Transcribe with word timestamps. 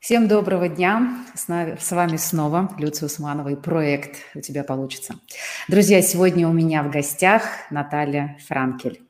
Всем 0.00 0.28
доброго 0.28 0.66
дня. 0.66 1.26
С 1.34 1.90
вами 1.90 2.16
снова 2.16 2.74
Люция 2.78 3.04
Усманова 3.04 3.50
и 3.50 3.54
проект 3.54 4.16
«У 4.34 4.40
тебя 4.40 4.64
получится». 4.64 5.16
Друзья, 5.68 6.00
сегодня 6.00 6.48
у 6.48 6.54
меня 6.54 6.82
в 6.82 6.90
гостях 6.90 7.42
Наталья 7.70 8.38
Франкель. 8.48 9.02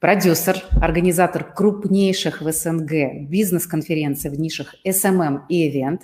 Продюсер, 0.00 0.64
организатор 0.80 1.44
крупнейших 1.44 2.40
в 2.40 2.50
СНГ 2.50 3.28
бизнес-конференций 3.28 4.30
в 4.30 4.40
нишах 4.40 4.74
SMM 4.86 5.42
и 5.50 5.70
Event, 5.70 6.00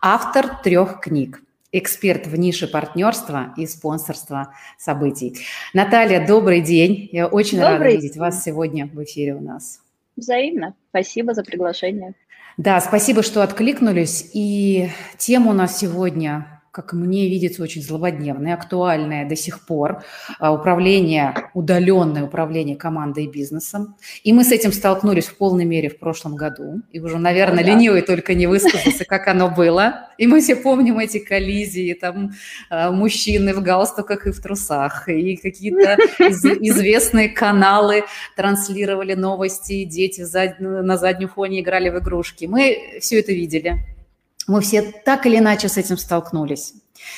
автор 0.00 0.62
трех 0.62 1.00
книг, 1.00 1.42
эксперт 1.72 2.28
в 2.28 2.36
нише 2.36 2.68
партнерства 2.68 3.52
и 3.56 3.66
спонсорства 3.66 4.54
событий. 4.78 5.36
Наталья, 5.74 6.24
добрый 6.24 6.60
день. 6.60 7.08
Я 7.10 7.26
очень 7.26 7.58
добрый 7.58 7.78
рада 7.78 7.88
видеть 7.88 8.16
вас 8.16 8.44
сегодня 8.44 8.86
в 8.86 9.02
эфире 9.02 9.34
у 9.34 9.40
нас. 9.40 9.80
Взаимно. 10.16 10.76
Спасибо 10.90 11.34
за 11.34 11.42
приглашение. 11.42 12.14
Да, 12.62 12.78
спасибо, 12.82 13.22
что 13.22 13.42
откликнулись. 13.42 14.32
И 14.34 14.90
тема 15.16 15.52
у 15.52 15.54
нас 15.54 15.78
сегодня 15.78 16.59
как 16.72 16.92
мне 16.92 17.28
видится, 17.28 17.62
очень 17.62 17.82
злободневное, 17.82 18.54
актуальное 18.54 19.28
до 19.28 19.34
сих 19.34 19.66
пор 19.66 20.04
а, 20.38 20.52
управление, 20.52 21.34
удаленное 21.52 22.24
управление 22.24 22.76
командой 22.76 23.24
и 23.24 23.30
бизнесом. 23.30 23.96
И 24.22 24.32
мы 24.32 24.44
с 24.44 24.52
этим 24.52 24.72
столкнулись 24.72 25.26
в 25.26 25.36
полной 25.36 25.64
мере 25.64 25.88
в 25.88 25.98
прошлом 25.98 26.36
году. 26.36 26.82
И 26.92 27.00
уже, 27.00 27.18
наверное, 27.18 27.64
да. 27.64 27.70
ленивый 27.70 28.02
только 28.02 28.34
не 28.34 28.46
высказался, 28.46 29.04
как 29.04 29.26
оно 29.26 29.50
было. 29.50 30.10
И 30.16 30.28
мы 30.28 30.40
все 30.40 30.54
помним 30.54 31.00
эти 31.00 31.18
коллизии, 31.18 31.92
там 31.94 32.30
а, 32.70 32.92
мужчины 32.92 33.52
в 33.52 33.62
галстуках 33.62 34.28
и 34.28 34.30
в 34.30 34.40
трусах, 34.40 35.08
и 35.08 35.36
какие-то 35.36 35.96
из, 36.20 36.44
известные 36.44 37.30
каналы 37.30 38.04
транслировали 38.36 39.14
новости, 39.14 39.84
дети 39.84 40.20
на 40.60 40.96
заднем 40.96 41.28
фоне 41.28 41.62
играли 41.62 41.88
в 41.88 41.98
игрушки. 41.98 42.44
Мы 42.44 42.98
все 43.00 43.18
это 43.18 43.32
видели. 43.32 43.99
Мы 44.46 44.60
все 44.60 44.82
так 44.82 45.26
или 45.26 45.38
иначе 45.38 45.68
с 45.68 45.76
этим 45.76 45.96
столкнулись. 45.96 46.74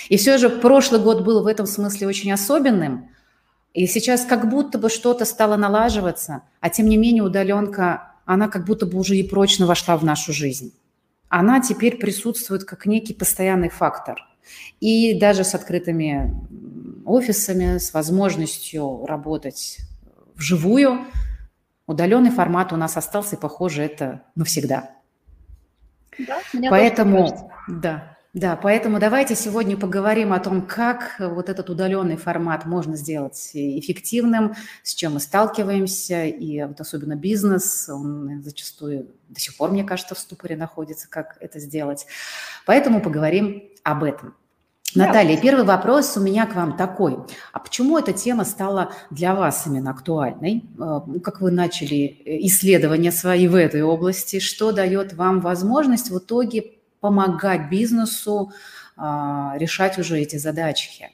И 0.08 0.16
все 0.16 0.38
же 0.38 0.48
прошлый 0.48 1.00
год 1.00 1.22
был 1.24 1.42
в 1.42 1.46
этом 1.46 1.66
смысле 1.66 2.06
очень 2.06 2.32
особенным. 2.32 3.08
И 3.74 3.86
сейчас 3.86 4.24
как 4.24 4.50
будто 4.50 4.78
бы 4.78 4.90
что-то 4.90 5.24
стало 5.24 5.56
налаживаться, 5.56 6.42
а 6.60 6.68
тем 6.68 6.88
не 6.88 6.96
менее 6.96 7.22
удаленка, 7.22 8.12
она 8.26 8.48
как 8.48 8.64
будто 8.66 8.86
бы 8.86 8.98
уже 8.98 9.16
и 9.16 9.22
прочно 9.22 9.66
вошла 9.66 9.96
в 9.96 10.04
нашу 10.04 10.32
жизнь. 10.32 10.74
Она 11.28 11.60
теперь 11.60 11.96
присутствует 11.96 12.64
как 12.64 12.84
некий 12.84 13.14
постоянный 13.14 13.70
фактор. 13.70 14.18
И 14.80 15.18
даже 15.18 15.44
с 15.44 15.54
открытыми 15.54 16.34
офисами, 17.06 17.78
с 17.78 17.94
возможностью 17.94 19.06
работать 19.06 19.78
вживую, 20.34 21.06
удаленный 21.86 22.30
формат 22.30 22.72
у 22.72 22.76
нас 22.76 22.96
остался, 22.96 23.36
и, 23.36 23.40
похоже, 23.40 23.82
это 23.82 24.22
навсегда. 24.34 24.90
Да, 26.18 26.40
поэтому, 26.68 27.52
да, 27.68 28.16
да, 28.34 28.56
поэтому 28.56 28.98
давайте 28.98 29.34
сегодня 29.34 29.76
поговорим 29.76 30.32
о 30.32 30.40
том, 30.40 30.62
как 30.62 31.16
вот 31.18 31.50
этот 31.50 31.68
удаленный 31.68 32.16
формат 32.16 32.64
можно 32.64 32.96
сделать 32.96 33.50
эффективным, 33.52 34.54
с 34.82 34.94
чем 34.94 35.14
мы 35.14 35.20
сталкиваемся, 35.20 36.24
и 36.24 36.62
вот 36.62 36.80
особенно 36.80 37.14
бизнес, 37.14 37.90
он 37.90 38.42
зачастую 38.42 39.14
до 39.28 39.38
сих 39.38 39.56
пор, 39.58 39.70
мне 39.70 39.84
кажется, 39.84 40.14
в 40.14 40.18
ступоре 40.18 40.56
находится, 40.56 41.10
как 41.10 41.36
это 41.40 41.58
сделать. 41.60 42.06
Поэтому 42.64 43.02
поговорим 43.02 43.64
об 43.82 44.02
этом. 44.02 44.34
Наталья, 44.94 45.40
первый 45.40 45.64
вопрос 45.64 46.16
у 46.16 46.20
меня 46.20 46.46
к 46.46 46.54
вам 46.54 46.76
такой. 46.76 47.16
А 47.52 47.58
почему 47.58 47.98
эта 47.98 48.12
тема 48.12 48.44
стала 48.44 48.92
для 49.10 49.34
вас 49.34 49.66
именно 49.66 49.90
актуальной? 49.90 50.64
Э, 50.78 51.00
как 51.20 51.40
вы 51.40 51.50
начали 51.50 52.20
э, 52.24 52.46
исследования 52.46 53.10
свои 53.10 53.48
в 53.48 53.54
этой 53.54 53.82
области? 53.82 54.38
Что 54.38 54.72
дает 54.72 55.14
вам 55.14 55.40
возможность 55.40 56.10
в 56.10 56.18
итоге 56.18 56.72
помогать 57.00 57.70
бизнесу 57.70 58.52
а, 58.96 59.54
решать 59.56 59.98
уже 59.98 60.20
эти 60.20 60.36
задачки? 60.36 61.10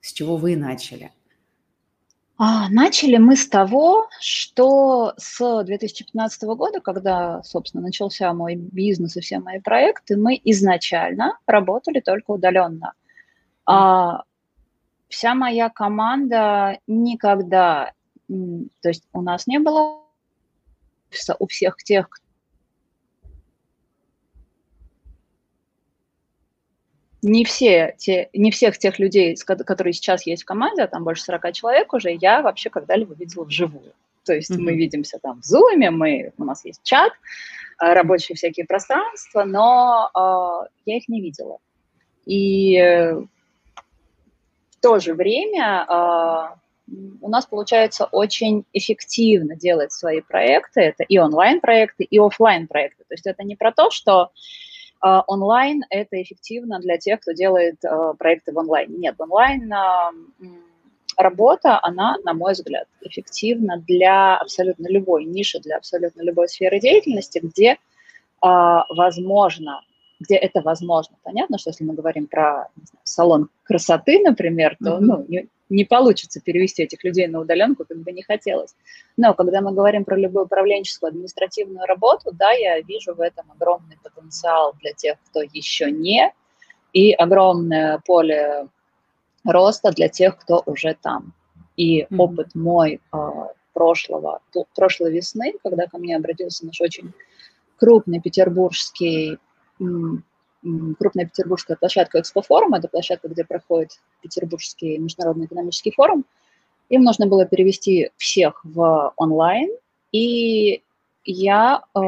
С 0.00 0.12
чего 0.12 0.36
вы 0.36 0.56
начали? 0.56 1.10
А, 2.38 2.70
начали 2.70 3.18
мы 3.18 3.36
с 3.36 3.46
того, 3.46 4.08
что 4.18 5.12
с 5.18 5.62
2015 5.64 6.42
года, 6.44 6.80
когда, 6.80 7.42
собственно, 7.42 7.82
начался 7.82 8.32
мой 8.32 8.54
бизнес 8.54 9.16
и 9.16 9.20
все 9.20 9.40
мои 9.40 9.60
проекты, 9.60 10.16
мы 10.16 10.40
изначально 10.44 11.38
работали 11.46 12.00
только 12.00 12.30
удаленно. 12.30 12.94
А, 13.70 14.24
вся 15.08 15.34
моя 15.34 15.70
команда 15.70 16.78
никогда, 16.88 17.92
то 18.28 18.88
есть 18.88 19.06
у 19.12 19.22
нас 19.22 19.46
не 19.46 19.60
было 19.60 20.02
у 21.38 21.46
всех 21.46 21.76
тех, 21.76 22.08
не 27.22 27.44
все 27.44 27.94
те, 27.96 28.28
не 28.32 28.50
всех 28.50 28.76
тех 28.76 28.98
людей, 28.98 29.36
которые 29.36 29.92
сейчас 29.92 30.26
есть 30.26 30.42
в 30.42 30.46
команде, 30.46 30.82
а 30.82 30.88
там 30.88 31.04
больше 31.04 31.22
40 31.22 31.52
человек 31.52 31.92
уже, 31.92 32.16
я 32.20 32.42
вообще 32.42 32.70
когда-либо 32.70 33.14
видела 33.14 33.44
вживую. 33.44 33.92
То 34.24 34.34
есть 34.34 34.50
mm-hmm. 34.50 34.60
мы 34.60 34.74
видимся 34.74 35.18
там 35.20 35.42
в 35.42 35.44
Zoom, 35.44 35.90
мы, 35.90 36.32
у 36.38 36.44
нас 36.44 36.64
есть 36.64 36.82
чат, 36.82 37.12
э, 37.80 37.92
рабочие 37.92 38.34
всякие 38.34 38.66
пространства, 38.66 39.44
но 39.44 40.10
э, 40.14 40.70
я 40.86 40.96
их 40.96 41.08
не 41.08 41.20
видела. 41.20 41.58
И 42.26 42.76
в 44.80 44.82
то 44.82 44.98
же 44.98 45.12
время 45.12 45.84
э, 45.86 46.94
у 47.20 47.28
нас 47.28 47.44
получается 47.44 48.06
очень 48.06 48.64
эффективно 48.72 49.54
делать 49.54 49.92
свои 49.92 50.22
проекты. 50.22 50.80
Это 50.80 51.04
и 51.04 51.18
онлайн-проекты, 51.18 52.04
и 52.04 52.18
офлайн 52.18 52.66
проекты 52.66 53.04
То 53.06 53.14
есть 53.14 53.26
это 53.26 53.44
не 53.44 53.56
про 53.56 53.72
то, 53.72 53.90
что 53.90 54.30
э, 55.04 55.20
онлайн 55.26 55.84
это 55.90 56.22
эффективно 56.22 56.80
для 56.80 56.96
тех, 56.96 57.20
кто 57.20 57.32
делает 57.32 57.84
э, 57.84 58.14
проекты 58.18 58.52
в 58.52 58.58
онлайне. 58.58 58.96
Нет, 58.96 59.16
онлайн 59.18 59.70
э, 59.70 59.76
работа, 61.18 61.78
она, 61.82 62.16
на 62.24 62.32
мой 62.32 62.54
взгляд, 62.54 62.88
эффективна 63.02 63.84
для 63.86 64.38
абсолютно 64.38 64.88
любой 64.88 65.26
ниши, 65.26 65.60
для 65.60 65.76
абсолютно 65.76 66.22
любой 66.22 66.48
сферы 66.48 66.80
деятельности, 66.80 67.40
где 67.42 67.76
возможно 68.40 69.82
где 70.20 70.36
это 70.36 70.60
возможно. 70.60 71.16
Понятно, 71.22 71.58
что 71.58 71.70
если 71.70 71.84
мы 71.84 71.94
говорим 71.94 72.26
про 72.26 72.68
знаю, 72.76 73.02
салон 73.02 73.48
красоты, 73.64 74.20
например, 74.20 74.76
то 74.82 74.90
mm-hmm. 74.90 75.00
ну, 75.00 75.24
не, 75.26 75.48
не 75.70 75.84
получится 75.84 76.40
перевести 76.40 76.82
этих 76.82 77.02
людей 77.02 77.26
на 77.26 77.40
удаленку, 77.40 77.84
как 77.88 77.98
бы 77.98 78.12
не 78.12 78.22
хотелось. 78.22 78.74
Но 79.16 79.34
когда 79.34 79.62
мы 79.62 79.72
говорим 79.72 80.04
про 80.04 80.16
любую 80.16 80.44
управленческую 80.44 81.08
административную 81.08 81.86
работу, 81.86 82.30
да, 82.32 82.50
я 82.52 82.80
вижу 82.80 83.14
в 83.14 83.20
этом 83.20 83.50
огромный 83.50 83.96
потенциал 84.02 84.74
для 84.80 84.92
тех, 84.92 85.16
кто 85.26 85.40
еще 85.40 85.90
не, 85.90 86.32
и 86.92 87.12
огромное 87.12 88.00
поле 88.04 88.68
роста 89.44 89.90
для 89.90 90.08
тех, 90.08 90.38
кто 90.38 90.62
уже 90.66 90.96
там. 91.00 91.32
И 91.76 92.02
mm-hmm. 92.02 92.16
опыт 92.18 92.54
мой 92.54 93.00
э, 93.12 93.16
прошлого, 93.72 94.40
прошлой 94.74 95.12
весны, 95.12 95.54
когда 95.62 95.86
ко 95.86 95.96
мне 95.96 96.14
обратился 96.14 96.66
наш 96.66 96.78
очень 96.82 97.12
крупный 97.78 98.20
петербургский 98.20 99.38
крупная 100.98 101.26
петербургская 101.26 101.76
площадка 101.76 102.20
Экспофорум, 102.20 102.74
это 102.74 102.88
площадка, 102.88 103.28
где 103.28 103.44
проходит 103.44 103.92
Петербургский 104.22 104.98
международный 104.98 105.46
экономический 105.46 105.90
форум. 105.90 106.24
Им 106.90 107.02
нужно 107.02 107.26
было 107.26 107.46
перевести 107.46 108.10
всех 108.16 108.60
в 108.64 109.12
онлайн, 109.16 109.70
и 110.12 110.82
я 111.24 111.82
э, 111.94 111.98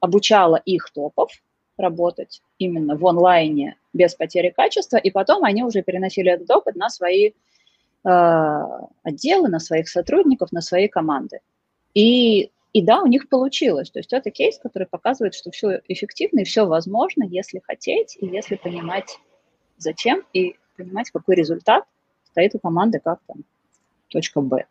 обучала 0.00 0.56
их 0.56 0.90
топов 0.90 1.32
работать 1.78 2.42
именно 2.58 2.96
в 2.96 3.06
онлайне 3.06 3.76
без 3.92 4.14
потери 4.14 4.50
качества, 4.50 4.98
и 4.98 5.10
потом 5.10 5.44
они 5.44 5.64
уже 5.64 5.82
переносили 5.82 6.30
этот 6.30 6.50
опыт 6.50 6.76
на 6.76 6.90
свои 6.90 7.30
э, 7.30 8.60
отделы, 9.02 9.48
на 9.48 9.58
своих 9.58 9.88
сотрудников, 9.88 10.52
на 10.52 10.60
свои 10.60 10.88
команды. 10.88 11.40
И 11.94 12.50
и 12.76 12.82
да, 12.82 13.00
у 13.00 13.06
них 13.06 13.30
получилось. 13.30 13.90
То 13.90 14.00
есть 14.00 14.12
это 14.12 14.30
кейс, 14.30 14.58
который 14.58 14.86
показывает, 14.86 15.34
что 15.34 15.50
все 15.50 15.80
эффективно 15.88 16.40
и 16.40 16.44
все 16.44 16.66
возможно, 16.66 17.24
если 17.24 17.62
хотеть 17.66 18.18
и 18.20 18.26
если 18.26 18.56
понимать, 18.56 19.18
зачем, 19.78 20.22
и 20.34 20.56
понимать, 20.76 21.10
какой 21.10 21.36
результат 21.36 21.84
стоит 22.24 22.54
у 22.54 22.58
команды, 22.58 23.00
как 23.02 23.20
там 23.26 23.44
точка 24.08 24.42
Б. 24.42 24.66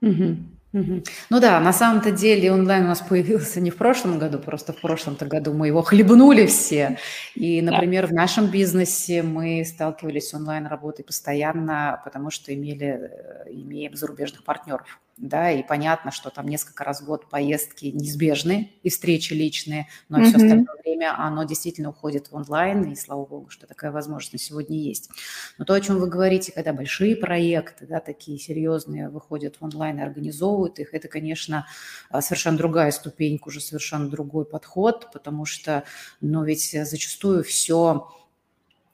Угу. 0.00 0.36
Угу. 0.72 1.02
Ну 1.28 1.40
да, 1.40 1.60
на 1.60 1.74
самом-то 1.74 2.10
деле 2.10 2.50
онлайн 2.50 2.84
у 2.84 2.88
нас 2.88 3.02
появился 3.02 3.60
не 3.60 3.70
в 3.70 3.76
прошлом 3.76 4.18
году, 4.18 4.38
просто 4.38 4.72
в 4.72 4.80
прошлом-то 4.80 5.26
году 5.26 5.52
мы 5.52 5.66
его 5.66 5.82
хлебнули 5.82 6.46
все. 6.46 6.96
И, 7.34 7.60
например, 7.60 8.04
да. 8.04 8.08
в 8.08 8.12
нашем 8.14 8.50
бизнесе 8.50 9.22
мы 9.22 9.62
сталкивались 9.66 10.30
с 10.30 10.34
онлайн-работой 10.34 11.04
постоянно, 11.04 12.00
потому 12.02 12.30
что 12.30 12.54
имели, 12.54 12.86
э, 12.86 13.52
имеем 13.52 13.94
зарубежных 13.94 14.42
партнеров. 14.42 14.98
Да, 15.16 15.50
и 15.50 15.62
понятно, 15.62 16.10
что 16.10 16.28
там 16.28 16.46
несколько 16.46 16.84
раз 16.84 17.00
в 17.00 17.06
год 17.06 17.30
поездки 17.30 17.86
неизбежны 17.86 18.72
и 18.82 18.90
встречи 18.90 19.32
личные, 19.32 19.88
но 20.10 20.18
mm-hmm. 20.18 20.24
все 20.24 20.36
остальное 20.36 20.66
время 20.84 21.14
оно 21.18 21.44
действительно 21.44 21.88
уходит 21.88 22.30
в 22.30 22.34
онлайн, 22.34 22.84
и 22.92 22.96
слава 22.96 23.24
богу, 23.24 23.48
что 23.48 23.66
такая 23.66 23.90
возможность 23.90 24.34
на 24.34 24.38
сегодня 24.38 24.78
есть. 24.78 25.08
Но 25.56 25.64
то, 25.64 25.72
о 25.72 25.80
чем 25.80 25.98
вы 25.98 26.08
говорите, 26.08 26.52
когда 26.52 26.74
большие 26.74 27.16
проекты, 27.16 27.86
да, 27.86 28.00
такие 28.00 28.38
серьезные, 28.38 29.08
выходят 29.08 29.56
в 29.58 29.64
онлайн 29.64 30.00
и 30.00 30.02
организовывают 30.02 30.78
их, 30.78 30.92
это, 30.92 31.08
конечно, 31.08 31.66
а, 32.10 32.20
совершенно 32.20 32.58
другая 32.58 32.90
ступенька, 32.90 33.48
уже 33.48 33.60
совершенно 33.60 34.10
другой 34.10 34.44
подход, 34.44 35.10
потому 35.12 35.46
что, 35.46 35.84
ну, 36.20 36.44
ведь 36.44 36.72
зачастую 36.72 37.42
все 37.42 38.06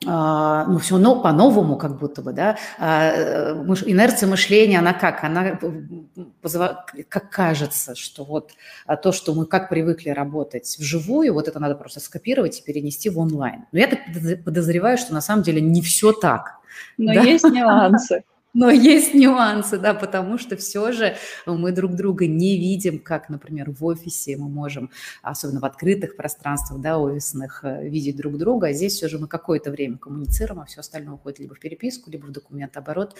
ну, 0.04 0.78
все 0.78 0.98
но, 0.98 1.20
по-новому 1.20 1.76
как 1.76 1.98
будто 1.98 2.22
бы, 2.22 2.32
да, 2.32 2.56
а, 2.78 3.54
инерция 3.86 4.28
мышления, 4.28 4.78
она 4.78 4.92
как? 4.94 5.24
Она 5.24 5.58
как 7.08 7.30
кажется, 7.30 7.94
что 7.94 8.24
вот 8.24 8.52
а, 8.86 8.96
то, 8.96 9.12
что 9.12 9.34
мы 9.34 9.46
как 9.46 9.68
привыкли 9.68 10.10
работать 10.10 10.76
вживую, 10.78 11.34
вот 11.34 11.48
это 11.48 11.58
надо 11.60 11.74
просто 11.74 12.00
скопировать 12.00 12.60
и 12.60 12.62
перенести 12.62 13.10
в 13.10 13.18
онлайн. 13.18 13.64
Но 13.72 13.78
я 13.78 13.88
так 13.88 14.00
подозреваю, 14.44 14.98
что 14.98 15.14
на 15.14 15.20
самом 15.20 15.42
деле 15.42 15.60
не 15.60 15.82
все 15.82 16.12
так. 16.12 16.58
Но 16.96 17.14
да? 17.14 17.20
есть 17.22 17.44
нюансы. 17.44 18.24
Но 18.54 18.70
есть 18.70 19.14
нюансы, 19.14 19.78
да, 19.78 19.94
потому 19.94 20.36
что 20.36 20.56
все 20.56 20.92
же 20.92 21.16
мы 21.46 21.72
друг 21.72 21.94
друга 21.94 22.26
не 22.26 22.58
видим, 22.58 22.98
как, 22.98 23.30
например, 23.30 23.70
в 23.70 23.82
офисе 23.84 24.36
мы 24.36 24.50
можем, 24.50 24.90
особенно 25.22 25.60
в 25.60 25.64
открытых 25.64 26.16
пространствах, 26.16 26.80
да, 26.82 26.98
офисных, 26.98 27.64
э, 27.64 27.88
видеть 27.88 28.16
друг 28.16 28.36
друга, 28.36 28.68
а 28.68 28.72
здесь 28.74 28.94
все 28.94 29.08
же 29.08 29.18
мы 29.18 29.26
какое-то 29.26 29.70
время 29.70 29.96
коммуницируем, 29.96 30.60
а 30.60 30.64
все 30.66 30.80
остальное 30.80 31.14
уходит 31.14 31.38
либо 31.38 31.54
в 31.54 31.60
переписку, 31.60 32.10
либо 32.10 32.26
в 32.26 32.30
документооборот, 32.30 33.16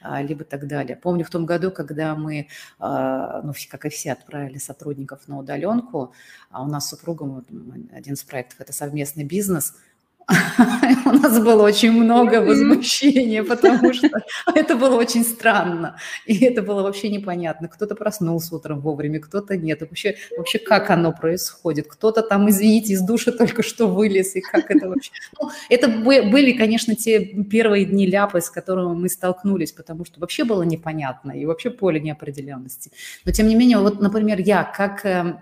а, 0.00 0.22
либо 0.22 0.44
так 0.44 0.68
далее. 0.68 0.96
Помню 0.96 1.24
в 1.24 1.30
том 1.30 1.46
году, 1.46 1.72
когда 1.72 2.14
мы, 2.14 2.46
а, 2.78 3.42
ну, 3.42 3.54
как 3.68 3.86
и 3.86 3.88
все, 3.88 4.12
отправили 4.12 4.58
сотрудников 4.58 5.26
на 5.26 5.38
удаленку, 5.38 6.12
а 6.50 6.62
у 6.62 6.66
нас 6.66 6.86
с 6.86 6.90
супругом 6.90 7.44
один 7.92 8.14
из 8.14 8.22
проектов– 8.22 8.60
это 8.60 8.72
совместный 8.72 9.24
бизнес– 9.24 9.74
у 11.06 11.12
нас 11.12 11.38
было 11.38 11.62
очень 11.62 11.92
много 11.92 12.42
возмущения, 12.42 13.44
потому 13.48 13.92
что 13.94 14.10
это 14.54 14.74
было 14.74 14.96
очень 14.96 15.24
странно. 15.24 15.96
И 16.24 16.44
это 16.44 16.62
было 16.62 16.82
вообще 16.82 17.08
непонятно. 17.10 17.68
Кто-то 17.68 17.94
проснулся 17.94 18.56
утром 18.56 18.80
вовремя, 18.80 19.20
кто-то 19.20 19.56
нет. 19.56 19.82
И 19.82 19.84
вообще, 19.84 20.16
вообще 20.36 20.58
как 20.58 20.90
оно 20.90 21.12
происходит? 21.12 21.86
Кто-то 21.86 22.22
там, 22.22 22.48
извините, 22.50 22.94
из 22.94 23.02
души 23.02 23.30
только 23.30 23.62
что 23.62 23.86
вылез, 23.86 24.34
и 24.34 24.40
как 24.40 24.68
это 24.70 24.88
вообще... 24.88 25.12
Ну, 25.40 25.50
это 25.68 25.88
были, 25.88 26.52
конечно, 26.52 26.96
те 26.96 27.20
первые 27.20 27.84
дни 27.84 28.06
ляпы, 28.06 28.40
с 28.40 28.50
которыми 28.50 28.94
мы 28.94 29.08
столкнулись, 29.08 29.70
потому 29.70 30.04
что 30.04 30.18
вообще 30.18 30.44
было 30.44 30.62
непонятно, 30.62 31.32
и 31.32 31.46
вообще 31.46 31.70
поле 31.70 32.00
неопределенности. 32.00 32.90
Но, 33.24 33.30
тем 33.30 33.46
не 33.46 33.54
менее, 33.54 33.78
вот, 33.78 34.00
например, 34.00 34.40
я 34.40 34.64
как 34.64 35.04
эм, 35.04 35.38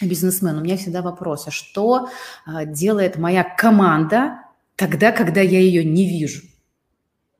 бизнесмен, 0.00 0.58
у 0.58 0.60
меня 0.60 0.76
всегда 0.76 1.02
вопрос, 1.02 1.46
а 1.48 1.50
что 1.50 2.08
а, 2.46 2.64
делает 2.64 3.18
моя 3.18 3.44
команда 3.44 4.42
тогда, 4.76 5.12
когда 5.12 5.40
я 5.40 5.60
ее 5.60 5.84
не 5.84 6.08
вижу? 6.08 6.42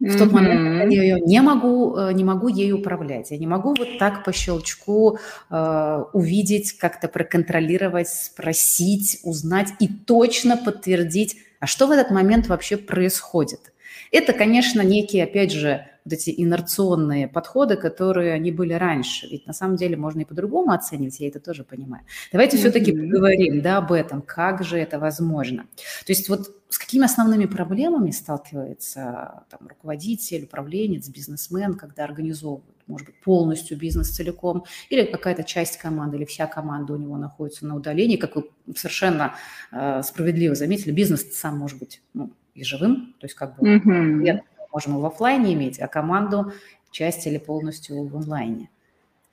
В 0.01 0.17
тот 0.17 0.33
момент, 0.33 0.61
когда 0.61 0.95
я 0.95 1.03
ее 1.03 1.21
не 1.21 1.43
могу, 1.43 1.95
э, 1.95 2.13
не 2.15 2.25
могу 2.25 2.49
ей 2.49 2.73
управлять. 2.73 3.31
Я 3.31 3.37
не 3.37 3.47
могу 3.47 3.75
вот 3.75 3.99
так 3.99 4.25
по 4.25 4.33
щелчку 4.33 5.19
э, 5.51 6.05
увидеть, 6.15 6.73
как-то 6.79 7.07
проконтролировать, 7.07 8.09
спросить, 8.09 9.21
узнать 9.25 9.69
и 9.79 9.89
точно 9.89 10.57
подтвердить, 10.57 11.37
а 11.61 11.67
что 11.67 11.87
в 11.87 11.91
этот 11.91 12.11
момент 12.11 12.47
вообще 12.47 12.79
происходит. 12.79 13.75
Это, 14.11 14.33
конечно, 14.33 14.81
некие, 14.81 15.25
опять 15.25 15.53
же, 15.53 15.87
вот 16.05 16.15
эти 16.15 16.35
инерционные 16.37 17.29
подходы, 17.29 17.77
которые 17.77 18.33
они 18.33 18.51
были 18.51 18.73
раньше. 18.73 19.27
Ведь 19.29 19.47
на 19.47 19.53
самом 19.53 19.77
деле 19.77 19.97
можно 19.97 20.21
и 20.21 20.25
по-другому 20.25 20.73
оценивать, 20.73 21.21
я 21.21 21.29
это 21.29 21.41
тоже 21.41 21.65
понимаю. 21.65 22.05
Давайте 22.33 22.57
mm-hmm. 22.57 22.61
все-таки 22.61 22.93
поговорим 22.93 23.61
да, 23.61 23.79
об 23.79 23.93
этом, 23.93 24.23
как 24.23 24.65
же 24.65 24.79
это 24.79 24.99
возможно. 24.99 25.67
То 26.07 26.13
есть 26.13 26.29
вот 26.29 26.57
с 26.69 26.79
какими 26.79 27.05
основными 27.05 27.47
проблемами 27.47 28.13
сталкивается 28.13 29.45
там, 29.51 29.69
руководитель, 29.69 30.45
управленец, 30.45 31.09
бизнесмен, 31.09 31.75
когда 31.75 32.05
организовывают, 32.05 32.65
может 32.87 33.07
быть, 33.07 33.21
полностью 33.21 33.77
бизнес 33.77 34.11
целиком, 34.11 34.65
или 34.89 35.05
какая-то 35.05 35.45
часть 35.45 35.79
команды, 35.79 36.17
или 36.17 36.25
вся 36.25 36.47
команда 36.47 36.95
у 36.95 36.97
него 36.97 37.17
находится 37.17 37.67
на 37.67 37.77
удалении, 37.77 38.17
как 38.17 38.37
вы 38.37 38.51
совершенно 38.77 39.35
э, 39.73 40.03
справедливо 40.03 40.55
заметили, 40.55 40.93
бизнес 40.93 41.37
сам 41.37 41.59
может 41.59 41.79
быть 41.79 42.03
ну, 42.15 42.33
и 42.61 42.65
живым, 42.65 43.15
то 43.19 43.27
есть 43.27 43.35
как 43.35 43.57
бы 43.57 43.77
mm-hmm 43.77 44.41
можем 44.73 44.99
и 44.99 45.01
в 45.01 45.07
офлайне 45.07 45.55
иметь, 45.55 45.81
а 45.81 45.89
команду 45.89 46.53
часть 46.91 47.27
или 47.27 47.39
полностью 47.39 48.07
в 48.07 48.17
онлайне. 48.17 48.71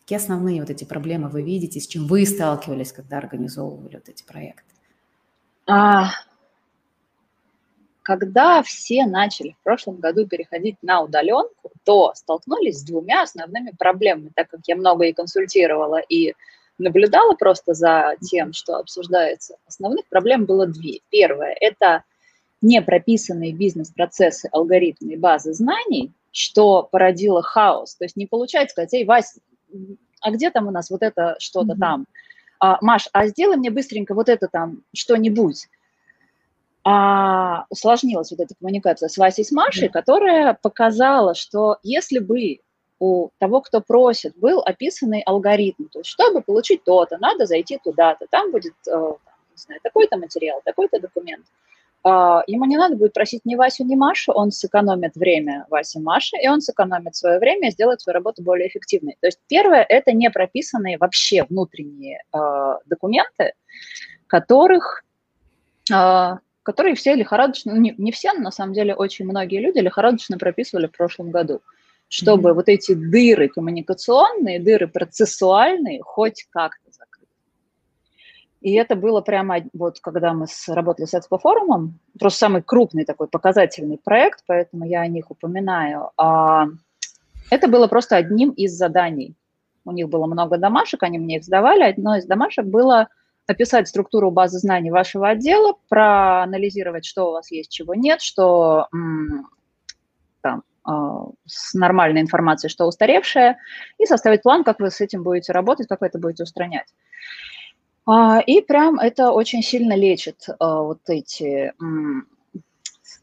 Какие 0.02 0.18
основные 0.18 0.62
вот 0.62 0.70
эти 0.70 0.84
проблемы 0.84 1.30
вы 1.30 1.42
видите, 1.42 1.80
с 1.80 1.88
чем 1.88 2.08
вы 2.08 2.26
сталкивались, 2.26 2.94
когда 2.94 3.18
организовывали 3.18 3.96
вот 3.96 4.10
эти 4.10 4.24
проекты? 4.24 4.64
А, 5.70 6.12
когда 8.04 8.64
все 8.64 9.06
начали 9.06 9.56
в 9.60 9.64
прошлом 9.64 9.98
году 9.98 10.26
переходить 10.26 10.78
на 10.82 11.02
удаленку, 11.02 11.72
то 11.84 12.14
столкнулись 12.16 12.80
с 12.80 12.84
двумя 12.84 13.24
основными 13.24 13.72
проблемами, 13.78 14.32
так 14.34 14.50
как 14.50 14.62
я 14.66 14.78
много 14.78 15.06
и 15.06 15.14
консультировала, 15.14 16.00
и 16.00 16.34
наблюдала 16.78 17.34
просто 17.34 17.74
за 17.74 18.16
тем, 18.22 18.54
что 18.54 18.78
обсуждается. 18.78 19.58
Основных 19.66 20.08
проблем 20.08 20.46
было 20.46 20.68
две. 20.68 21.02
Первое– 21.10 21.56
это– 21.60 22.04
не 22.62 22.82
прописанные 22.82 23.54
бизнес-процессы, 23.54 24.50
алгоритмы 24.52 25.14
и 25.14 25.18
базы 25.18 25.54
знаний, 25.54 26.12
что 26.32 26.84
породило 26.84 27.42
хаос. 27.42 27.96
То 27.96 28.06
есть 28.06 28.16
не 28.16 28.26
получается 28.26 28.74
сказать, 28.74 28.94
эй, 28.94 29.06
Вась, 29.06 29.38
а 30.22 30.32
где 30.32 30.50
там 30.50 30.68
у 30.68 30.72
нас 30.72 30.90
вот 30.90 31.04
это 31.04 31.36
что-то 31.40 31.74
mm-hmm. 31.74 31.80
там? 31.80 32.06
А, 32.60 32.78
Маш, 32.82 33.10
а 33.14 33.28
сделай 33.28 33.58
мне 33.58 33.70
быстренько 33.70 34.16
вот 34.16 34.30
это 34.30 34.48
там 34.48 34.84
что-нибудь. 34.94 35.68
А, 36.84 37.66
усложнилась 37.70 38.32
вот 38.32 38.40
эта 38.40 38.56
коммуникация 38.56 39.10
с 39.10 39.18
Васей, 39.18 39.46
с 39.46 39.52
Машей, 39.52 39.90
mm-hmm. 39.90 39.92
которая 39.92 40.58
показала, 40.60 41.36
что 41.36 41.78
если 41.84 42.20
бы 42.20 42.60
у 43.00 43.30
того, 43.38 43.62
кто 43.62 43.82
просит, 43.82 44.36
был 44.38 44.62
описанный 44.62 45.22
алгоритм, 45.22 45.86
то 45.86 46.00
есть 46.00 46.10
чтобы 46.10 46.42
получить 46.42 46.84
то-то, 46.84 47.20
надо 47.20 47.46
зайти 47.46 47.78
туда-то, 47.84 48.26
там 48.32 48.52
будет, 48.52 48.74
э, 48.88 49.12
не 49.52 49.58
знаю, 49.58 49.80
такой-то 49.84 50.18
материал, 50.18 50.62
такой-то 50.66 51.00
документ– 51.00 51.46
ему 52.06 52.66
не 52.66 52.78
надо 52.78 52.96
будет 52.96 53.14
просить 53.14 53.42
ни 53.44 53.56
Васю, 53.56 53.84
ни 53.84 53.96
Машу, 53.96 54.32
он 54.32 54.52
сэкономит 54.52 55.16
время 55.16 55.66
Васи 55.70 56.00
Маши, 56.00 56.38
и 56.42 56.48
он 56.48 56.62
сэкономит 56.62 57.16
свое 57.16 57.40
время 57.40 57.68
и 57.68 57.72
сделает 57.72 58.02
свою 58.02 58.14
работу 58.14 58.44
более 58.44 58.70
эффективной. 58.70 59.18
То 59.20 59.28
есть 59.28 59.40
первое– 59.48 59.86
это 59.90 60.14
не 60.14 60.30
прописанные 60.30 60.98
вообще 60.98 61.44
внутренние 61.44 62.24
э, 62.34 62.38
документы, 62.86 63.54
которых, 64.28 65.04
э, 65.92 66.36
которые 66.64 66.96
все 66.96 67.14
лихорадочно, 67.16 67.74
ну 67.74 67.82
не, 67.82 67.94
не 67.98 68.12
все, 68.12 68.34
но 68.34 68.40
на 68.40 68.52
самом 68.52 68.74
деле 68.74 68.96
очень 68.96 69.26
многие 69.26 69.60
люди 69.60 69.80
лихорадочно 69.80 70.38
прописывали 70.38 70.88
в 70.88 70.92
прошлом 70.92 71.32
году 71.32 71.62
чтобы 72.10 72.50
mm-hmm. 72.50 72.54
вот 72.54 72.70
эти 72.70 72.94
дыры 72.94 73.50
коммуникационные, 73.50 74.60
дыры 74.60 74.88
процессуальные 74.88 76.02
хоть 76.04 76.46
как-то 76.52 76.87
и 78.62 78.74
это 78.74 78.96
было 78.96 79.22
прямо, 79.22 79.58
вот 79.74 80.00
когда 80.00 80.34
мы 80.34 80.48
работали 80.68 81.06
с 81.06 81.14
Экспо-форумом, 81.14 82.00
просто 82.20 82.40
самый 82.40 82.62
крупный 82.64 83.06
такой 83.06 83.28
показательный 83.28 83.98
проект, 83.98 84.44
поэтому 84.48 84.86
я 84.86 85.02
о 85.02 85.08
них 85.08 85.30
упоминаю. 85.30 86.12
А, 86.18 86.66
это 87.52 87.68
было 87.68 87.88
просто 87.88 88.16
одним 88.16 88.50
из 88.52 88.74
заданий. 88.74 89.36
У 89.86 89.92
них 89.92 90.10
было 90.10 90.26
много 90.26 90.58
домашек, 90.58 91.04
они 91.04 91.20
мне 91.20 91.38
их 91.38 91.44
сдавали. 91.44 91.84
Одно 91.84 92.18
из 92.18 92.26
домашек 92.26 92.66
было 92.66 93.08
описать 93.46 93.88
структуру 93.88 94.32
базы 94.32 94.58
знаний 94.60 94.92
вашего 94.92 95.30
отдела, 95.30 95.76
проанализировать, 95.88 97.06
что 97.06 97.30
у 97.30 97.32
вас 97.34 97.52
есть, 97.52 97.72
чего 97.72 97.94
нет, 97.94 98.22
что 98.22 98.88
там, 100.42 100.64
а, 100.84 101.28
с 101.46 101.74
нормальной 101.74 102.22
информацией, 102.22 102.70
что 102.70 102.86
устаревшее, 102.86 103.58
и 103.98 104.06
составить 104.06 104.42
план, 104.42 104.64
как 104.64 104.80
вы 104.80 104.90
с 104.90 105.00
этим 105.00 105.24
будете 105.24 105.54
работать, 105.54 105.88
как 105.88 106.02
вы 106.02 106.08
это 106.08 106.20
будете 106.20 106.44
устранять. 106.44 106.88
А, 108.08 108.40
и 108.40 108.62
прям 108.62 109.00
это 109.00 109.32
очень 109.32 109.62
сильно 109.62 109.94
лечит 109.94 110.48
а, 110.60 110.82
вот 110.82 111.02
эти 111.08 111.74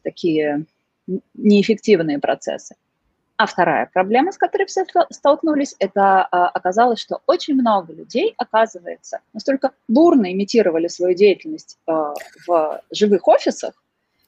такие 0.03 0.65
неэффективные 1.33 2.19
процессы. 2.19 2.75
А 3.37 3.47
вторая 3.47 3.89
проблема, 3.91 4.31
с 4.31 4.37
которой 4.37 4.65
все 4.65 4.85
столкнулись, 5.09 5.75
это 5.79 6.21
а, 6.21 6.47
оказалось, 6.49 6.99
что 6.99 7.21
очень 7.25 7.55
много 7.55 7.93
людей, 7.93 8.35
оказывается, 8.37 9.21
настолько 9.33 9.71
бурно 9.87 10.31
имитировали 10.31 10.87
свою 10.87 11.15
деятельность 11.15 11.79
в 11.87 12.81
живых 12.91 13.27
офисах, 13.27 13.73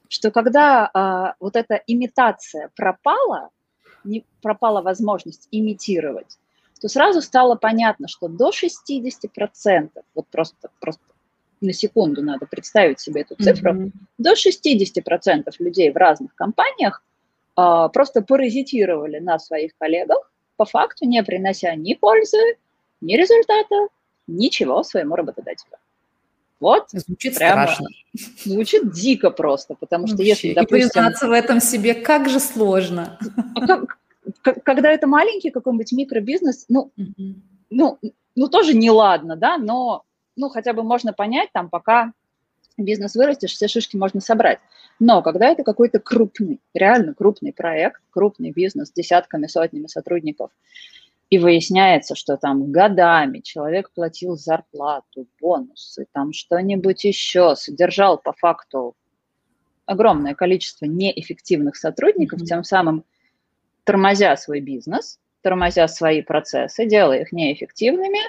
что 0.08 0.30
когда 0.30 1.34
вот 1.38 1.54
эта 1.54 1.80
имитация 1.86 2.70
пропала, 2.74 3.50
не 4.04 4.24
пропала 4.42 4.82
возможность 4.82 5.48
имитировать, 5.52 6.38
то 6.80 6.88
сразу 6.88 7.20
стало 7.20 7.54
понятно, 7.56 8.08
что 8.08 8.28
до 8.28 8.50
60%, 8.50 9.90
вот 10.14 10.26
просто, 10.28 10.70
просто 10.80 11.02
на 11.60 11.72
секунду 11.72 12.22
надо 12.22 12.46
представить 12.46 13.00
себе 13.00 13.22
эту 13.22 13.34
цифру, 13.36 13.74
mm-hmm. 13.74 13.92
до 14.18 14.32
60% 14.32 15.50
людей 15.58 15.90
в 15.90 15.96
разных 15.96 16.34
компаниях 16.34 17.02
а, 17.56 17.88
просто 17.88 18.22
паразитировали 18.22 19.18
на 19.18 19.38
своих 19.38 19.72
коллегах, 19.78 20.30
по 20.56 20.64
факту 20.64 21.06
не 21.06 21.22
принося 21.22 21.74
ни 21.74 21.94
пользы, 21.94 22.38
ни 23.00 23.16
результата, 23.16 23.74
ничего 24.26 24.82
своему 24.82 25.16
работодателю. 25.16 25.76
Вот. 26.60 26.88
Звучит 26.90 27.36
прямо, 27.36 27.62
страшно. 27.62 27.86
Звучит 28.44 28.92
дико 28.92 29.30
просто, 29.30 29.74
потому 29.74 30.06
что 30.06 30.16
Вообще, 30.16 30.28
если, 30.28 30.54
допустим... 30.54 30.76
И 30.76 30.80
признаться 30.80 31.28
в 31.28 31.32
этом 31.32 31.60
себе, 31.60 31.94
как 31.94 32.28
же 32.28 32.40
сложно. 32.40 33.18
А 33.56 33.80
когда 34.42 34.90
это 34.90 35.06
маленький 35.06 35.50
какой-нибудь 35.50 35.92
микробизнес, 35.92 36.66
ну, 36.68 36.92
ну, 37.70 37.98
ну, 38.34 38.48
тоже 38.48 38.74
неладно, 38.74 39.36
да, 39.36 39.58
но, 39.58 40.04
ну, 40.36 40.48
хотя 40.48 40.72
бы 40.72 40.82
можно 40.82 41.12
понять, 41.12 41.50
там, 41.52 41.68
пока 41.68 42.12
бизнес 42.76 43.14
вырастешь, 43.14 43.52
все 43.52 43.68
шишки 43.68 43.96
можно 43.96 44.20
собрать. 44.20 44.58
Но 45.00 45.22
когда 45.22 45.48
это 45.48 45.62
какой-то 45.64 45.98
крупный, 45.98 46.60
реально 46.74 47.14
крупный 47.14 47.52
проект, 47.52 48.00
крупный 48.10 48.50
бизнес 48.50 48.88
с 48.88 48.92
десятками, 48.92 49.46
сотнями 49.46 49.86
сотрудников, 49.86 50.50
и 51.30 51.38
выясняется, 51.38 52.14
что 52.14 52.36
там 52.38 52.72
годами 52.72 53.40
человек 53.40 53.90
платил 53.94 54.36
зарплату, 54.36 55.26
бонусы, 55.40 56.06
там 56.12 56.32
что-нибудь 56.32 57.04
еще, 57.04 57.54
содержал 57.54 58.16
по 58.16 58.32
факту 58.32 58.96
огромное 59.84 60.34
количество 60.34 60.86
неэффективных 60.86 61.76
сотрудников, 61.76 62.40
mm-hmm. 62.40 62.46
тем 62.46 62.64
самым 62.64 63.04
тормозя 63.88 64.36
свой 64.36 64.60
бизнес, 64.60 65.18
тормозя 65.40 65.88
свои 65.88 66.20
процессы, 66.20 66.84
делая 66.84 67.22
их 67.22 67.32
неэффективными, 67.32 68.20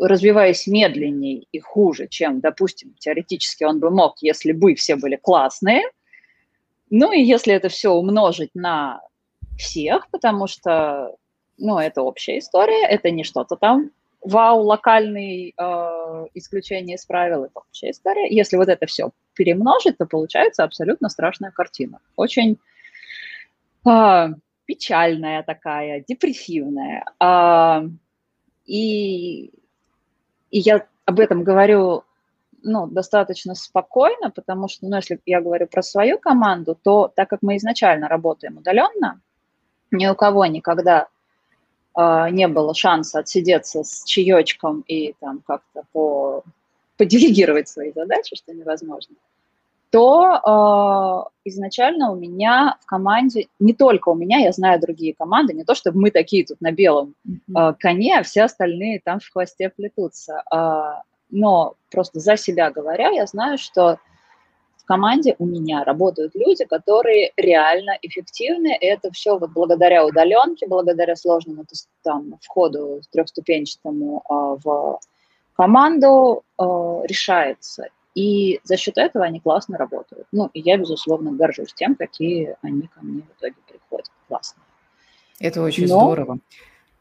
развиваясь 0.00 0.68
медленнее 0.68 1.46
и 1.50 1.58
хуже, 1.58 2.06
чем, 2.06 2.38
допустим, 2.38 2.94
теоретически 3.00 3.64
он 3.64 3.80
бы 3.80 3.90
мог, 3.90 4.14
если 4.20 4.52
бы 4.52 4.76
все 4.76 4.94
были 4.94 5.16
классные. 5.16 5.82
Ну 6.88 7.10
и 7.12 7.20
если 7.20 7.52
это 7.52 7.68
все 7.68 7.90
умножить 7.90 8.50
на 8.54 9.00
всех, 9.58 10.08
потому 10.12 10.46
что 10.46 11.16
ну, 11.58 11.80
это 11.80 12.02
общая 12.02 12.38
история, 12.38 12.86
это 12.86 13.10
не 13.10 13.24
что-то 13.24 13.56
там 13.56 13.90
вау, 14.20 14.62
локальный 14.62 15.52
э, 15.56 16.26
исключение 16.34 16.94
из 16.94 17.04
правил, 17.06 17.42
это 17.42 17.58
общая 17.58 17.90
история. 17.90 18.28
Если 18.30 18.56
вот 18.56 18.68
это 18.68 18.86
все 18.86 19.10
перемножить, 19.34 19.98
то 19.98 20.06
получается 20.06 20.62
абсолютно 20.62 21.08
страшная 21.08 21.50
картина. 21.50 21.98
Очень 22.14 22.60
печальная 24.66 25.42
такая, 25.42 26.04
депрессивная. 26.06 27.04
Э, 27.20 27.88
и, 28.66 29.46
и 30.50 30.58
я 30.58 30.86
об 31.04 31.20
этом 31.20 31.44
говорю 31.44 32.04
ну, 32.64 32.86
достаточно 32.86 33.54
спокойно, 33.54 34.30
потому 34.30 34.68
что, 34.68 34.86
ну, 34.86 34.96
если 34.96 35.20
я 35.26 35.40
говорю 35.40 35.66
про 35.66 35.82
свою 35.82 36.18
команду, 36.18 36.76
то 36.82 37.12
так 37.14 37.28
как 37.28 37.42
мы 37.42 37.56
изначально 37.58 38.08
работаем 38.08 38.56
удаленно, 38.56 39.20
ни 39.90 40.06
у 40.06 40.14
кого 40.14 40.46
никогда 40.46 41.08
э, 41.96 42.30
не 42.30 42.48
было 42.48 42.74
шанса 42.74 43.20
отсидеться 43.20 43.84
с 43.84 44.04
чаечком 44.04 44.80
и 44.80 45.12
там 45.20 45.42
как-то 45.46 45.82
по, 45.92 46.42
поделегировать 46.96 47.68
свои 47.68 47.92
задачи, 47.92 48.34
что 48.34 48.54
невозможно, 48.54 49.14
то 49.94 51.30
э, 51.44 51.48
изначально 51.48 52.10
у 52.10 52.16
меня 52.16 52.76
в 52.80 52.86
команде, 52.86 53.46
не 53.60 53.72
только 53.74 54.08
у 54.08 54.16
меня, 54.16 54.38
я 54.38 54.50
знаю 54.50 54.80
другие 54.80 55.14
команды, 55.14 55.54
не 55.54 55.62
то 55.62 55.76
чтобы 55.76 56.00
мы 56.00 56.10
такие 56.10 56.44
тут 56.44 56.60
на 56.60 56.72
белом 56.72 57.14
э, 57.24 57.74
коне, 57.78 58.18
а 58.18 58.24
все 58.24 58.42
остальные 58.42 59.02
там 59.04 59.20
в 59.20 59.32
хвосте 59.32 59.68
плетутся. 59.68 60.42
Э, 60.52 61.02
но 61.30 61.74
просто 61.92 62.18
за 62.18 62.36
себя 62.36 62.72
говоря, 62.72 63.10
я 63.10 63.24
знаю, 63.26 63.56
что 63.56 64.00
в 64.78 64.84
команде 64.84 65.36
у 65.38 65.46
меня 65.46 65.84
работают 65.84 66.34
люди, 66.34 66.64
которые 66.64 67.30
реально 67.36 67.96
эффективны. 68.02 68.76
И 68.76 68.84
это 68.84 69.12
все 69.12 69.38
вот 69.38 69.50
благодаря 69.50 70.04
удаленке, 70.04 70.66
благодаря 70.66 71.14
сложному 71.14 71.66
там, 72.02 72.34
входу 72.42 73.00
трехступенчатому 73.12 74.24
э, 74.28 74.34
в 74.64 74.98
команду 75.54 76.42
э, 76.58 76.64
решается. 77.04 77.90
И 78.14 78.60
за 78.62 78.76
счет 78.76 78.96
этого 78.96 79.24
они 79.24 79.40
классно 79.40 79.76
работают. 79.76 80.26
Ну, 80.30 80.48
и 80.54 80.60
я, 80.60 80.76
безусловно, 80.76 81.32
горжусь 81.32 81.74
тем, 81.74 81.96
какие 81.96 82.56
они 82.62 82.82
ко 82.82 83.00
мне 83.02 83.22
в 83.22 83.38
итоге 83.38 83.56
приходят. 83.68 84.10
Классно. 84.28 84.62
Это 85.40 85.62
очень 85.62 85.88
Но... 85.88 86.00
здорово. 86.00 86.38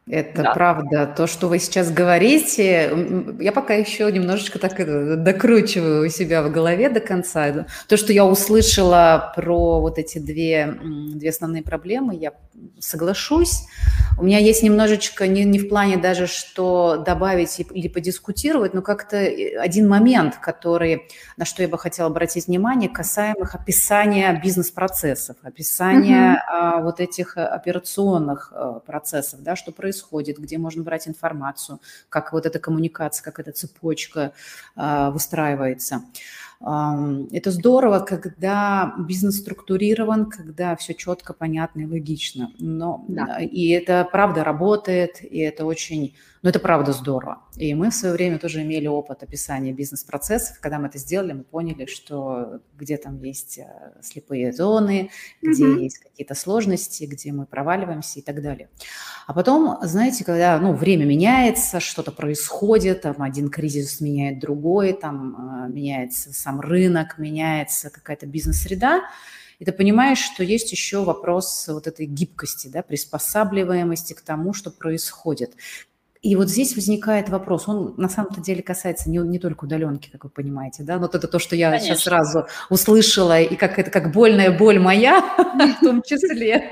Это 0.06 0.44
да. 0.44 0.54
правда. 0.54 1.06
То, 1.06 1.28
что 1.28 1.48
вы 1.48 1.60
сейчас 1.60 1.90
говорите, 1.90 2.92
я 3.40 3.54
пока 3.54 3.74
еще 3.76 4.12
немножечко 4.12 4.60
так 4.60 4.76
докручиваю 5.24 6.06
у 6.06 6.10
себя 6.10 6.44
в 6.44 6.52
голове 6.52 6.90
до 6.90 7.00
конца. 7.00 7.66
То, 7.88 7.96
что 7.96 8.12
я 8.12 8.26
услышала 8.26 9.32
про 9.34 9.80
вот 9.80 9.98
эти 9.98 10.20
две, 10.20 10.78
две 11.14 11.30
основные 11.30 11.64
проблемы, 11.64 12.16
я 12.16 12.34
соглашусь. 12.80 13.62
У 14.18 14.24
меня 14.24 14.40
есть 14.40 14.62
немножечко, 14.62 15.26
не, 15.26 15.46
не 15.46 15.58
в 15.58 15.70
плане 15.70 15.98
даже, 15.98 16.28
что 16.28 17.02
добавить 17.06 17.60
или 17.60 17.88
подискутировать, 17.88 18.74
но 18.74 18.82
как-то 18.82 19.18
э, 19.18 19.58
один 19.58 19.88
момент, 19.88 20.36
который, 20.36 21.08
на 21.38 21.46
что 21.46 21.64
я 21.64 21.70
бы 21.70 21.78
хотела 21.80 22.10
обратить 22.10 22.48
внимание, 22.48 22.90
касаемых 22.90 23.56
описания 23.56 24.40
бизнес-процессов, 24.44 25.38
описания 25.42 26.34
угу. 26.34 26.42
а, 26.48 26.82
вот 26.82 27.00
этих 27.00 27.38
операционных 27.38 28.52
а, 28.54 28.80
процессов, 28.80 29.42
да, 29.42 29.56
что 29.56 29.72
происходит 29.72 29.93
происходит, 29.94 30.40
где 30.40 30.58
можно 30.58 30.84
брать 30.84 31.08
информацию, 31.08 31.80
как 32.10 32.34
вот 32.34 32.46
эта 32.46 32.60
коммуникация, 32.60 33.24
как 33.24 33.40
эта 33.40 33.52
цепочка 33.52 34.34
а, 34.76 35.12
выстраивается. 35.12 36.04
Это 36.62 37.52
здорово, 37.52 38.00
когда 38.00 38.96
бизнес 38.98 39.40
структурирован, 39.40 40.30
когда 40.30 40.78
все 40.78 40.94
четко, 40.94 41.34
понятно 41.34 41.82
и 41.82 41.86
логично. 41.86 42.52
Но, 42.58 43.04
да. 43.10 43.40
И 43.42 43.68
это 43.68 44.08
правда 44.10 44.46
работает, 44.46 45.22
и 45.22 45.40
это 45.40 45.66
очень 45.66 46.16
но 46.44 46.50
это 46.50 46.60
правда 46.60 46.92
здорово. 46.92 47.42
И 47.56 47.74
мы 47.74 47.90
в 47.90 47.96
свое 47.96 48.14
время 48.14 48.38
тоже 48.38 48.62
имели 48.64 48.86
опыт 48.86 49.24
описания 49.24 49.72
бизнес-процессов. 49.72 50.60
Когда 50.60 50.78
мы 50.78 50.88
это 50.88 50.98
сделали, 50.98 51.32
мы 51.32 51.44
поняли, 51.46 51.86
что 51.86 52.60
где 52.78 52.98
там 52.98 53.24
есть 53.24 53.60
э, 53.60 53.94
слепые 54.02 54.52
зоны, 54.52 55.10
где 55.42 55.64
mm-hmm. 55.64 55.80
есть 55.80 56.00
какие-то 56.00 56.36
сложности, 56.36 57.06
где 57.06 57.32
мы 57.32 57.46
проваливаемся 57.46 58.20
и 58.20 58.22
так 58.22 58.42
далее. 58.42 58.70
А 59.26 59.34
потом, 59.34 59.78
знаете, 59.84 60.26
когда 60.26 60.60
ну, 60.60 60.74
время 60.74 61.06
меняется, 61.06 61.80
что-то 61.80 62.12
происходит, 62.12 63.04
там 63.04 63.22
один 63.22 63.50
кризис 63.50 64.02
меняет 64.02 64.40
другой, 64.40 64.92
там 64.92 65.36
э, 65.66 65.70
меняется 65.72 66.34
сам 66.34 66.60
рынок, 66.60 67.18
меняется 67.18 67.90
какая-то 67.90 68.26
бизнес-среда, 68.26 69.04
и 69.60 69.66
ты 69.66 69.72
понимаешь, 69.72 70.20
что 70.20 70.44
есть 70.44 70.74
еще 70.74 71.06
вопрос 71.06 71.70
вот 71.70 71.88
этой 71.88 72.06
гибкости, 72.06 72.68
да, 72.68 72.82
приспосабливаемости 72.82 74.12
к 74.12 74.20
тому, 74.20 74.54
что 74.54 74.72
происходит. 74.72 75.54
И 76.24 76.38
вот 76.38 76.50
здесь 76.50 76.74
возникает 76.76 77.28
вопрос, 77.28 77.68
он 77.68 77.96
на 77.98 78.08
самом-то 78.08 78.40
деле 78.40 78.64
касается 78.64 79.10
не, 79.10 79.18
не 79.18 79.40
только 79.40 79.66
удаленки, 79.66 80.10
как 80.10 80.24
вы 80.24 80.30
понимаете, 80.30 80.82
да, 80.82 80.98
вот 80.98 81.16
это 81.16 81.28
то, 81.28 81.38
что 81.38 81.58
я 81.58 81.70
Конечно. 81.70 81.90
сейчас 81.90 82.04
сразу 82.04 82.48
услышала, 82.70 83.42
и 83.42 83.58
как 83.58 83.78
это, 83.78 83.92
как 83.92 84.14
больная 84.14 84.58
боль 84.58 84.80
моя 84.80 85.20
в 85.82 85.84
том 85.84 86.02
числе, 86.02 86.70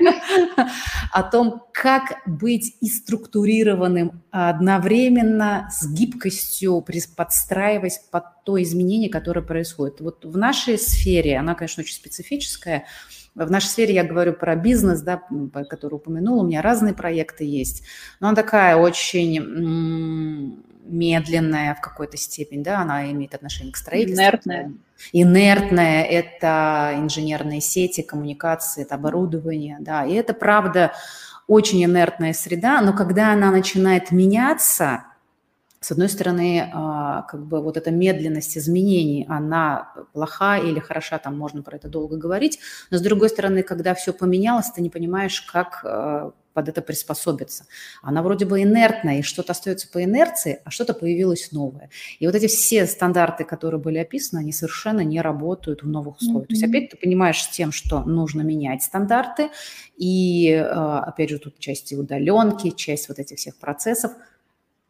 о 1.12 1.22
том, 1.22 1.64
как 1.74 2.22
быть 2.24 2.76
и 2.80 2.88
структурированным 2.88 4.22
одновременно 4.30 5.68
с 5.70 5.86
гибкостью, 5.86 6.82
подстраиваясь 7.14 7.98
под 8.10 8.24
то 8.46 8.60
изменение, 8.60 9.10
которое 9.10 9.42
происходит. 9.42 10.00
Вот 10.00 10.24
в 10.24 10.38
нашей 10.38 10.78
сфере, 10.78 11.36
она, 11.36 11.54
конечно, 11.54 11.82
очень 11.82 11.94
специфическая, 11.94 12.86
в 13.34 13.50
нашей 13.50 13.66
сфере 13.66 13.94
я 13.94 14.04
говорю 14.04 14.34
про 14.34 14.56
бизнес, 14.56 15.00
да, 15.00 15.22
который 15.68 15.94
упомянул, 15.94 16.40
у 16.40 16.46
меня 16.46 16.62
разные 16.62 16.94
проекты 16.94 17.44
есть, 17.44 17.82
но 18.20 18.28
она 18.28 18.36
такая 18.36 18.76
очень 18.76 20.60
медленная 20.84 21.74
в 21.74 21.80
какой-то 21.80 22.16
степени, 22.16 22.62
да, 22.62 22.80
она 22.80 23.10
имеет 23.10 23.34
отношение 23.34 23.72
к 23.72 23.76
строительству. 23.76 24.22
Инертная. 24.22 24.72
Инертная– 25.12 26.02
это 26.04 26.92
инженерные 26.96 27.60
сети, 27.60 28.02
коммуникации, 28.02 28.82
это 28.82 28.96
оборудование, 28.96 29.78
да, 29.80 30.04
и 30.04 30.12
это, 30.12 30.34
правда, 30.34 30.92
очень 31.46 31.84
инертная 31.84 32.32
среда, 32.32 32.80
но 32.80 32.92
когда 32.92 33.32
она 33.32 33.50
начинает 33.50 34.10
меняться, 34.12 35.04
с 35.82 35.90
одной 35.90 36.08
стороны, 36.08 36.70
а, 36.72 37.22
как 37.22 37.44
бы 37.44 37.60
вот 37.60 37.76
эта 37.76 37.90
медленность 37.90 38.56
изменений, 38.56 39.26
она 39.28 39.92
плоха 40.12 40.56
или 40.56 40.78
хороша, 40.78 41.18
там 41.18 41.36
можно 41.36 41.62
про 41.62 41.76
это 41.76 41.88
долго 41.88 42.16
говорить, 42.16 42.60
но 42.90 42.98
с 42.98 43.00
другой 43.00 43.28
стороны, 43.28 43.64
когда 43.64 43.94
все 43.94 44.12
поменялось, 44.12 44.70
ты 44.70 44.80
не 44.80 44.90
понимаешь, 44.90 45.42
как 45.42 45.82
а, 45.84 46.32
под 46.52 46.68
это 46.68 46.82
приспособиться. 46.82 47.64
Она 48.02 48.22
вроде 48.22 48.44
бы 48.44 48.62
инертная, 48.62 49.18
и 49.18 49.22
что-то 49.22 49.52
остается 49.52 49.88
по 49.90 50.04
инерции, 50.04 50.60
а 50.64 50.70
что-то 50.70 50.94
появилось 50.94 51.50
новое. 51.50 51.90
И 52.20 52.26
вот 52.26 52.36
эти 52.36 52.46
все 52.46 52.86
стандарты, 52.86 53.44
которые 53.44 53.80
были 53.80 53.98
описаны, 53.98 54.40
они 54.40 54.52
совершенно 54.52 55.00
не 55.00 55.20
работают 55.20 55.82
в 55.82 55.88
новых 55.88 56.18
условиях. 56.18 56.44
Mm-hmm. 56.44 56.48
То 56.48 56.54
есть 56.54 56.64
опять 56.64 56.90
ты 56.90 56.96
понимаешь 56.96 57.42
с 57.42 57.48
тем, 57.48 57.72
что 57.72 58.02
нужно 58.04 58.42
менять 58.42 58.82
стандарты, 58.82 59.48
и 59.96 60.52
а, 60.52 61.00
опять 61.00 61.30
же 61.30 61.38
тут 61.38 61.58
часть 61.58 61.92
удаленки, 61.92 62.70
часть 62.70 63.08
вот 63.08 63.18
этих 63.18 63.38
всех 63.38 63.56
процессов– 63.56 64.12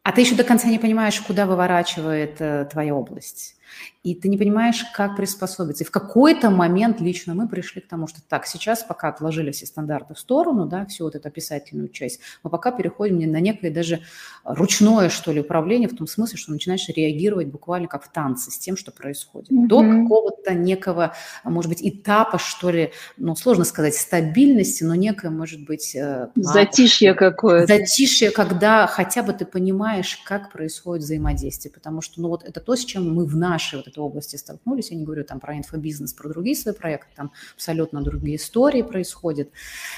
а 0.03 0.11
ты 0.11 0.21
еще 0.21 0.35
до 0.35 0.43
конца 0.43 0.67
не 0.67 0.79
понимаешь, 0.79 1.19
куда 1.21 1.45
выворачивает 1.45 2.35
э, 2.39 2.67
твоя 2.69 2.93
область. 2.93 3.55
И 4.03 4.15
ты 4.15 4.27
не 4.27 4.37
понимаешь, 4.37 4.85
как 4.93 5.15
приспособиться. 5.15 5.83
И 5.83 5.87
в 5.87 5.91
какой-то 5.91 6.49
момент 6.49 6.99
лично 6.99 7.33
мы 7.33 7.47
пришли 7.47 7.81
к 7.81 7.87
тому, 7.87 8.07
что 8.07 8.21
так, 8.27 8.45
сейчас 8.45 8.83
пока 8.83 9.07
отложили 9.07 9.51
все 9.51 9.65
стандарты 9.65 10.13
в 10.13 10.19
сторону, 10.19 10.65
да, 10.65 10.85
всю 10.85 11.05
вот 11.05 11.15
эту 11.15 11.29
описательную 11.29 11.87
часть, 11.89 12.19
мы 12.43 12.49
пока 12.49 12.71
переходим 12.71 13.19
на 13.31 13.39
некое 13.39 13.71
даже 13.71 14.01
ручное, 14.43 15.09
что 15.09 15.31
ли, 15.31 15.39
управление, 15.39 15.87
в 15.87 15.95
том 15.95 16.07
смысле, 16.07 16.37
что 16.37 16.51
начинаешь 16.51 16.87
реагировать 16.89 17.47
буквально 17.47 17.87
как 17.87 18.03
в 18.03 18.11
танце 18.11 18.51
с 18.51 18.57
тем, 18.57 18.75
что 18.75 18.91
происходит. 18.91 19.51
Mm-hmm. 19.51 19.67
До 19.67 19.81
какого-то 19.81 20.53
некого, 20.53 21.13
может 21.45 21.69
быть, 21.69 21.79
этапа, 21.81 22.37
что 22.37 22.69
ли, 22.69 22.91
ну, 23.15 23.35
сложно 23.35 23.63
сказать, 23.63 23.95
стабильности, 23.95 24.83
но 24.83 24.95
некое, 24.95 25.29
может 25.29 25.63
быть... 25.63 25.95
Э, 25.95 26.29
затишье 26.35 27.13
какое-то. 27.13 27.67
Затишье, 27.67 28.31
когда 28.31 28.85
хотя 28.87 29.23
бы 29.23 29.31
ты 29.31 29.45
понимаешь, 29.45 30.19
как 30.25 30.51
происходит 30.51 31.05
взаимодействие, 31.05 31.71
потому 31.71 32.01
что, 32.01 32.21
ну, 32.21 32.27
вот 32.27 32.43
это 32.43 32.59
то, 32.59 32.75
с 32.75 32.83
чем 32.83 33.13
мы 33.13 33.25
в 33.25 33.37
нашей 33.37 33.62
вот 33.71 33.87
этой 33.87 33.99
области 33.99 34.35
столкнулись, 34.35 34.91
я 34.91 34.97
не 34.97 35.05
говорю 35.05 35.23
там 35.23 35.39
про 35.39 35.57
инфобизнес, 35.57 36.13
про 36.13 36.29
другие 36.29 36.55
свои 36.55 36.73
проекты, 36.73 37.11
там 37.15 37.31
абсолютно 37.55 38.01
другие 38.01 38.37
истории 38.37 38.81
происходят, 38.81 39.49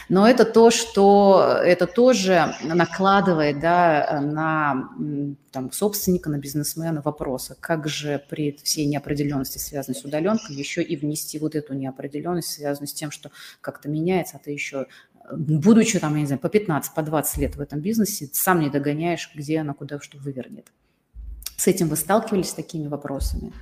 но 0.10 0.28
это 0.28 0.46
то, 0.46 0.72
что 0.72 1.60
это 1.64 1.88
тоже 1.88 2.56
накладывает, 2.64 3.60
да, 3.60 4.20
на 4.22 4.90
там, 5.52 5.72
собственника, 5.72 6.30
на 6.30 6.38
бизнесмена 6.38 7.02
вопросы, 7.02 7.56
как 7.60 7.88
же 7.88 8.24
при 8.30 8.58
всей 8.64 8.86
неопределенности, 8.86 9.58
связанной 9.58 9.96
с 9.96 10.04
удаленкой, 10.04 10.56
еще 10.56 10.84
и 10.84 10.96
внести 10.96 11.40
вот 11.40 11.56
эту 11.56 11.74
неопределенность, 11.74 12.52
связанную 12.52 12.88
с 12.88 12.94
тем, 12.94 13.12
что 13.12 13.32
как-то 13.62 13.90
меняется, 13.90 14.38
а 14.38 14.40
ты 14.40 14.52
еще 14.52 14.88
будучи 15.32 16.00
там, 16.00 16.16
я 16.16 16.22
не 16.22 16.28
знаю, 16.28 16.40
по 16.40 16.50
15, 16.50 16.94
по 16.94 17.02
20 17.02 17.38
лет 17.38 17.56
в 17.56 17.62
этом 17.62 17.80
бизнесе, 17.80 18.30
сам 18.32 18.60
не 18.60 18.70
догоняешь, 18.70 19.32
где 19.34 19.60
она 19.60 19.74
куда 19.74 20.00
что 20.00 20.18
вывернет. 20.18 20.68
С 21.58 21.68
этим 21.68 21.88
вы 21.88 21.96
сталкивались 21.96 22.50
с 22.50 22.54
такими 22.54 22.88
вопросами 22.88 23.54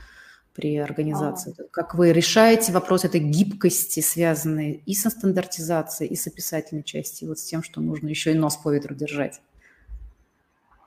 при 0.54 0.78
организации? 0.78 1.56
А. 1.58 1.64
Как 1.72 1.96
вы 1.96 2.12
решаете 2.12 2.72
вопрос 2.72 3.06
этой 3.06 3.20
гибкости, 3.20 4.00
связанной 4.00 4.84
и 4.86 4.94
со 4.94 5.10
стандартизацией, 5.10 6.12
и 6.12 6.16
с 6.16 6.28
описательной 6.28 6.84
частью, 6.84 7.26
и 7.26 7.30
вот 7.30 7.40
с 7.40 7.44
тем, 7.44 7.64
что 7.64 7.82
нужно 7.82 8.08
еще 8.08 8.32
и 8.32 8.36
нос 8.36 8.58
по 8.58 8.70
ветру 8.70 8.96
держать? 8.96 9.42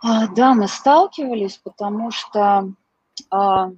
А, 0.01 0.29
да, 0.29 0.55
мы 0.55 0.69
сталкивались, 0.69 1.59
потому 1.59 2.11
что, 2.11 2.73
а, 3.31 3.73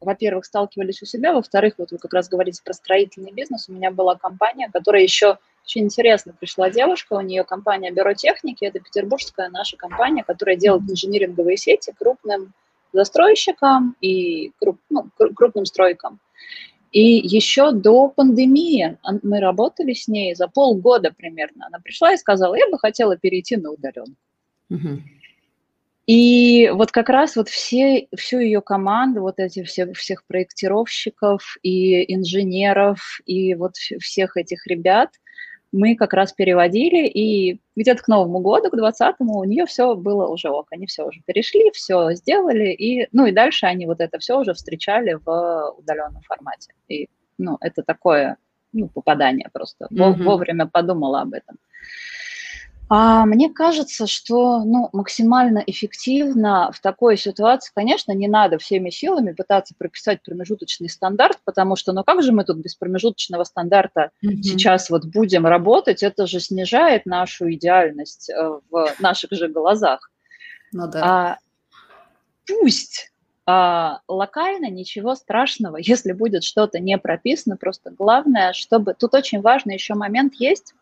во-первых, 0.00 0.44
сталкивались 0.44 1.02
у 1.02 1.06
себя, 1.06 1.32
во-вторых, 1.32 1.74
вот 1.78 1.90
вы 1.90 1.98
как 1.98 2.12
раз 2.14 2.28
говорите 2.28 2.62
про 2.64 2.72
строительный 2.72 3.32
бизнес. 3.32 3.68
У 3.68 3.72
меня 3.72 3.90
была 3.90 4.16
компания, 4.16 4.70
которая 4.72 5.02
еще 5.02 5.38
очень 5.68 5.84
интересно 5.84 6.32
пришла 6.32 6.70
девушка, 6.70 7.12
у 7.12 7.20
нее 7.20 7.44
компания 7.44 7.90
Бюро 7.90 8.14
техники, 8.14 8.64
это 8.64 8.80
петербургская 8.80 9.50
наша 9.50 9.76
компания, 9.76 10.24
которая 10.24 10.56
делает 10.56 10.90
инжиниринговые 10.90 11.58
сети 11.58 11.92
крупным 11.98 12.54
застройщикам 12.94 13.94
и 14.00 14.52
круп, 14.58 14.78
ну, 14.88 15.10
крупным 15.36 15.66
стройкам. 15.66 16.20
И 16.90 17.16
еще 17.16 17.72
до 17.72 18.08
пандемии 18.08 18.96
мы 19.22 19.40
работали 19.40 19.92
с 19.92 20.08
ней 20.08 20.34
за 20.34 20.48
полгода 20.48 21.12
примерно. 21.14 21.66
Она 21.66 21.80
пришла 21.80 22.14
и 22.14 22.16
сказала, 22.16 22.54
я 22.54 22.66
бы 22.70 22.78
хотела 22.78 23.18
перейти 23.18 23.58
на 23.58 23.72
удаленку. 23.72 24.16
Угу. 24.70 25.02
И 26.06 26.70
вот 26.72 26.92
как 26.92 27.10
раз 27.10 27.36
вот 27.36 27.50
все, 27.50 28.08
всю 28.16 28.38
ее 28.38 28.62
команду, 28.62 29.20
вот 29.20 29.38
эти 29.38 29.62
все, 29.64 29.92
всех 29.92 30.24
проектировщиков 30.24 31.58
и 31.62 32.14
инженеров, 32.14 33.20
и 33.26 33.54
вот 33.54 33.74
всех 33.76 34.38
этих 34.38 34.66
ребят– 34.66 35.10
мы 35.72 35.96
как 35.96 36.14
раз 36.14 36.32
переводили, 36.32 37.06
и 37.06 37.60
где-то 37.76 38.02
к 38.02 38.08
Новому 38.08 38.40
году, 38.40 38.70
к 38.70 38.74
20-му, 38.74 39.38
у 39.38 39.44
нее 39.44 39.66
все 39.66 39.94
было 39.94 40.26
уже 40.26 40.48
ок, 40.48 40.68
они 40.70 40.86
все 40.86 41.06
уже 41.06 41.20
перешли, 41.26 41.70
все 41.72 42.12
сделали, 42.12 42.72
и, 42.72 43.08
ну 43.12 43.26
и 43.26 43.32
дальше 43.32 43.66
они 43.66 43.86
вот 43.86 44.00
это 44.00 44.18
все 44.18 44.38
уже 44.38 44.54
встречали 44.54 45.18
в 45.24 45.74
удаленном 45.78 46.22
формате. 46.22 46.72
И, 46.88 47.08
ну, 47.36 47.58
это 47.60 47.82
такое, 47.82 48.38
ну, 48.72 48.88
попадание 48.88 49.48
просто. 49.52 49.88
Mm-hmm. 49.92 50.22
Вовремя 50.22 50.66
подумала 50.66 51.20
об 51.22 51.34
этом. 51.34 51.58
А 52.90 53.26
мне 53.26 53.50
кажется, 53.52 54.06
что 54.06 54.64
ну, 54.64 54.88
максимально 54.92 55.62
эффективно 55.66 56.70
в 56.72 56.80
такой 56.80 57.18
ситуации, 57.18 57.70
конечно, 57.74 58.12
не 58.12 58.28
надо 58.28 58.56
всеми 58.58 58.88
силами 58.88 59.32
пытаться 59.32 59.74
прописать 59.76 60.22
промежуточный 60.22 60.88
стандарт, 60.88 61.38
потому 61.44 61.76
что, 61.76 61.92
ну 61.92 62.02
как 62.02 62.22
же 62.22 62.32
мы 62.32 62.44
тут 62.44 62.58
без 62.58 62.74
промежуточного 62.74 63.44
стандарта 63.44 64.10
mm-hmm. 64.24 64.42
сейчас 64.42 64.88
вот 64.88 65.04
будем 65.04 65.46
работать, 65.46 66.02
это 66.02 66.26
же 66.26 66.40
снижает 66.40 67.04
нашу 67.04 67.52
идеальность 67.52 68.30
э, 68.30 68.58
в 68.70 68.94
наших 69.00 69.32
же 69.32 69.48
глазах. 69.48 70.10
Ну 70.72 70.88
да. 70.88 71.02
А, 71.02 71.38
пусть 72.46 73.12
а, 73.44 74.00
локально 74.08 74.70
ничего 74.70 75.14
страшного, 75.14 75.76
если 75.80 76.12
будет 76.12 76.44
что-то 76.44 76.78
не 76.78 76.96
прописано, 76.98 77.56
просто 77.56 77.90
главное, 77.90 78.52
чтобы... 78.52 78.94
Тут 78.94 79.14
очень 79.14 79.40
важный 79.40 79.74
еще 79.74 79.94
момент 79.94 80.34
есть, 80.34 80.74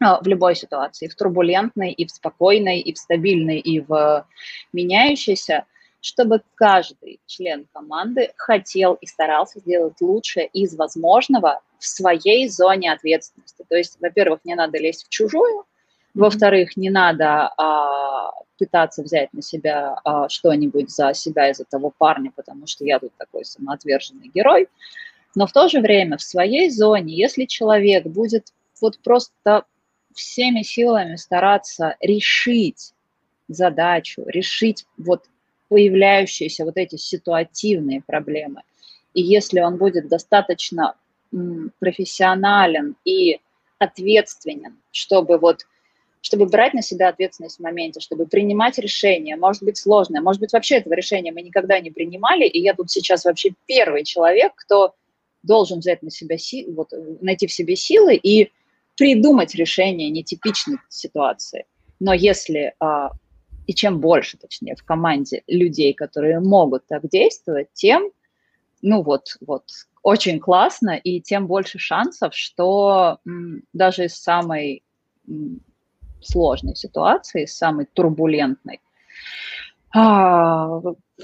в 0.00 0.26
любой 0.26 0.54
ситуации, 0.54 1.08
в 1.08 1.14
турбулентной, 1.14 1.92
и 1.92 2.06
в 2.06 2.10
спокойной, 2.10 2.80
и 2.80 2.92
в 2.92 2.98
стабильной, 2.98 3.58
и 3.58 3.80
в 3.80 4.26
меняющейся, 4.72 5.64
чтобы 6.00 6.42
каждый 6.54 7.20
член 7.26 7.66
команды 7.72 8.30
хотел 8.36 8.94
и 8.94 9.06
старался 9.06 9.58
сделать 9.58 10.00
лучшее 10.00 10.46
из 10.46 10.76
возможного 10.76 11.60
в 11.78 11.86
своей 11.86 12.48
зоне 12.48 12.92
ответственности. 12.92 13.64
То 13.68 13.76
есть, 13.76 13.98
во-первых, 14.00 14.40
не 14.44 14.54
надо 14.54 14.78
лезть 14.78 15.06
в 15.06 15.08
чужую, 15.08 15.64
во-вторых, 16.14 16.76
не 16.76 16.90
надо 16.90 17.52
а, 17.56 18.32
пытаться 18.58 19.02
взять 19.02 19.32
на 19.32 19.42
себя 19.42 19.96
а, 20.04 20.28
что-нибудь 20.28 20.90
за 20.90 21.14
себя 21.14 21.50
из 21.50 21.60
этого 21.60 21.92
парня, 21.96 22.32
потому 22.34 22.66
что 22.66 22.84
я 22.84 22.98
тут 22.98 23.12
такой 23.16 23.44
самоотверженный 23.44 24.28
герой. 24.28 24.68
Но 25.34 25.46
в 25.46 25.52
то 25.52 25.68
же 25.68 25.80
время 25.80 26.16
в 26.16 26.22
своей 26.22 26.70
зоне, 26.70 27.14
если 27.14 27.44
человек 27.44 28.06
будет 28.06 28.48
вот 28.80 28.98
просто 29.02 29.64
всеми 30.18 30.62
силами 30.62 31.16
стараться 31.16 31.96
решить 32.00 32.92
задачу, 33.48 34.22
решить 34.26 34.86
вот 34.96 35.24
появляющиеся 35.68 36.64
вот 36.64 36.76
эти 36.76 36.96
ситуативные 36.96 38.02
проблемы. 38.02 38.62
И 39.14 39.22
если 39.22 39.60
он 39.60 39.76
будет 39.76 40.08
достаточно 40.08 40.94
профессионален 41.78 42.96
и 43.04 43.40
ответственен, 43.78 44.76
чтобы 44.90 45.38
вот 45.38 45.66
чтобы 46.20 46.46
брать 46.46 46.74
на 46.74 46.82
себя 46.82 47.10
ответственность 47.10 47.58
в 47.58 47.62
моменте, 47.62 48.00
чтобы 48.00 48.26
принимать 48.26 48.76
решения, 48.78 49.36
может 49.36 49.62
быть 49.62 49.76
сложное, 49.76 50.20
может 50.20 50.40
быть 50.40 50.52
вообще 50.52 50.78
этого 50.78 50.94
решения 50.94 51.30
мы 51.30 51.42
никогда 51.42 51.78
не 51.78 51.92
принимали, 51.92 52.44
и 52.44 52.60
я 52.60 52.74
тут 52.74 52.90
сейчас 52.90 53.24
вообще 53.24 53.50
первый 53.66 54.02
человек, 54.02 54.52
кто 54.56 54.94
должен 55.44 55.78
взять 55.78 56.02
на 56.02 56.10
себя 56.10 56.36
силы, 56.36 56.74
вот, 56.74 56.92
найти 57.20 57.46
в 57.46 57.52
себе 57.52 57.76
силы 57.76 58.16
и 58.16 58.50
придумать 58.98 59.54
решение 59.54 60.10
нетипичной 60.10 60.78
ситуации. 60.90 61.66
Но 62.00 62.12
если, 62.14 62.74
а, 62.80 63.12
и 63.66 63.74
чем 63.74 64.00
больше, 64.00 64.38
точнее, 64.38 64.76
в 64.76 64.84
команде 64.84 65.42
людей, 65.48 65.94
которые 65.94 66.40
могут 66.40 66.86
так 66.88 67.08
действовать, 67.08 67.68
тем, 67.74 68.10
ну 68.82 69.02
вот, 69.02 69.36
вот, 69.46 69.64
очень 70.02 70.40
классно, 70.40 70.92
и 70.96 71.20
тем 71.20 71.46
больше 71.48 71.78
шансов, 71.78 72.34
что 72.34 73.18
м, 73.26 73.62
даже 73.74 74.06
из 74.06 74.16
самой 74.16 74.82
м, 75.28 75.60
сложной 76.22 76.76
ситуации, 76.76 77.44
из 77.44 77.56
самой 77.56 77.86
турбулентной, 77.86 78.80
а, 79.94 80.80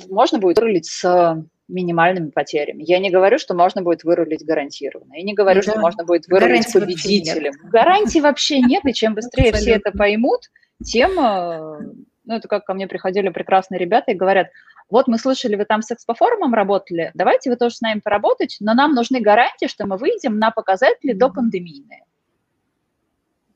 можно 0.08 0.38
будет 0.38 0.58
вырулить 0.58 0.86
с 0.86 1.44
минимальными 1.68 2.30
потерями. 2.30 2.82
Я 2.86 2.98
не 2.98 3.10
говорю, 3.10 3.38
что 3.38 3.54
можно 3.54 3.82
будет 3.82 4.04
вырулить 4.04 4.44
гарантированно. 4.44 5.14
Я 5.14 5.22
не 5.22 5.34
говорю, 5.34 5.62
да. 5.62 5.72
что 5.72 5.80
можно 5.80 6.04
будет 6.04 6.26
вырулить 6.28 6.66
Гарантии 6.72 6.78
победителем. 6.78 7.52
Вообще 7.52 7.68
Гарантий 7.70 8.20
вообще 8.20 8.60
нет, 8.60 8.84
и 8.84 8.92
чем 8.92 9.14
быстрее 9.14 9.52
все 9.52 9.72
это 9.72 9.90
поймут, 9.92 10.50
тем, 10.82 11.12
э, 11.18 11.78
ну, 12.24 12.34
это 12.34 12.48
как 12.48 12.64
ко 12.64 12.74
мне 12.74 12.86
приходили 12.86 13.30
прекрасные 13.30 13.78
ребята 13.78 14.12
и 14.12 14.14
говорят, 14.14 14.48
вот 14.90 15.08
мы 15.08 15.18
слышали, 15.18 15.56
вы 15.56 15.64
там 15.64 15.80
с 15.80 15.90
экспофорумом 15.90 16.52
работали, 16.52 17.10
давайте 17.14 17.48
вы 17.48 17.56
тоже 17.56 17.76
с 17.76 17.80
нами 17.80 18.00
поработать, 18.00 18.58
но 18.60 18.74
нам 18.74 18.94
нужны 18.94 19.20
гарантии, 19.20 19.66
что 19.66 19.86
мы 19.86 19.96
выйдем 19.96 20.38
на 20.38 20.50
показатели 20.50 21.12
до 21.12 21.30
пандемийные. 21.30 22.04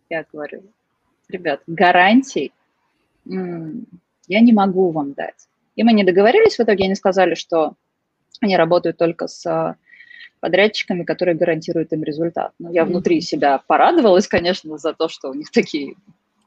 Я 0.09 0.25
говорю, 0.33 0.63
ребят, 1.29 1.61
гарантий 1.67 2.53
я 3.27 4.41
не 4.41 4.53
могу 4.53 4.91
вам 4.91 5.13
дать. 5.13 5.49
И 5.77 5.83
мы 5.83 5.93
не 5.93 6.03
договорились 6.03 6.57
в 6.57 6.61
итоге, 6.61 6.85
они 6.85 6.95
сказали, 6.95 7.35
что 7.35 7.75
они 8.41 8.57
работают 8.57 8.97
только 8.97 9.27
с 9.29 9.45
а, 9.47 9.77
подрядчиками, 10.41 11.05
которые 11.05 11.37
гарантируют 11.37 11.93
им 11.93 12.05
результат. 12.05 12.53
Но 12.59 12.71
я 12.71 12.85
внутри 12.85 13.21
себя 13.21 13.61
порадовалась, 13.67 14.29
конечно, 14.29 14.79
за 14.79 14.93
то, 14.93 15.09
что 15.09 15.31
у 15.31 15.35
них 15.35 15.51
такие 15.51 15.95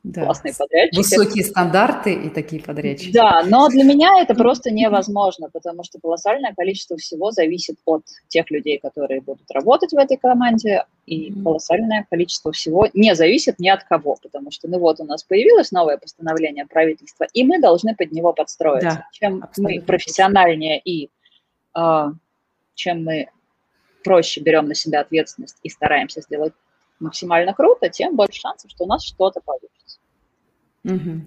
да. 0.03 0.25
классные 0.25 0.53
подрядчики. 0.57 0.97
Высокие 0.97 1.43
стандарты 1.43 2.13
и 2.13 2.29
такие 2.29 2.61
подрядчики. 2.61 3.13
Да, 3.13 3.43
но 3.45 3.67
для 3.69 3.83
меня 3.83 4.21
это 4.21 4.33
просто 4.33 4.71
невозможно, 4.71 5.49
потому 5.51 5.83
что 5.83 5.99
колоссальное 5.99 6.53
количество 6.55 6.97
всего 6.97 7.31
зависит 7.31 7.77
от 7.85 8.03
тех 8.27 8.49
людей, 8.49 8.79
которые 8.79 9.21
будут 9.21 9.49
работать 9.51 9.91
в 9.91 9.97
этой 9.97 10.17
команде, 10.17 10.85
и 11.05 11.33
колоссальное 11.43 12.05
количество 12.09 12.51
всего 12.51 12.87
не 12.93 13.15
зависит 13.15 13.59
ни 13.59 13.69
от 13.69 13.83
кого, 13.83 14.17
потому 14.21 14.51
что, 14.51 14.67
ну 14.67 14.79
вот, 14.79 14.99
у 14.99 15.03
нас 15.03 15.23
появилось 15.23 15.71
новое 15.71 15.97
постановление 15.97 16.65
правительства, 16.65 17.27
и 17.33 17.43
мы 17.43 17.59
должны 17.59 17.95
под 17.95 18.11
него 18.11 18.33
подстроиться. 18.33 18.89
Да, 18.89 19.07
Чем 19.11 19.43
мы 19.57 19.81
профессиональнее 19.81 20.79
и 20.79 21.09
чем 21.73 23.03
мы 23.03 23.29
проще 24.03 24.41
берем 24.41 24.67
на 24.67 24.75
себя 24.75 25.01
ответственность 25.01 25.57
и 25.63 25.69
стараемся 25.69 26.21
сделать 26.21 26.53
максимально 26.99 27.53
круто, 27.53 27.89
тем 27.89 28.15
больше 28.15 28.39
шансов, 28.39 28.71
что 28.71 28.85
у 28.85 28.87
нас 28.87 29.03
что-то 29.03 29.41
получится. 29.41 29.99
Угу. 30.83 31.21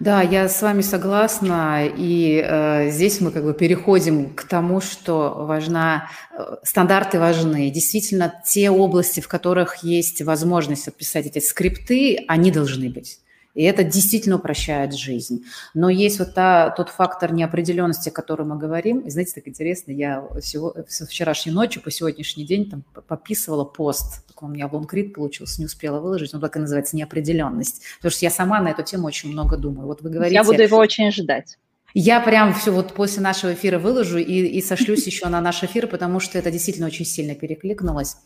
Да, 0.00 0.22
я 0.22 0.48
с 0.48 0.62
вами 0.62 0.80
согласна, 0.80 1.86
и 1.86 2.42
э, 2.42 2.90
здесь 2.90 3.20
мы 3.20 3.30
как 3.30 3.44
бы 3.44 3.52
переходим 3.52 4.34
к 4.34 4.44
тому, 4.44 4.80
что 4.80 5.44
важна, 5.44 6.08
э, 6.32 6.56
стандарты 6.62 7.20
важны. 7.20 7.68
Действительно, 7.70 8.32
те 8.46 8.70
области, 8.70 9.20
в 9.20 9.28
которых 9.28 9.84
есть 9.84 10.22
возможность 10.22 10.88
отписать 10.88 11.26
эти 11.26 11.38
скрипты, 11.38 12.24
они 12.28 12.50
должны 12.50 12.88
быть. 12.88 13.20
И 13.54 13.64
это 13.64 13.82
действительно 13.82 14.36
упрощает 14.36 14.94
жизнь. 14.94 15.44
Но 15.74 15.90
есть 15.90 16.18
вот 16.18 16.34
та, 16.34 16.70
тот 16.70 16.88
фактор 16.88 17.32
неопределенности, 17.32 18.08
о 18.08 18.12
котором 18.12 18.50
мы 18.50 18.58
говорим. 18.58 19.00
И 19.00 19.10
знаете, 19.10 19.32
так 19.34 19.48
интересно, 19.48 19.92
я 19.92 20.24
всего, 20.40 20.74
со 20.88 21.06
вчерашней 21.06 21.52
ночи 21.52 21.80
по 21.80 21.90
сегодняшний 21.90 22.44
день 22.44 22.70
там 22.70 22.84
пописывала 23.06 23.64
пост. 23.64 24.26
Такой 24.28 24.48
у 24.48 24.52
меня 24.52 24.68
лонгрид 24.70 25.14
получился, 25.14 25.60
не 25.60 25.66
успела 25.66 26.00
выложить. 26.00 26.32
Он 26.32 26.40
так 26.40 26.56
и 26.56 26.60
называется 26.60 26.96
«Неопределенность». 26.96 27.82
Потому 27.96 28.12
что 28.12 28.24
я 28.24 28.30
сама 28.30 28.60
на 28.60 28.68
эту 28.68 28.82
тему 28.84 29.06
очень 29.06 29.32
много 29.32 29.56
думаю. 29.56 29.86
Вот 29.86 30.02
вы 30.02 30.10
говорите... 30.10 30.34
Я 30.34 30.44
буду 30.44 30.62
его 30.62 30.78
очень 30.78 31.10
ждать. 31.10 31.58
Я 31.92 32.20
прям 32.20 32.54
все 32.54 32.70
вот 32.70 32.94
после 32.94 33.20
нашего 33.20 33.52
эфира 33.52 33.80
выложу 33.80 34.18
и, 34.18 34.22
и 34.22 34.62
сошлюсь 34.62 35.06
еще 35.06 35.26
на 35.26 35.40
наш 35.40 35.64
эфир, 35.64 35.88
потому 35.88 36.20
что 36.20 36.38
это 36.38 36.52
действительно 36.52 36.86
очень 36.86 37.04
сильно 37.04 37.34
перекликнулось 37.34 38.16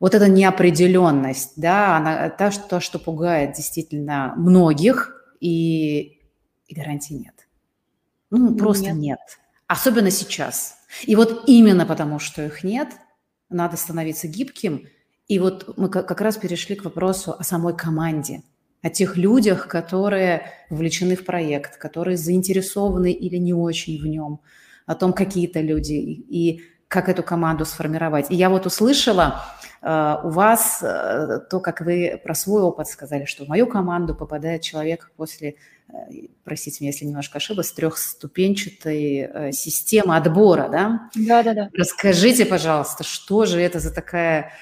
вот 0.00 0.14
эта 0.14 0.28
неопределенность, 0.28 1.52
да, 1.56 1.96
она 1.96 2.28
та, 2.30 2.50
что, 2.50 2.80
что 2.80 2.98
пугает 2.98 3.52
действительно 3.52 4.34
многих, 4.36 5.12
и, 5.40 6.20
и 6.66 6.74
гарантий 6.74 7.14
нет. 7.14 7.34
Ну, 8.30 8.54
просто 8.56 8.86
нет. 8.86 8.96
нет. 8.96 9.18
Особенно 9.66 10.10
сейчас. 10.10 10.76
И 11.04 11.16
вот 11.16 11.44
именно 11.46 11.86
потому, 11.86 12.18
что 12.18 12.44
их 12.44 12.64
нет, 12.64 12.88
надо 13.48 13.76
становиться 13.76 14.28
гибким. 14.28 14.88
И 15.28 15.38
вот 15.38 15.76
мы 15.78 15.88
как 15.88 16.20
раз 16.20 16.36
перешли 16.36 16.76
к 16.76 16.84
вопросу 16.84 17.34
о 17.38 17.42
самой 17.44 17.76
команде, 17.76 18.42
о 18.82 18.90
тех 18.90 19.16
людях, 19.16 19.68
которые 19.68 20.50
вовлечены 20.70 21.16
в 21.16 21.24
проект, 21.24 21.76
которые 21.78 22.16
заинтересованы 22.16 23.12
или 23.12 23.36
не 23.36 23.54
очень 23.54 24.00
в 24.00 24.06
нем, 24.06 24.40
о 24.86 24.94
том, 24.94 25.12
какие-то 25.12 25.60
люди. 25.60 25.94
И 25.94 26.62
как 26.94 27.08
эту 27.08 27.22
команду 27.22 27.64
сформировать. 27.64 28.30
И 28.30 28.36
я 28.36 28.48
вот 28.48 28.66
услышала 28.66 29.42
э, 29.64 29.73
у 29.84 30.30
вас 30.30 30.82
э, 30.82 31.40
то, 31.50 31.60
как 31.60 31.82
вы 31.82 32.18
про 32.24 32.34
свой 32.34 32.62
опыт 32.62 32.88
сказали, 32.88 33.26
что 33.26 33.44
в 33.44 33.48
мою 33.48 33.66
команду 33.66 34.14
попадает 34.14 34.62
человек 34.62 35.12
после, 35.14 35.56
э, 35.88 35.92
простите 36.42 36.78
меня, 36.80 36.90
если 36.90 37.04
немножко 37.04 37.36
ошиблась, 37.36 37.70
трехступенчатой 37.72 39.16
э, 39.16 39.52
системы 39.52 40.16
отбора, 40.16 40.70
да? 40.70 41.10
Да, 41.14 41.42
да, 41.42 41.52
да. 41.52 41.70
Расскажите, 41.74 42.46
пожалуйста, 42.46 43.04
что 43.04 43.44
же 43.44 43.60
это 43.60 43.78
за 43.78 43.92
такая 43.92 44.52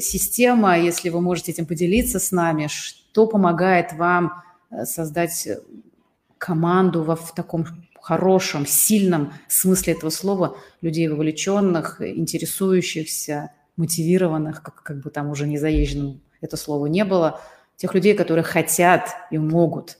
система, 0.00 0.78
если 0.78 1.08
вы 1.08 1.20
можете 1.20 1.50
этим 1.50 1.66
поделиться 1.66 2.20
с 2.20 2.30
нами, 2.30 2.68
что 2.68 3.26
помогает 3.26 3.92
вам 3.94 4.42
создать 4.84 5.48
команду 6.38 7.02
во, 7.02 7.16
в 7.16 7.34
таком 7.34 7.66
хорошем, 8.00 8.64
сильном 8.64 9.32
смысле 9.48 9.94
этого 9.94 10.10
слова 10.10 10.56
людей 10.80 11.08
вовлеченных, 11.08 12.00
интересующихся, 12.00 13.50
мотивированных, 13.80 14.62
как, 14.62 14.82
как 14.82 15.00
бы 15.00 15.10
там 15.10 15.30
уже 15.30 15.48
не 15.48 15.58
заезженным 15.58 16.20
это 16.40 16.56
слово 16.56 16.86
не 16.86 17.04
было, 17.04 17.40
тех 17.76 17.94
людей, 17.94 18.14
которые 18.14 18.44
хотят 18.44 19.08
и 19.30 19.38
могут. 19.38 19.98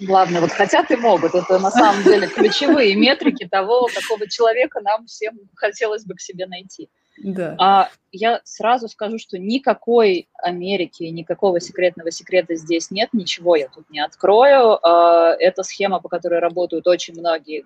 Главное, 0.00 0.40
вот 0.40 0.50
хотят 0.50 0.90
и 0.90 0.96
могут. 0.96 1.34
Это 1.34 1.60
на 1.60 1.70
самом 1.70 2.02
деле 2.02 2.26
ключевые 2.26 2.96
метрики 2.96 3.46
того, 3.46 3.88
какого 3.94 4.28
человека 4.28 4.80
нам 4.80 5.06
всем 5.06 5.38
хотелось 5.54 6.04
бы 6.04 6.14
к 6.14 6.20
себе 6.20 6.46
найти. 6.46 6.88
Да. 7.22 7.54
А 7.58 7.90
я 8.10 8.40
сразу 8.42 8.88
скажу, 8.88 9.18
что 9.18 9.38
никакой 9.38 10.28
Америки, 10.42 11.04
никакого 11.04 11.60
секретного 11.60 12.10
секрета 12.10 12.56
здесь 12.56 12.90
нет, 12.90 13.10
ничего 13.12 13.54
я 13.54 13.68
тут 13.68 13.88
не 13.90 14.00
открою. 14.00 14.84
А, 14.84 15.36
это 15.38 15.62
схема, 15.62 16.00
по 16.00 16.08
которой 16.08 16.40
работают 16.40 16.86
очень 16.88 17.14
многие 17.14 17.64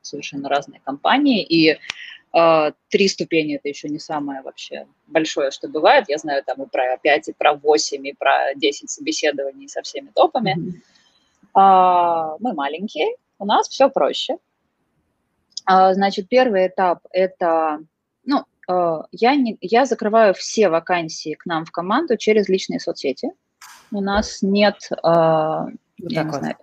совершенно 0.00 0.48
разные 0.48 0.80
компании, 0.80 1.42
и 1.42 1.78
три 2.32 3.08
ступени 3.08 3.56
это 3.56 3.68
еще 3.68 3.88
не 3.88 3.98
самое 3.98 4.42
вообще 4.42 4.86
большое, 5.06 5.50
что 5.50 5.68
бывает. 5.68 6.04
Я 6.08 6.18
знаю 6.18 6.44
там 6.44 6.62
и 6.62 6.66
про 6.66 6.96
5, 6.96 7.28
и 7.28 7.32
про 7.32 7.54
8, 7.54 8.06
и 8.06 8.12
про 8.12 8.54
10 8.54 8.88
собеседований 8.88 9.68
со 9.68 9.82
всеми 9.82 10.10
топами. 10.14 10.56
Mm-hmm. 10.56 10.82
Uh, 11.52 12.36
мы 12.38 12.54
маленькие, 12.54 13.08
у 13.40 13.44
нас 13.44 13.68
все 13.68 13.90
проще. 13.90 14.36
Uh, 15.68 15.92
значит, 15.94 16.28
первый 16.28 16.68
этап– 16.68 17.00
это 17.10 17.80
ну, 18.24 18.44
я, 19.10 19.34
не, 19.34 19.58
я 19.60 19.84
закрываю 19.84 20.32
все 20.34 20.68
вакансии 20.68 21.34
к 21.34 21.46
нам 21.46 21.64
в 21.64 21.72
команду 21.72 22.16
через 22.16 22.48
личные 22.48 22.78
соцсети. 22.78 23.30
У 23.90 24.00
нас 24.00 24.42
нет, 24.42 24.76
вот 24.90 25.72
я 25.98 26.22
не 26.22 26.30
вот. 26.30 26.38
знаю, 26.38 26.56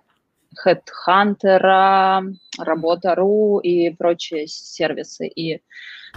HeadHunter, 0.66 2.34
Работа.ру 2.58 3.60
и 3.60 3.90
прочие 3.90 4.46
сервисы 4.46 5.26
и 5.26 5.62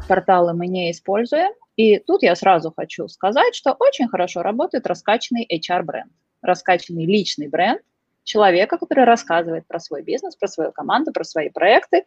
порталы 0.08 0.54
мы 0.54 0.67
не 0.67 0.91
используем. 0.91 1.51
И 1.75 1.99
тут 1.99 2.23
я 2.23 2.36
сразу 2.36 2.73
хочу 2.75 3.08
сказать, 3.08 3.56
что 3.56 3.75
очень 3.80 4.08
хорошо 4.08 4.41
работает 4.41 4.88
раскачанный 4.88 5.47
HR-бренд, 5.51 6.12
раскачанный 6.41 7.06
личный 7.06 7.47
бренд 7.47 7.82
человека, 8.23 8.77
который 8.77 9.06
рассказывает 9.06 9.67
про 9.67 9.80
свой 9.80 10.04
бизнес, 10.04 10.36
про 10.36 10.47
свою 10.47 10.71
команду, 10.71 11.12
про 11.12 11.23
свои 11.23 11.49
проекты. 11.49 12.06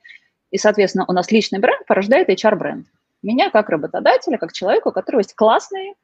И, 0.50 0.58
соответственно, 0.58 1.04
у 1.08 1.12
нас 1.12 1.30
личный 1.30 1.58
бренд 1.58 1.86
порождает 1.86 2.28
HR-бренд 2.28 2.86
меня 3.24 3.50
как 3.50 3.70
работодателя, 3.70 4.38
как 4.38 4.52
человека, 4.52 4.88
у 4.88 4.92
которого 4.92 5.20
есть 5.20 5.34
классные 5.34 5.94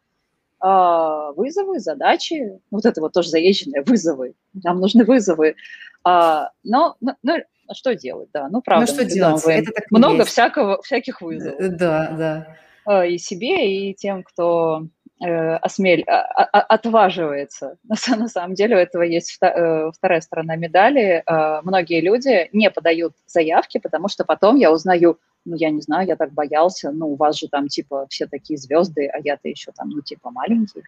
вызовы, 0.60 1.80
задачи, 1.80 2.60
вот 2.70 2.84
это 2.84 3.00
вот 3.00 3.12
тоже 3.12 3.30
заезженные 3.30 3.82
вызовы, 3.86 4.34
нам 4.52 4.80
нужны 4.80 5.04
вызовы, 5.04 5.56
а, 6.04 6.50
но, 6.64 6.96
но, 7.00 7.14
но 7.22 7.38
что 7.74 7.94
делать, 7.94 8.28
да, 8.32 8.48
ну 8.48 8.62
правда. 8.62 8.86
Ну 8.86 8.94
что 8.94 9.04
делать, 9.04 9.44
это 9.46 9.72
так 9.72 9.84
Много 9.90 10.24
всякого, 10.24 10.82
всяких 10.82 11.20
вызовов. 11.20 11.76
Да, 11.76 12.46
да. 12.86 13.06
И 13.06 13.18
себе, 13.18 13.90
и 13.90 13.94
тем, 13.94 14.22
кто 14.22 14.86
э, 15.20 15.56
осмель, 15.56 16.02
а, 16.06 16.22
а, 16.22 16.60
отваживается. 16.60 17.76
На, 18.08 18.28
самом 18.28 18.54
деле 18.54 18.76
у 18.76 18.78
этого 18.78 19.02
есть 19.02 19.38
э, 19.40 19.90
вторая 19.94 20.20
сторона 20.20 20.56
медали. 20.56 21.22
Э, 21.26 21.60
многие 21.62 22.00
люди 22.00 22.48
не 22.52 22.70
подают 22.70 23.14
заявки, 23.26 23.78
потому 23.78 24.08
что 24.08 24.24
потом 24.24 24.56
я 24.56 24.72
узнаю, 24.72 25.18
ну, 25.44 25.56
я 25.56 25.70
не 25.70 25.80
знаю, 25.80 26.06
я 26.06 26.16
так 26.16 26.32
боялся, 26.32 26.90
ну, 26.92 27.08
у 27.08 27.16
вас 27.16 27.38
же 27.38 27.48
там, 27.48 27.68
типа, 27.68 28.06
все 28.08 28.26
такие 28.26 28.58
звезды, 28.58 29.06
а 29.06 29.18
я-то 29.18 29.48
еще 29.48 29.72
там, 29.72 29.88
ну, 29.90 30.00
типа, 30.02 30.30
маленький. 30.30 30.82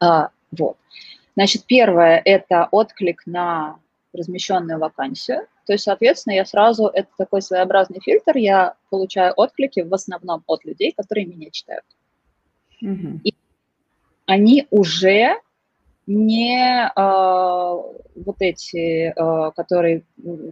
А, 0.00 0.30
вот. 0.50 0.76
Значит, 1.34 1.64
первое– 1.66 2.20
это 2.24 2.68
отклик 2.70 3.22
на 3.26 3.78
размещенную 4.12 4.78
вакансию. 4.78 5.46
То 5.66 5.72
есть, 5.72 5.84
соответственно, 5.84 6.34
я 6.34 6.44
сразу, 6.44 6.86
это 6.86 7.08
такой 7.18 7.42
своеобразный 7.42 8.00
фильтр, 8.00 8.36
я 8.36 8.74
получаю 8.90 9.32
отклики 9.36 9.80
в 9.80 9.92
основном 9.92 10.42
от 10.46 10.64
людей, 10.64 10.92
которые 10.92 11.26
меня 11.26 11.50
читают. 11.50 11.84
Mm-hmm. 12.82 13.20
И 13.24 13.34
они 14.26 14.66
уже 14.70 15.40
не 16.06 16.86
э, 16.86 16.90
вот 16.96 18.36
эти, 18.40 19.12
э, 19.14 19.50
которые 19.56 20.04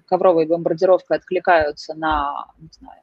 ковровой 0.06 0.46
бомбардировкой 0.46 1.18
откликаются 1.18 1.94
на, 1.94 2.46
не 2.58 2.68
знаю, 2.72 3.00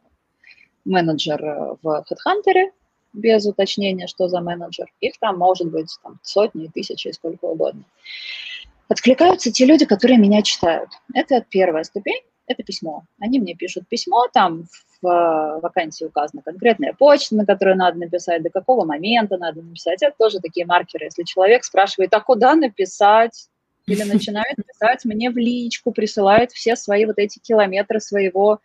менеджер 0.84 1.78
в 1.82 2.06
HeadHunter, 2.10 2.72
без 3.14 3.46
уточнения, 3.46 4.08
что 4.08 4.28
за 4.28 4.42
менеджер. 4.42 4.92
Их 5.00 5.18
там 5.20 5.38
может 5.38 5.70
быть 5.70 5.98
там, 6.04 6.20
сотни, 6.24 6.68
тысячи, 6.68 7.10
сколько 7.10 7.46
угодно. 7.46 7.84
Откликаются 8.88 9.52
те 9.52 9.66
люди, 9.66 9.86
которые 9.86 10.18
меня 10.18 10.42
читают. 10.42 10.90
Это 11.14 11.46
первая 11.50 11.84
ступень, 11.84 12.22
это 12.52 12.64
письмо. 12.64 13.04
Они 13.20 13.40
мне 13.40 13.56
пишут 13.56 13.88
письмо, 13.88 14.28
там 14.32 14.66
в 15.02 15.08
э, 15.08 15.60
вакансии 15.60 16.06
указана 16.06 16.42
конкретная 16.44 16.94
почта, 16.94 17.36
на 17.36 17.46
которую 17.46 17.78
надо 17.78 17.98
написать, 17.98 18.44
до 18.44 18.50
какого 18.50 18.86
момента 18.86 19.38
надо 19.38 19.62
написать. 19.62 20.02
Это 20.02 20.16
тоже 20.18 20.40
такие 20.40 20.66
маркеры. 20.66 21.06
Если 21.06 21.24
человек 21.24 21.64
спрашивает, 21.64 22.14
а 22.14 22.20
куда 22.20 22.56
написать, 22.56 23.48
или 23.88 24.04
начинает 24.12 24.56
писать 24.58 25.06
мне 25.06 25.32
в 25.32 25.38
личку, 25.38 25.92
присылает 25.92 26.52
все 26.52 26.76
свои 26.76 27.06
вот 27.06 27.18
эти 27.18 27.40
километры 27.40 28.00
своего 28.00 28.60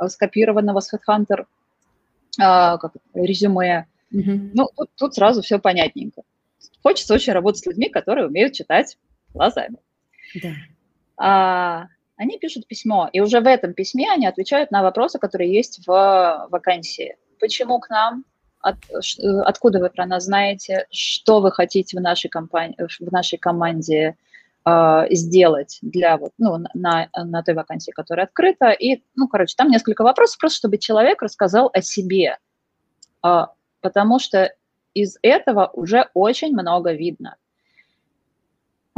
э, 0.00 0.08
скопированного 0.08 0.80
с 0.80 0.92
HeadHunter 0.92 1.46
а, 2.38 2.78
как, 2.78 2.92
резюме. 3.14 3.86
Mm-hmm. 4.12 4.50
Ну, 4.54 4.68
тут, 4.76 4.90
тут 4.96 5.14
сразу 5.14 5.42
все 5.42 5.58
понятненько. 5.58 6.22
Хочется 6.82 7.14
очень 7.14 7.32
работать 7.32 7.62
с 7.62 7.66
людьми, 7.66 7.88
которые 7.88 8.26
умеют 8.26 8.54
читать 8.54 8.96
глазами. 9.34 9.76
Да. 10.42 10.52
А, 11.16 11.86
они 12.18 12.38
пишут 12.38 12.66
письмо, 12.66 13.08
и 13.12 13.20
уже 13.20 13.40
в 13.40 13.46
этом 13.46 13.72
письме 13.72 14.10
они 14.12 14.26
отвечают 14.26 14.70
на 14.70 14.82
вопросы, 14.82 15.18
которые 15.18 15.52
есть 15.52 15.86
в 15.86 16.46
вакансии. 16.50 17.16
Почему 17.40 17.80
к 17.80 17.88
нам? 17.88 18.24
От, 18.60 18.76
откуда 19.44 19.78
вы 19.78 19.88
про 19.88 20.04
нас 20.04 20.24
знаете? 20.24 20.86
Что 20.90 21.40
вы 21.40 21.52
хотите 21.52 21.96
в 21.96 22.00
нашей, 22.02 22.28
компании, 22.28 22.76
в 22.76 23.12
нашей 23.12 23.38
команде? 23.38 24.16
э, 24.68 25.06
сделать 25.10 25.78
для 25.82 26.16
вот, 26.16 26.32
ну, 26.38 26.58
на, 26.74 27.08
на 27.14 27.42
той 27.42 27.54
вакансии, 27.54 27.90
которая 27.90 28.26
открыта. 28.26 28.70
И, 28.70 29.02
ну, 29.14 29.28
короче, 29.28 29.54
там 29.56 29.68
несколько 29.70 30.02
вопросов, 30.02 30.38
просто 30.38 30.58
чтобы 30.58 30.78
человек 30.78 31.22
рассказал 31.22 31.70
о 31.72 31.82
себе, 31.82 32.38
э, 33.24 33.46
потому 33.80 34.18
что 34.18 34.52
из 34.94 35.16
этого 35.22 35.70
уже 35.72 36.08
очень 36.14 36.52
много 36.52 36.92
видно. 36.92 37.36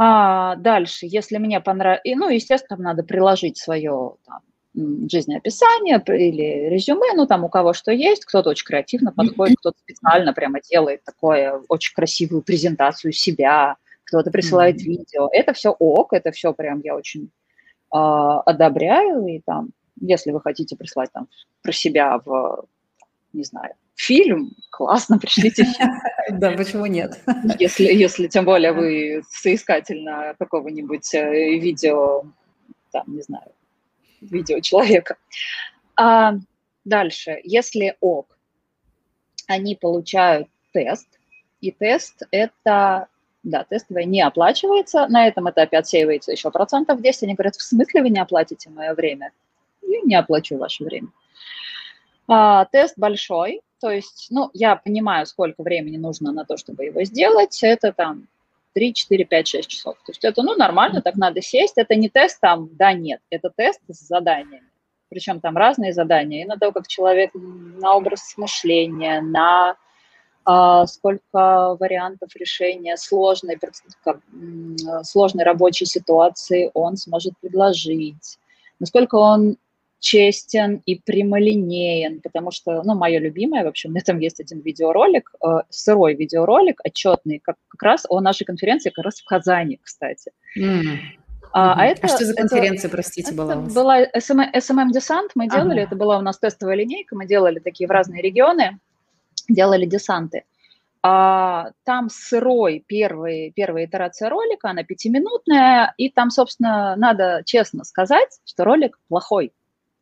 А 0.03 0.55
дальше, 0.55 1.05
если 1.05 1.37
мне 1.37 1.61
понравилось, 1.61 2.01
ну, 2.15 2.27
естественно, 2.27 2.81
надо 2.81 3.03
приложить 3.03 3.59
свое 3.59 4.15
там, 4.25 4.39
жизнеописание 5.07 6.01
или 6.07 6.69
резюме, 6.69 7.13
ну, 7.13 7.27
там 7.27 7.43
у 7.43 7.49
кого 7.49 7.73
что 7.73 7.91
есть, 7.91 8.25
кто-то 8.25 8.49
очень 8.49 8.65
креативно 8.65 9.11
подходит, 9.11 9.57
кто-то 9.59 9.77
специально 9.77 10.33
прямо 10.33 10.59
делает 10.59 11.03
такое, 11.03 11.61
очень 11.67 11.93
красивую 11.93 12.41
презентацию 12.41 13.11
себя, 13.11 13.75
кто-то 14.05 14.31
присылает 14.31 14.77
mm-hmm. 14.77 14.89
видео. 14.89 15.29
Это 15.31 15.53
все 15.53 15.69
ок, 15.69 16.13
это 16.13 16.31
все 16.31 16.51
прям 16.51 16.81
я 16.83 16.95
очень 16.95 17.29
э, 17.93 17.97
одобряю, 17.97 19.27
и 19.27 19.39
там, 19.45 19.69
если 19.99 20.31
вы 20.31 20.41
хотите 20.41 20.75
прислать 20.75 21.11
там 21.11 21.27
про 21.61 21.73
себя 21.73 22.19
в, 22.25 22.65
не 23.33 23.43
знаю, 23.43 23.75
фильм, 24.01 24.55
классно, 24.71 25.19
пришлите 25.19 25.67
Да, 26.29 26.51
почему 26.51 26.87
нет? 26.87 27.19
Если, 27.59 27.85
если 27.85 28.27
тем 28.27 28.45
более 28.45 28.73
вы 28.73 29.21
соискатель 29.29 30.03
на 30.03 30.33
какого-нибудь 30.35 31.13
э, 31.13 31.59
видео, 31.59 32.23
там, 32.91 33.03
не 33.07 33.21
знаю, 33.21 33.51
видео 34.21 34.59
человека. 34.59 35.17
А 35.95 36.33
дальше, 36.83 37.39
если 37.43 37.95
ок, 37.99 38.37
они 39.47 39.75
получают 39.75 40.47
тест, 40.73 41.07
и 41.59 41.71
тест 41.71 42.23
это, 42.31 43.07
да, 43.43 43.63
тестовое 43.65 44.05
не 44.05 44.21
оплачивается, 44.21 45.07
на 45.07 45.27
этом 45.27 45.49
этапе 45.49 45.77
отсеивается 45.77 46.31
еще 46.31 46.49
процентов 46.49 47.01
10, 47.01 47.23
они 47.23 47.35
говорят, 47.35 47.55
в 47.55 47.61
смысле 47.61 48.01
вы 48.01 48.09
не 48.09 48.19
оплатите 48.19 48.69
мое 48.71 48.95
время? 48.95 49.31
Я 49.83 50.01
не 50.01 50.15
оплачу 50.15 50.57
ваше 50.57 50.83
время. 50.83 51.09
А, 52.27 52.65
тест 52.65 52.97
большой, 52.97 53.61
то 53.81 53.89
есть, 53.89 54.27
ну, 54.29 54.51
я 54.53 54.75
понимаю, 54.75 55.25
сколько 55.25 55.63
времени 55.63 55.97
нужно 55.97 56.31
на 56.31 56.45
то, 56.45 56.55
чтобы 56.55 56.85
его 56.85 57.03
сделать. 57.03 57.57
Это 57.63 57.91
там 57.91 58.27
3, 58.73 58.93
4, 58.93 59.25
5, 59.25 59.47
6 59.47 59.69
часов. 59.69 59.95
То 60.05 60.11
есть 60.11 60.23
это, 60.23 60.43
ну, 60.43 60.55
нормально, 60.55 61.01
так 61.01 61.15
надо 61.15 61.41
сесть. 61.41 61.73
Это 61.77 61.95
не 61.95 62.07
тест 62.07 62.39
там 62.39 62.69
да-нет, 62.73 63.21
это 63.31 63.49
тест 63.49 63.81
с 63.87 64.07
заданиями. 64.07 64.69
Причем 65.09 65.41
там 65.41 65.57
разные 65.57 65.93
задания. 65.93 66.43
И 66.43 66.47
на 66.47 66.57
то, 66.57 66.71
как 66.71 66.87
человек, 66.87 67.31
на 67.33 67.95
образ 67.95 68.35
мышления, 68.37 69.19
на 69.19 69.75
а, 70.45 70.85
сколько 70.87 71.75
вариантов 71.79 72.29
решения 72.35 72.97
сложной, 72.97 73.57
как, 74.03 74.19
сложной 75.03 75.43
рабочей 75.43 75.85
ситуации 75.85 76.71
он 76.73 76.97
сможет 76.97 77.33
предложить, 77.41 78.39
насколько 78.79 79.15
он 79.15 79.57
честен 80.01 80.81
и 80.87 80.95
прямолинеен, 80.95 82.21
потому 82.21 82.51
что, 82.51 82.81
ну, 82.83 82.95
мое 82.95 83.19
любимое, 83.19 83.63
в 83.63 83.67
общем, 83.67 83.93
на 83.93 83.99
этом 83.99 84.19
есть 84.19 84.39
один 84.39 84.59
видеоролик, 84.59 85.31
э, 85.45 85.47
сырой 85.69 86.15
видеоролик, 86.15 86.81
отчетный, 86.83 87.39
как, 87.39 87.55
как 87.67 87.83
раз 87.83 88.05
о 88.09 88.19
нашей 88.19 88.45
конференции, 88.45 88.89
как 88.89 89.05
раз 89.05 89.21
в 89.21 89.25
Казани, 89.25 89.79
кстати. 89.81 90.31
Mm. 90.59 90.97
А, 91.53 91.75
а, 91.79 91.85
это, 91.85 92.07
а 92.07 92.09
что 92.09 92.25
за 92.25 92.33
конференция, 92.33 92.87
это, 92.87 92.95
простите, 92.95 93.29
это 93.29 93.37
была 93.37 93.55
у 93.55 93.61
вас? 93.61 93.73
Была 93.73 94.03
SMM, 94.03 94.53
SMM 94.55 94.91
десант, 94.91 95.31
мы 95.35 95.47
делали, 95.47 95.79
ага. 95.79 95.87
это 95.87 95.95
была 95.95 96.17
у 96.17 96.21
нас 96.21 96.39
тестовая 96.39 96.75
линейка, 96.75 97.15
мы 97.15 97.27
делали 97.27 97.59
такие 97.59 97.87
в 97.87 97.91
разные 97.91 98.23
регионы, 98.23 98.79
делали 99.47 99.85
десанты. 99.85 100.45
А, 101.03 101.71
там 101.83 102.09
сырой 102.09 102.83
первый, 102.87 103.51
первая 103.55 103.85
итерация 103.85 104.29
ролика, 104.29 104.69
она 104.69 104.83
пятиминутная, 104.83 105.93
и 105.97 106.09
там, 106.09 106.31
собственно, 106.31 106.95
надо 106.95 107.43
честно 107.45 107.83
сказать, 107.83 108.39
что 108.45 108.63
ролик 108.63 108.97
плохой 109.07 109.51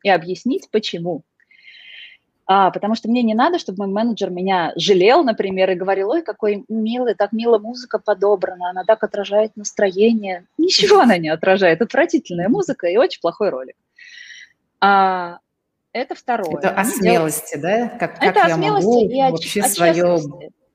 и 0.03 0.09
объяснить, 0.09 0.69
почему. 0.71 1.23
А, 2.51 2.71
потому 2.71 2.95
что 2.95 3.07
мне 3.09 3.21
не 3.21 3.35
надо, 3.35 3.59
чтобы 3.59 3.85
мой 3.85 3.93
менеджер 3.93 4.31
меня 4.31 4.73
жалел, 4.75 5.23
например, 5.23 5.69
и 5.69 5.75
говорил, 5.75 6.09
ой, 6.09 6.23
какой 6.23 6.65
милый, 6.67 7.13
так 7.13 7.31
мило 7.31 7.59
музыка 7.59 7.99
подобрана, 7.99 8.71
она 8.71 8.83
так 8.85 9.03
отражает 9.03 9.55
настроение. 9.55 10.47
Ничего 10.57 11.01
она 11.01 11.19
не 11.19 11.29
отражает, 11.29 11.83
отвратительная 11.83 12.49
музыка 12.49 12.87
и 12.87 12.97
очень 12.97 13.21
плохой 13.21 13.49
ролик. 13.49 13.75
А, 14.81 15.37
это 15.93 16.15
второе. 16.15 16.57
Это 16.57 16.71
о 16.71 16.85
смелости, 16.85 17.55
делают... 17.55 17.91
да? 17.91 17.97
Как, 17.99 18.19
как 18.19 18.23
это 18.23 18.47
я 18.47 18.57
могу 18.57 19.07
и 19.07 19.21
о, 19.21 19.29
вообще 19.29 19.61
о 19.61 19.69
свое, 19.69 20.19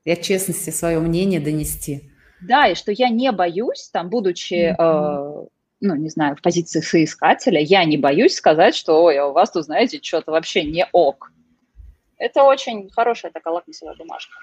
и 0.05 0.11
о 0.11 0.15
честности 0.15 0.69
свое 0.69 0.99
мнение 0.99 1.41
донести? 1.41 2.09
Да, 2.39 2.67
и 2.67 2.75
что 2.75 2.93
я 2.93 3.09
не 3.09 3.33
боюсь, 3.33 3.89
там, 3.91 4.09
будучи 4.09 4.73
mm-hmm 4.79 5.49
ну, 5.85 5.95
не 5.95 6.09
знаю, 6.09 6.35
в 6.35 6.41
позиции 6.41 6.81
соискателя, 6.81 7.59
я 7.59 7.85
не 7.85 7.97
боюсь 7.97 8.35
сказать, 8.35 8.75
что, 8.75 9.03
ой, 9.03 9.17
а 9.17 9.27
у 9.27 9.33
вас 9.33 9.51
тут, 9.51 9.65
знаете, 9.65 9.99
что-то 10.01 10.31
вообще 10.31 10.63
не 10.63 10.87
ок. 10.91 11.31
Это 12.17 12.43
очень 12.43 12.89
хорошая 12.89 13.31
такая 13.31 13.53
лакмусовая 13.53 13.95
бумажка. 13.95 14.33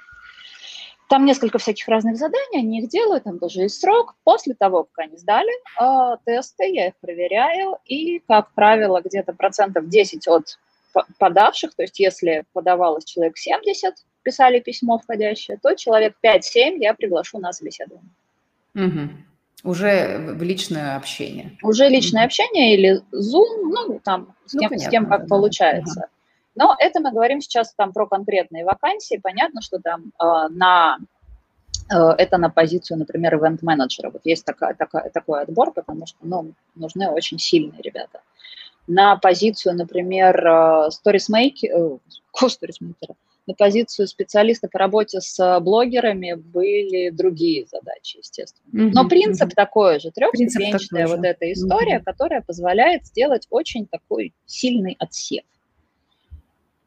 Там 1.09 1.27
несколько 1.27 1.59
всяких 1.59 1.89
разных 1.89 2.17
заданий, 2.17 2.61
они 2.61 2.81
их 2.81 2.89
делают, 2.89 3.25
там 3.25 3.39
тоже 3.39 3.63
есть 3.63 3.81
срок. 3.81 4.15
После 4.25 4.55
того, 4.55 4.85
как 4.85 5.07
они 5.07 5.19
сдали 5.19 5.53
э, 5.79 6.17
тесты, 6.25 6.73
я 6.73 6.89
их 6.89 6.95
проверяю, 7.01 7.79
и, 7.85 8.21
как 8.21 8.53
правило, 8.53 9.03
где-то 9.05 9.33
процентов 9.35 9.89
10 9.89 10.29
от 10.29 10.59
подавших, 11.19 11.75
то 11.75 11.83
есть 11.83 11.99
если 11.99 12.45
подавалось 12.53 13.05
человек 13.05 13.37
70, 13.37 13.95
писали 14.23 14.61
письмо 14.61 14.99
входящее, 14.99 15.59
то 15.63 15.75
человек 15.75 16.15
5-7 16.25 16.79
я 16.79 16.95
приглашу 16.95 17.39
на 17.39 17.53
собеседование. 17.53 18.11
Угу. 18.75 19.32
Уже 19.65 20.37
личное 20.41 20.97
общение. 20.97 21.57
Уже 21.63 21.89
личное 21.89 22.23
mm-hmm. 22.23 22.27
общение 22.27 22.75
или 22.75 22.97
Zoom, 23.13 23.71
ну, 23.71 24.01
там, 24.03 24.35
с, 24.45 24.55
ну, 24.55 24.61
кем, 24.61 24.69
понятно, 24.71 24.89
с 24.89 24.91
кем 24.91 25.07
как 25.07 25.21
да, 25.23 25.27
получается. 25.29 26.01
Да. 26.01 26.07
Но 26.55 26.77
это 26.79 27.01
мы 27.01 27.13
говорим 27.13 27.41
сейчас 27.41 27.73
там 27.75 27.93
про 27.93 28.07
конкретные 28.07 28.65
вакансии. 28.65 29.21
Понятно, 29.23 29.63
что 29.63 29.79
там 29.79 30.13
э, 30.21 30.49
на 30.51 30.99
э, 31.91 31.97
это 32.19 32.39
на 32.39 32.51
позицию, 32.51 32.99
например, 32.99 33.37
ивент-менеджера. 33.37 34.11
Вот 34.11 34.23
есть 34.25 34.45
такая, 34.45 34.75
такая, 34.75 35.09
такой 35.11 35.43
отбор, 35.43 35.73
потому 35.73 36.07
что 36.07 36.19
ну, 36.23 36.53
нужны 36.75 37.09
очень 37.09 37.39
сильные 37.39 37.81
ребята. 37.83 38.21
На 38.89 39.17
позицию, 39.17 39.77
например, 39.77 40.45
э, 40.45 40.91
сторисмейкера, 40.91 41.79
э, 41.79 42.49
сторисмейкера, 42.49 43.15
на 43.47 43.55
позицию 43.55 44.07
специалиста 44.07 44.69
по 44.69 44.79
работе 44.79 45.21
с 45.21 45.61
блогерами 45.61 46.35
были 46.35 47.11
другие 47.11 47.67
задачи, 47.67 48.19
естественно. 48.19 48.71
Mm-hmm. 48.73 48.91
Но 48.93 49.09
принцип 49.09 49.49
mm-hmm. 49.49 49.55
такой 49.55 50.01
же, 50.01 50.11
трехступенчатая 50.13 51.09
вот 51.09 51.25
эта 51.25 51.53
история, 51.53 51.99
mm-hmm. 51.99 52.05
которая 52.05 52.43
позволяет 52.43 53.07
сделать 53.07 53.47
очень 53.51 53.87
такой 53.87 54.33
сильный 54.47 54.97
отсев. 54.99 55.43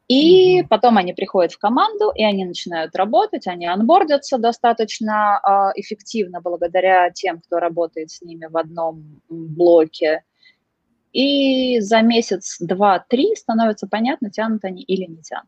И 0.08 0.62
mm-hmm. 0.62 0.68
потом 0.70 0.98
они 0.98 1.14
приходят 1.14 1.52
в 1.52 1.58
команду, 1.58 2.12
и 2.16 2.24
они 2.24 2.46
начинают 2.46 2.96
работать, 2.96 3.48
они 3.48 3.66
анбордятся 3.66 4.38
достаточно 4.38 5.42
э, 5.44 5.80
эффективно 5.80 6.42
благодаря 6.42 7.10
тем, 7.10 7.42
кто 7.42 7.60
работает 7.60 8.12
с 8.12 8.22
ними 8.22 8.46
в 8.46 8.56
одном 8.56 9.22
блоке. 9.28 10.24
И 11.12 11.80
за 11.80 12.02
месяц, 12.02 12.58
два, 12.60 13.00
три 13.00 13.36
становится 13.36 13.88
понятно, 13.88 14.30
тянут 14.30 14.64
они 14.64 14.84
или 14.84 15.06
не 15.06 15.22
тянут. 15.22 15.48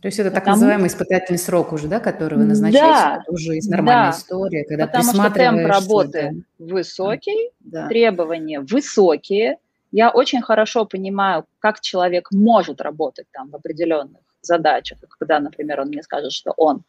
То 0.00 0.06
есть 0.08 0.18
это 0.18 0.30
так 0.30 0.44
потому... 0.44 0.56
называемый 0.56 0.88
испытательный 0.88 1.38
срок 1.38 1.72
уже, 1.72 1.86
да, 1.86 2.00
который 2.00 2.38
вы 2.38 2.44
назначаете, 2.44 2.86
да, 2.86 3.18
это 3.22 3.32
уже 3.32 3.56
из 3.58 3.68
нормальной 3.68 4.10
да, 4.12 4.16
истории, 4.16 4.64
когда 4.66 4.86
потому 4.86 5.12
что 5.12 5.30
темп 5.30 5.66
работы 5.66 6.18
это... 6.18 6.34
высокий, 6.58 7.50
да. 7.60 7.88
требования 7.88 8.60
высокие. 8.60 9.58
Я 9.92 10.10
очень 10.10 10.40
хорошо 10.40 10.86
понимаю, 10.86 11.44
как 11.58 11.80
человек 11.80 12.28
может 12.30 12.80
работать 12.80 13.26
там 13.32 13.50
в 13.50 13.56
определенных 13.56 14.22
задачах, 14.40 14.98
когда, 15.18 15.40
например, 15.40 15.80
он 15.80 15.88
мне 15.88 16.02
скажет, 16.02 16.32
что 16.32 16.54
он 16.56 16.82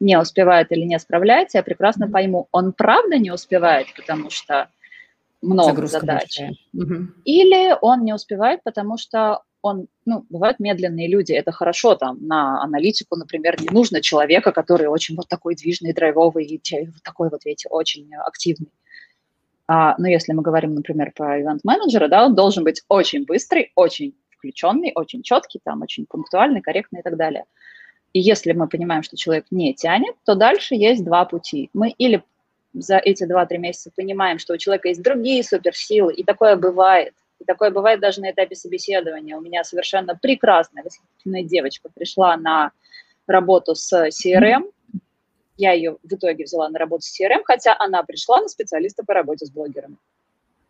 не 0.00 0.18
успевает 0.18 0.72
или 0.72 0.84
не 0.84 0.98
справляется, 0.98 1.58
я 1.58 1.62
прекрасно 1.62 2.08
пойму, 2.08 2.48
он 2.52 2.72
правда 2.72 3.18
не 3.18 3.30
успевает, 3.30 3.88
потому 3.94 4.30
что 4.30 4.68
много 5.42 5.70
Загрузка 5.70 6.00
задач, 6.00 6.40
угу. 6.72 7.08
или 7.24 7.76
он 7.82 8.04
не 8.04 8.14
успевает, 8.14 8.62
потому 8.64 8.96
что 8.96 9.42
он, 9.64 9.86
ну, 10.04 10.26
бывают 10.28 10.60
медленные 10.60 11.08
люди, 11.08 11.32
это 11.32 11.50
хорошо, 11.50 11.94
там, 11.94 12.18
на 12.20 12.62
аналитику, 12.62 13.16
например, 13.16 13.58
не 13.58 13.68
нужно 13.70 14.02
человека, 14.02 14.52
который 14.52 14.88
очень 14.88 15.16
вот 15.16 15.26
такой 15.26 15.54
движный, 15.54 15.94
драйвовый, 15.94 16.44
и 16.44 16.60
такой 17.02 17.30
вот, 17.30 17.46
видите, 17.46 17.70
очень 17.70 18.14
активный. 18.14 18.70
А, 19.66 19.94
но 19.96 20.06
если 20.06 20.34
мы 20.34 20.42
говорим, 20.42 20.74
например, 20.74 21.12
про 21.16 21.40
ивент-менеджера, 21.40 22.08
да, 22.08 22.26
он 22.26 22.34
должен 22.34 22.62
быть 22.62 22.82
очень 22.88 23.24
быстрый, 23.24 23.72
очень 23.74 24.14
включенный, 24.36 24.92
очень 24.94 25.22
четкий, 25.22 25.60
там, 25.64 25.80
очень 25.80 26.04
пунктуальный, 26.04 26.60
корректный 26.60 27.00
и 27.00 27.02
так 27.02 27.16
далее. 27.16 27.46
И 28.12 28.20
если 28.20 28.52
мы 28.52 28.68
понимаем, 28.68 29.02
что 29.02 29.16
человек 29.16 29.46
не 29.50 29.72
тянет, 29.72 30.14
то 30.26 30.34
дальше 30.34 30.74
есть 30.74 31.02
два 31.02 31.24
пути. 31.24 31.70
Мы 31.72 31.88
или 31.88 32.22
за 32.74 32.98
эти 32.98 33.24
2-3 33.24 33.56
месяца 33.56 33.90
понимаем, 33.96 34.38
что 34.38 34.52
у 34.52 34.58
человека 34.58 34.88
есть 34.88 35.02
другие 35.02 35.42
суперсилы, 35.42 36.12
и 36.12 36.22
такое 36.22 36.56
бывает, 36.56 37.14
и 37.40 37.44
такое 37.44 37.70
бывает 37.70 38.00
даже 38.00 38.20
на 38.20 38.30
этапе 38.30 38.54
собеседования. 38.54 39.36
У 39.36 39.40
меня 39.40 39.64
совершенно 39.64 40.16
прекрасная, 40.16 40.82
восхитительная 40.82 41.42
девочка 41.42 41.88
пришла 41.94 42.36
на 42.36 42.72
работу 43.26 43.74
с 43.74 44.08
CRM, 44.08 44.70
Я 45.56 45.72
ее 45.72 45.98
в 46.02 46.12
итоге 46.12 46.44
взяла 46.44 46.68
на 46.68 46.78
работу 46.78 47.02
с 47.02 47.20
CRM, 47.20 47.42
хотя 47.44 47.76
она 47.78 48.02
пришла 48.02 48.40
на 48.40 48.48
специалиста 48.48 49.04
по 49.04 49.14
работе 49.14 49.46
с 49.46 49.50
блогерами. 49.50 49.96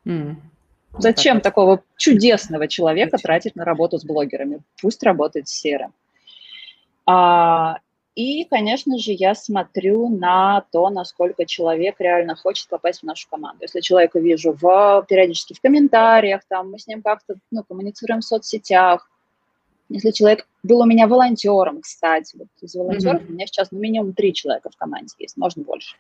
Mm. 0.05 0.37
Зачем 0.99 1.37
так 1.37 1.45
такого 1.45 1.83
чудесного 1.97 2.69
человека 2.69 3.19
тратить 3.19 3.57
на 3.57 3.65
работу 3.65 3.99
с 3.99 4.05
блогерами? 4.05 4.61
Пусть 4.81 5.03
работает 5.03 5.49
с 5.49 5.65
CRM. 5.65 5.91
А, 7.07 7.79
и, 8.15 8.45
конечно 8.45 8.99
же, 8.99 9.13
я 9.13 9.35
смотрю 9.35 10.09
на 10.09 10.65
то, 10.71 10.89
насколько 10.89 11.47
человек 11.47 11.97
реально 11.99 12.37
хочет 12.37 12.69
попасть 12.69 13.01
в 13.01 13.05
нашу 13.05 13.29
команду. 13.29 13.63
Если 13.63 13.81
человека 13.81 14.21
вижу 14.21 14.53
в, 14.53 15.05
периодически 15.09 15.55
в 15.55 15.61
комментариях, 15.61 16.43
там, 16.49 16.71
мы 16.71 16.79
с 16.79 16.87
ним 16.87 17.03
как-то 17.03 17.35
ну, 17.51 17.65
коммуницируем 17.65 18.21
в 18.21 18.25
соцсетях, 18.25 19.11
если 19.89 20.13
человек 20.13 20.47
был 20.63 20.81
у 20.81 20.87
меня 20.87 21.07
волонтером, 21.07 21.81
кстати, 21.81 22.37
вот 22.37 22.49
из 22.61 22.75
волонтеров 22.75 23.23
mm-hmm. 23.23 23.29
у 23.29 23.33
меня 23.33 23.47
сейчас 23.47 23.71
ну, 23.71 23.79
минимум 23.79 24.15
три 24.15 24.33
человека 24.33 24.71
в 24.71 24.77
команде 24.77 25.15
есть, 25.19 25.37
можно 25.37 25.63
больше. 25.63 25.97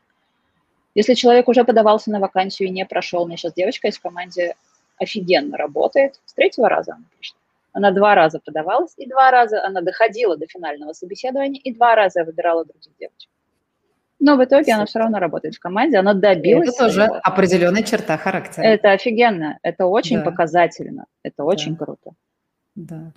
Если 0.95 1.15
человек 1.15 1.49
уже 1.49 1.65
подавался 1.65 2.11
на 2.11 2.21
вакансию 2.21 2.69
и 2.69 2.73
не 2.73 2.87
прошел, 2.87 3.23
у 3.23 3.27
меня 3.27 3.37
сейчас 3.37 3.55
девочка 3.55 3.89
есть 3.89 3.99
в 3.99 4.03
команде, 4.03 4.55
офигенно 4.97 5.57
работает, 5.57 6.21
с 6.25 6.33
третьего 6.33 6.69
раза 6.69 6.93
она 6.93 7.05
пришла. 7.19 7.39
Она 7.75 7.91
два 7.91 8.15
раза 8.15 8.39
подавалась, 8.39 8.95
и 8.97 9.07
два 9.07 9.33
раза 9.33 9.63
она 9.63 9.81
доходила 9.81 10.37
до 10.37 10.47
финального 10.47 10.93
собеседования, 10.93 11.61
и 11.61 11.75
два 11.75 11.97
раза 11.97 12.21
я 12.21 12.25
выбирала 12.25 12.65
других 12.65 12.97
девочек. 12.99 13.31
Но 14.21 14.37
в 14.37 14.45
итоге 14.45 14.73
она 14.73 14.87
все 14.87 15.01
равно 15.01 15.19
работает 15.19 15.57
в 15.57 15.61
команде, 15.61 15.99
она 15.99 16.15
добилась. 16.15 16.69
Это 16.69 16.79
тоже 16.79 17.07
своего. 17.07 17.21
определенная 17.23 17.83
черта 17.83 18.17
характера. 18.17 18.65
Это 18.65 18.93
офигенно, 18.93 19.59
это 19.63 19.87
очень 19.87 20.19
да. 20.19 20.25
показательно, 20.25 21.07
это 21.25 21.43
очень 21.43 21.77
да. 21.77 21.85
круто. 21.85 22.11
Да. 22.77 23.13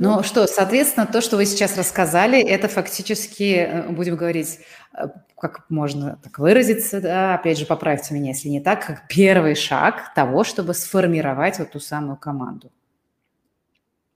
Ну 0.00 0.22
что, 0.24 0.46
соответственно, 0.48 1.06
то, 1.06 1.20
что 1.20 1.36
вы 1.36 1.46
сейчас 1.46 1.78
рассказали, 1.78 2.42
это 2.42 2.68
фактически, 2.68 3.54
э, 3.54 3.88
будем 3.90 4.16
говорить, 4.16 4.58
э, 4.96 5.06
как 5.38 5.66
можно 5.68 6.18
так 6.22 6.38
выразиться, 6.40 7.00
да, 7.00 7.34
опять 7.34 7.58
же, 7.58 7.66
поправьте 7.66 8.12
меня, 8.12 8.28
если 8.30 8.48
не 8.48 8.60
так, 8.60 8.84
как 8.84 9.06
первый 9.08 9.54
шаг 9.54 10.12
того, 10.14 10.42
чтобы 10.42 10.74
сформировать 10.74 11.58
вот 11.60 11.70
ту 11.72 11.80
самую 11.80 12.16
команду. 12.16 12.72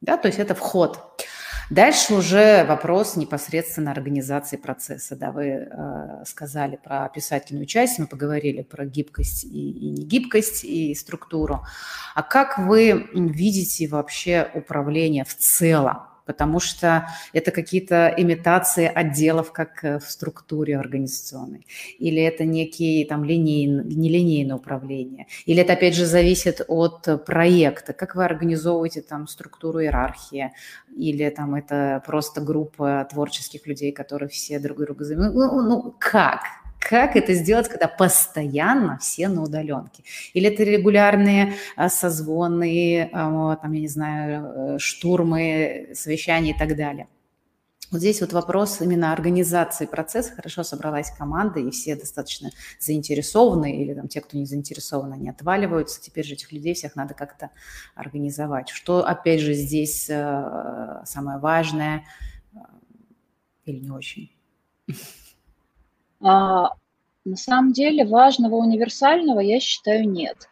Да, 0.00 0.16
то 0.16 0.28
есть 0.28 0.38
это 0.38 0.54
вход. 0.54 1.24
Дальше 1.70 2.14
уже 2.14 2.64
вопрос 2.64 3.16
непосредственно 3.16 3.90
организации 3.90 4.56
процесса. 4.56 5.16
Да, 5.16 5.32
вы 5.32 5.44
э, 5.44 6.24
сказали 6.24 6.76
про 6.76 7.04
описательную 7.04 7.66
часть, 7.66 7.98
мы 7.98 8.06
поговорили 8.06 8.62
про 8.62 8.86
гибкость 8.86 9.44
и, 9.44 9.70
и 9.70 9.90
негибкость, 9.90 10.64
и 10.64 10.94
структуру. 10.94 11.64
А 12.14 12.22
как 12.22 12.58
вы 12.58 13.10
видите 13.12 13.86
вообще 13.86 14.50
управление 14.54 15.24
в 15.24 15.36
целом? 15.36 16.07
Потому 16.28 16.60
что 16.60 17.08
это 17.32 17.50
какие-то 17.50 18.14
имитации 18.14 18.84
отделов, 18.86 19.50
как 19.50 19.82
э, 19.82 19.98
в 19.98 20.10
структуре 20.10 20.78
организационной, 20.78 21.66
или 21.98 22.22
это 22.22 22.44
некие 22.44 23.06
там 23.06 23.24
линейные, 23.24 23.82
нелинейное 23.84 24.56
управление, 24.56 25.26
или 25.46 25.62
это 25.62 25.72
опять 25.72 25.94
же 25.94 26.04
зависит 26.04 26.60
от 26.68 27.24
проекта, 27.24 27.94
как 27.94 28.14
вы 28.14 28.26
организовываете 28.26 29.00
там 29.00 29.26
структуру 29.26 29.80
иерархии, 29.80 30.52
или 30.94 31.30
там 31.30 31.54
это 31.54 32.02
просто 32.06 32.42
группа 32.42 33.08
творческих 33.10 33.66
людей, 33.66 33.90
которые 33.90 34.28
все 34.28 34.58
друг 34.58 34.78
друга 34.78 35.04
заменяют. 35.04 35.34
Ну, 35.34 35.62
ну, 35.62 35.94
как? 35.98 36.40
Как 36.78 37.16
это 37.16 37.34
сделать, 37.34 37.68
когда 37.68 37.88
постоянно 37.88 38.98
все 38.98 39.28
на 39.28 39.42
удаленке? 39.42 40.04
Или 40.32 40.48
это 40.48 40.62
регулярные 40.62 41.54
а, 41.76 41.88
созвоны, 41.88 43.10
а, 43.12 43.56
там, 43.56 43.72
я 43.72 43.80
не 43.80 43.88
знаю, 43.88 44.44
э, 44.44 44.78
штурмы, 44.78 45.90
совещания 45.94 46.52
и 46.52 46.58
так 46.58 46.76
далее? 46.76 47.08
Вот 47.90 48.00
здесь 48.00 48.20
вот 48.20 48.34
вопрос 48.34 48.82
именно 48.82 49.12
организации 49.12 49.86
процесса. 49.86 50.34
Хорошо 50.34 50.62
собралась 50.62 51.10
команда, 51.10 51.58
и 51.60 51.70
все 51.70 51.96
достаточно 51.96 52.50
заинтересованы, 52.78 53.82
или 53.82 53.94
там 53.94 54.08
те, 54.08 54.20
кто 54.20 54.36
не 54.36 54.44
заинтересованы, 54.44 55.14
они 55.14 55.30
отваливаются. 55.30 56.00
Теперь 56.00 56.26
же 56.26 56.34
этих 56.34 56.52
людей 56.52 56.74
всех 56.74 56.96
надо 56.96 57.14
как-то 57.14 57.50
организовать. 57.94 58.68
Что, 58.68 59.06
опять 59.06 59.40
же, 59.40 59.54
здесь 59.54 60.08
э, 60.10 61.02
самое 61.06 61.38
важное 61.38 62.04
э, 62.52 62.58
или 63.64 63.78
не 63.78 63.90
очень? 63.90 64.30
А, 66.20 66.72
на 67.24 67.36
самом 67.36 67.72
деле 67.72 68.04
важного 68.04 68.56
универсального, 68.56 69.40
я 69.40 69.60
считаю, 69.60 70.08
нет. 70.08 70.48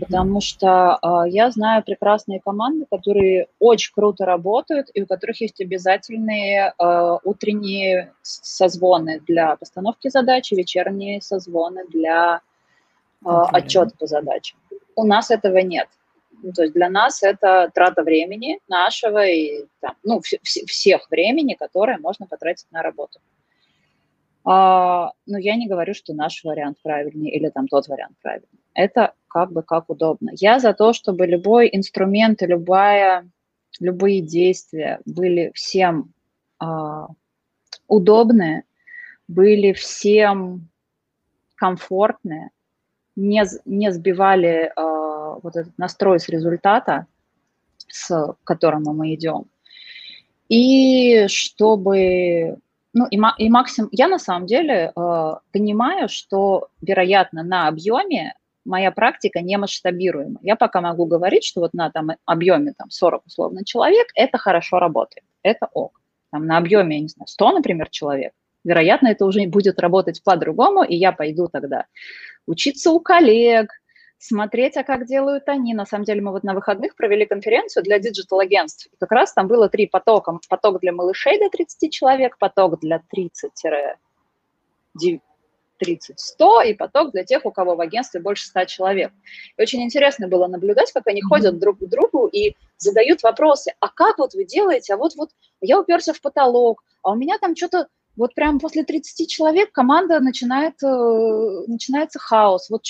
Потому 0.00 0.40
что 0.40 0.96
а, 0.96 1.28
я 1.28 1.50
знаю 1.50 1.82
прекрасные 1.82 2.40
команды, 2.40 2.86
которые 2.90 3.48
очень 3.58 3.92
круто 3.92 4.24
работают, 4.24 4.88
и 4.94 5.02
у 5.02 5.06
которых 5.06 5.40
есть 5.42 5.60
обязательные 5.60 6.72
а, 6.78 7.18
утренние 7.24 8.14
созвоны 8.22 9.20
для 9.20 9.56
постановки 9.56 10.08
задачи, 10.08 10.54
вечерние 10.54 11.20
созвоны 11.20 11.84
для 11.88 12.40
а, 13.24 13.44
отчета 13.48 13.92
по 13.98 14.06
задачам. 14.06 14.58
У 14.96 15.04
нас 15.04 15.30
этого 15.30 15.58
нет. 15.58 15.88
Ну, 16.42 16.52
то 16.52 16.62
есть 16.62 16.74
для 16.74 16.88
нас 16.88 17.22
это 17.22 17.70
трата 17.74 18.02
времени 18.02 18.58
нашего 18.68 19.26
и 19.26 19.66
там, 19.80 19.94
ну, 20.02 20.20
вс- 20.20 20.66
всех 20.66 21.10
времени, 21.10 21.54
которое 21.54 21.98
можно 21.98 22.26
потратить 22.26 22.66
на 22.72 22.82
работу. 22.82 23.20
А, 24.44 25.12
но 25.26 25.38
я 25.38 25.56
не 25.56 25.68
говорю, 25.68 25.94
что 25.94 26.14
наш 26.14 26.42
вариант 26.44 26.78
правильнее 26.82 27.34
или 27.34 27.48
там 27.48 27.68
тот 27.68 27.86
вариант 27.88 28.16
правильный. 28.22 28.48
Это 28.74 29.14
как 29.28 29.52
бы 29.52 29.62
как 29.62 29.88
удобно. 29.88 30.30
Я 30.34 30.58
за 30.58 30.72
то, 30.72 30.92
чтобы 30.92 31.26
любой 31.26 31.68
инструмент 31.72 32.42
и 32.42 32.46
любая, 32.46 33.28
любые 33.78 34.20
действия 34.20 35.00
были 35.04 35.52
всем 35.54 36.12
а, 36.58 37.08
удобные, 37.86 38.64
были 39.28 39.72
всем 39.72 40.68
комфортные, 41.54 42.50
не, 43.14 43.44
не 43.64 43.92
сбивали 43.92 44.72
а, 44.74 45.38
вот 45.42 45.56
этот 45.56 45.76
настрой 45.78 46.18
с 46.18 46.28
результата, 46.28 47.06
с 47.88 48.34
которым 48.44 48.84
мы 48.84 49.14
идем. 49.14 49.46
И 50.48 51.26
чтобы 51.28 52.58
ну 52.94 53.06
и, 53.06 53.18
и 53.38 53.48
максимум, 53.48 53.88
я 53.92 54.08
на 54.08 54.18
самом 54.18 54.46
деле 54.46 54.92
э, 54.94 55.34
понимаю, 55.52 56.08
что, 56.08 56.68
вероятно, 56.80 57.42
на 57.42 57.68
объеме 57.68 58.34
моя 58.64 58.90
практика 58.90 59.40
не 59.40 59.56
масштабируема. 59.56 60.38
Я 60.42 60.56
пока 60.56 60.80
могу 60.80 61.06
говорить, 61.06 61.44
что 61.44 61.60
вот 61.60 61.74
на 61.74 61.90
там, 61.90 62.10
объеме 62.24 62.74
там, 62.76 62.90
40 62.90 63.26
условно 63.26 63.64
человек 63.64 64.08
это 64.14 64.38
хорошо 64.38 64.78
работает, 64.78 65.24
это 65.42 65.68
ок. 65.72 66.00
Там, 66.30 66.46
на 66.46 66.58
объеме, 66.58 66.96
я 66.96 67.02
не 67.02 67.08
знаю, 67.08 67.26
100, 67.26 67.52
например, 67.52 67.88
человек, 67.90 68.32
вероятно, 68.64 69.08
это 69.08 69.24
уже 69.26 69.46
будет 69.46 69.80
работать 69.80 70.22
по-другому, 70.22 70.84
и 70.84 70.94
я 70.94 71.12
пойду 71.12 71.48
тогда 71.48 71.86
учиться 72.46 72.90
у 72.90 73.00
коллег, 73.00 73.70
смотреть, 74.22 74.76
а 74.76 74.84
как 74.84 75.06
делают 75.06 75.48
они. 75.48 75.74
На 75.74 75.84
самом 75.84 76.04
деле 76.04 76.20
мы 76.20 76.30
вот 76.30 76.44
на 76.44 76.54
выходных 76.54 76.94
провели 76.94 77.26
конференцию 77.26 77.82
для 77.82 77.98
диджитал-агентств. 77.98 78.88
Как 79.00 79.10
раз 79.10 79.32
там 79.32 79.48
было 79.48 79.68
три 79.68 79.86
потока. 79.86 80.38
Поток 80.48 80.80
для 80.80 80.92
малышей 80.92 81.38
до 81.40 81.50
30 81.50 81.92
человек, 81.92 82.38
поток 82.38 82.78
для 82.80 83.02
30-100 85.82 86.66
и 86.66 86.74
поток 86.74 87.10
для 87.10 87.24
тех, 87.24 87.44
у 87.44 87.50
кого 87.50 87.74
в 87.74 87.80
агентстве 87.80 88.20
больше 88.20 88.46
100 88.46 88.66
человек. 88.66 89.10
И 89.56 89.62
очень 89.62 89.82
интересно 89.82 90.28
было 90.28 90.46
наблюдать, 90.46 90.92
как 90.92 91.08
они 91.08 91.20
mm-hmm. 91.20 91.28
ходят 91.28 91.58
друг 91.58 91.78
к 91.78 91.86
другу 91.86 92.28
и 92.28 92.54
задают 92.78 93.24
вопросы. 93.24 93.74
А 93.80 93.88
как 93.88 94.18
вот 94.18 94.34
вы 94.34 94.44
делаете? 94.44 94.94
А 94.94 94.96
вот, 94.96 95.16
вот 95.16 95.30
я 95.60 95.80
уперся 95.80 96.12
в 96.12 96.20
потолок, 96.20 96.84
а 97.02 97.10
у 97.10 97.16
меня 97.16 97.38
там 97.38 97.56
что-то 97.56 97.88
вот 98.16 98.34
прямо 98.34 98.60
после 98.60 98.84
30 98.84 99.28
человек 99.28 99.72
команда 99.72 100.20
начинает, 100.20 100.80
э, 100.84 101.64
начинается 101.66 102.20
хаос. 102.20 102.70
Вот 102.70 102.84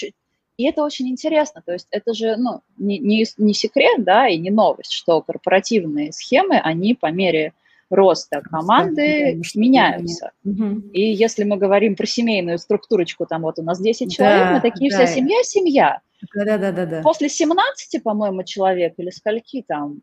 и 0.56 0.64
это 0.64 0.82
очень 0.82 1.08
интересно, 1.08 1.62
то 1.64 1.72
есть 1.72 1.88
это 1.90 2.12
же 2.14 2.36
ну, 2.36 2.60
не, 2.76 2.98
не, 2.98 3.24
не 3.38 3.54
секрет, 3.54 4.04
да, 4.04 4.28
и 4.28 4.38
не 4.38 4.50
новость, 4.50 4.92
что 4.92 5.22
корпоративные 5.22 6.12
схемы, 6.12 6.58
они 6.58 6.94
по 6.94 7.10
мере 7.10 7.54
роста 7.92 8.40
команды 8.40 9.34
да, 9.36 9.60
меняются. 9.60 10.32
Угу. 10.44 10.90
И 10.92 11.12
если 11.12 11.44
мы 11.44 11.56
говорим 11.56 11.94
про 11.94 12.06
семейную 12.06 12.58
структурочку, 12.58 13.26
там 13.26 13.42
вот 13.42 13.58
у 13.58 13.62
нас 13.62 13.80
10 13.80 14.14
человек, 14.14 14.46
да, 14.46 14.52
мы 14.54 14.60
такие 14.60 14.90
да. 14.90 14.96
вся 14.96 15.06
семья, 15.06 15.42
семья. 15.42 16.00
Да, 16.34 16.56
да, 16.58 16.72
да, 16.72 16.86
да. 16.86 17.02
После 17.02 17.28
17, 17.28 18.02
по-моему, 18.02 18.44
человек 18.44 18.94
или 18.96 19.10
скольки 19.10 19.64
там 19.66 20.00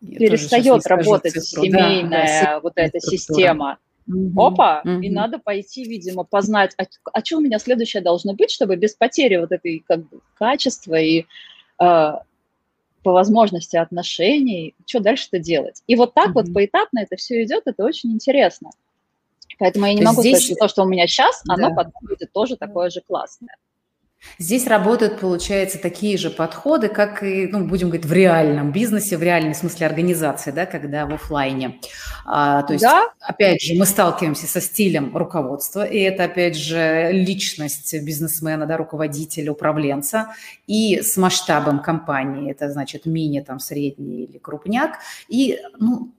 Я 0.00 0.18
перестает 0.18 0.86
работать 0.86 1.32
цифру. 1.32 1.64
семейная 1.64 2.44
да, 2.44 2.60
вот 2.60 2.74
эта 2.76 3.00
система. 3.00 3.78
Угу, 4.08 4.42
Опа, 4.42 4.80
угу. 4.84 5.00
и 5.00 5.10
надо 5.10 5.38
пойти, 5.38 5.84
видимо, 5.84 6.24
познать, 6.24 6.74
а, 6.78 6.84
а 7.12 7.24
что 7.24 7.38
у 7.38 7.40
меня 7.40 7.58
следующее 7.58 8.02
должно 8.02 8.32
быть, 8.32 8.50
чтобы 8.50 8.76
без 8.76 8.94
потери 8.94 9.36
вот 9.36 9.52
этой 9.52 9.84
как 9.86 10.08
бы, 10.08 10.20
качества 10.34 10.94
и 10.94 11.20
э, 11.20 11.24
по 11.78 12.22
возможности 13.12 13.76
отношений, 13.76 14.74
что 14.86 15.00
дальше-то 15.00 15.38
делать. 15.38 15.82
И 15.86 15.94
вот 15.94 16.14
так 16.14 16.28
угу. 16.28 16.40
вот 16.40 16.54
поэтапно 16.54 17.00
это 17.00 17.16
все 17.16 17.42
идет, 17.44 17.64
это 17.66 17.84
очень 17.84 18.12
интересно. 18.12 18.70
Поэтому 19.58 19.86
я 19.86 19.94
не 19.94 20.02
могу 20.02 20.22
здесь... 20.22 20.38
сказать, 20.38 20.56
что 20.56 20.66
то, 20.66 20.68
что 20.68 20.82
у 20.84 20.88
меня 20.88 21.06
сейчас, 21.06 21.42
да. 21.44 21.54
оно 21.54 21.74
потом 21.74 21.92
будет 22.02 22.32
тоже 22.32 22.56
такое 22.56 22.90
же 22.90 23.00
классное. 23.00 23.56
Здесь 24.38 24.66
работают, 24.66 25.20
получается, 25.20 25.78
такие 25.78 26.16
же 26.16 26.30
подходы, 26.30 26.88
как 26.88 27.22
и, 27.22 27.46
ну, 27.46 27.66
будем 27.66 27.88
говорить, 27.88 28.06
в 28.06 28.12
реальном 28.12 28.72
бизнесе, 28.72 29.16
в 29.16 29.22
реальном 29.22 29.54
смысле 29.54 29.86
организации, 29.86 30.50
да, 30.50 30.66
когда 30.66 31.06
в 31.06 31.14
офлайне. 31.14 31.80
А, 32.24 32.62
то 32.62 32.72
есть, 32.72 32.84
да? 32.84 33.08
опять 33.20 33.62
же, 33.62 33.74
мы 33.74 33.86
сталкиваемся 33.86 34.46
со 34.46 34.60
стилем 34.60 35.16
руководства, 35.16 35.84
и 35.84 35.98
это, 35.98 36.24
опять 36.24 36.56
же, 36.56 37.10
личность 37.12 37.94
бизнесмена, 38.02 38.66
да, 38.66 38.76
руководителя, 38.76 39.52
управленца, 39.52 40.34
и 40.66 41.00
с 41.00 41.16
масштабом 41.16 41.80
компании, 41.80 42.50
это 42.50 42.70
значит 42.70 43.06
мини, 43.06 43.40
там, 43.40 43.60
средний 43.60 44.24
или 44.24 44.38
крупняк, 44.38 44.98
и, 45.28 45.58
ну, 45.78 46.12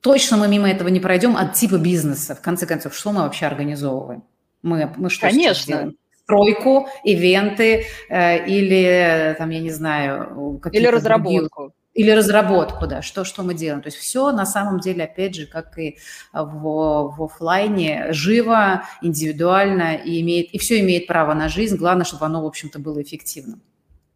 точно 0.00 0.36
мы 0.36 0.48
мимо 0.48 0.70
этого 0.70 0.88
не 0.88 1.00
пройдем 1.00 1.36
от 1.36 1.54
типа 1.54 1.78
бизнеса. 1.78 2.34
В 2.34 2.40
конце 2.40 2.66
концов, 2.66 2.94
что 2.94 3.10
мы 3.12 3.22
вообще 3.22 3.46
организовываем? 3.46 4.22
Мы, 4.62 4.92
мы 4.96 5.10
что 5.10 5.28
Конечно. 5.28 5.66
делаем? 5.66 5.96
Стройку, 6.24 6.88
ивенты 7.04 7.86
э, 8.08 8.46
или, 8.46 9.34
там, 9.38 9.50
я 9.50 9.60
не 9.60 9.70
знаю, 9.70 10.60
Или 10.72 10.86
разработку. 10.86 11.62
Другие, 11.62 11.74
или 11.94 12.10
разработку, 12.10 12.86
да, 12.88 13.02
что, 13.02 13.24
что 13.24 13.42
мы 13.44 13.54
делаем. 13.54 13.80
То 13.80 13.86
есть 13.86 13.98
все 13.98 14.32
на 14.32 14.44
самом 14.46 14.80
деле, 14.80 15.04
опять 15.04 15.36
же, 15.36 15.46
как 15.46 15.78
и 15.78 15.96
в, 16.32 17.14
в 17.16 17.22
офлайне, 17.22 18.06
живо, 18.10 18.82
индивидуально, 19.00 19.94
и, 19.94 20.20
имеет, 20.20 20.50
и 20.50 20.58
все 20.58 20.80
имеет 20.80 21.06
право 21.06 21.34
на 21.34 21.48
жизнь. 21.48 21.76
Главное, 21.76 22.04
чтобы 22.04 22.26
оно, 22.26 22.42
в 22.42 22.46
общем-то, 22.46 22.80
было 22.80 23.00
эффективным. 23.00 23.62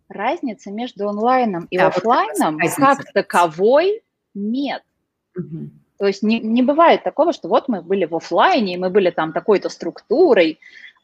Разница 0.09 0.73
между 0.73 1.09
онлайном 1.09 1.67
и 1.71 1.79
да, 1.79 1.89
офлайном 1.89 2.59
вот 2.61 2.75
как 2.75 3.13
таковой 3.13 4.03
нет. 4.35 4.83
Угу. 5.37 5.71
То 5.99 6.07
есть 6.07 6.23
не, 6.23 6.41
не 6.41 6.63
бывает 6.63 7.03
такого, 7.03 7.33
что 7.33 7.49
вот 7.49 7.69
мы 7.69 7.83
были 7.83 8.07
в 8.07 8.15
офлайне, 8.15 8.79
мы 8.79 8.89
были 8.89 9.11
там 9.11 9.33
такой-то 9.33 9.69
структурой, 9.69 10.59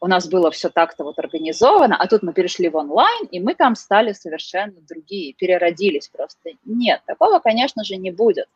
у 0.05 0.07
нас 0.07 0.29
было 0.29 0.51
все 0.51 0.69
так-то 0.69 1.03
вот 1.03 1.19
организовано, 1.19 1.97
а 1.97 2.07
тут 2.07 2.23
мы 2.23 2.35
перешли 2.35 2.69
в 2.69 2.77
онлайн, 2.77 3.25
и 3.31 3.41
мы 3.41 3.55
там 3.55 3.75
стали 3.75 4.13
совершенно 4.13 4.79
другие, 4.83 5.33
переродились 5.33 6.09
просто. 6.09 6.51
Нет, 6.67 7.01
такого, 7.07 7.39
конечно 7.39 7.85
же, 7.85 7.97
не 7.97 8.11
будет. 8.11 8.47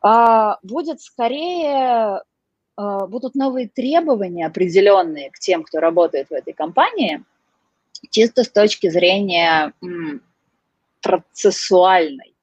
А, 0.00 0.58
будет 0.62 1.02
скорее, 1.02 2.22
а, 2.76 3.06
будут 3.08 3.34
новые 3.34 3.68
требования 3.68 4.46
определенные 4.46 5.30
к 5.30 5.38
тем, 5.38 5.64
кто 5.64 5.80
работает 5.80 6.30
в 6.30 6.32
этой 6.32 6.54
компании, 6.54 7.22
чисто 8.08 8.42
с 8.42 8.48
точки 8.48 8.88
зрения 8.88 9.74
процессуальной. 11.02 12.34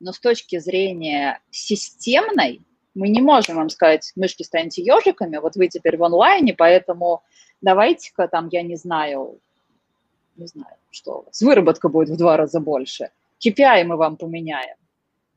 Но 0.00 0.12
с 0.12 0.18
точки 0.18 0.58
зрения 0.58 1.40
системной, 1.52 2.62
мы 2.98 3.08
не 3.08 3.20
можем 3.20 3.56
вам 3.56 3.70
сказать, 3.70 4.12
мышки 4.16 4.42
станьте 4.42 4.82
ежиками, 4.82 5.38
вот 5.38 5.54
вы 5.56 5.68
теперь 5.68 5.96
в 5.96 6.02
онлайне, 6.02 6.52
поэтому 6.52 7.22
давайте-ка 7.60 8.26
там, 8.26 8.48
я 8.50 8.62
не 8.62 8.76
знаю, 8.76 9.38
не 10.36 10.46
знаю, 10.46 10.74
что 10.90 11.20
у 11.20 11.22
вас, 11.24 11.40
выработка 11.40 11.88
будет 11.88 12.08
в 12.10 12.16
два 12.16 12.36
раза 12.36 12.60
больше, 12.60 13.10
KPI 13.46 13.84
мы 13.84 13.96
вам 13.96 14.16
поменяем, 14.16 14.76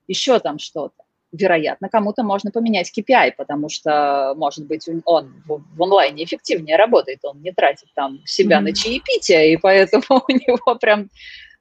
еще 0.07 0.39
там 0.39 0.57
что-то. 0.57 0.95
Вероятно, 1.31 1.87
кому-то 1.87 2.23
можно 2.23 2.51
поменять 2.51 2.91
KPI, 2.97 3.33
потому 3.37 3.69
что, 3.69 4.33
может 4.35 4.65
быть, 4.65 4.89
он 5.05 5.31
в 5.45 5.81
онлайне 5.81 6.25
эффективнее 6.25 6.75
работает, 6.75 7.19
он 7.23 7.41
не 7.41 7.53
тратит 7.53 7.87
там 7.95 8.19
себя 8.25 8.57
mm-hmm. 8.57 8.63
на 8.63 8.73
чаепитие, 8.73 9.53
и 9.53 9.57
поэтому 9.57 10.03
у 10.27 10.31
него 10.31 10.75
прям 10.75 11.09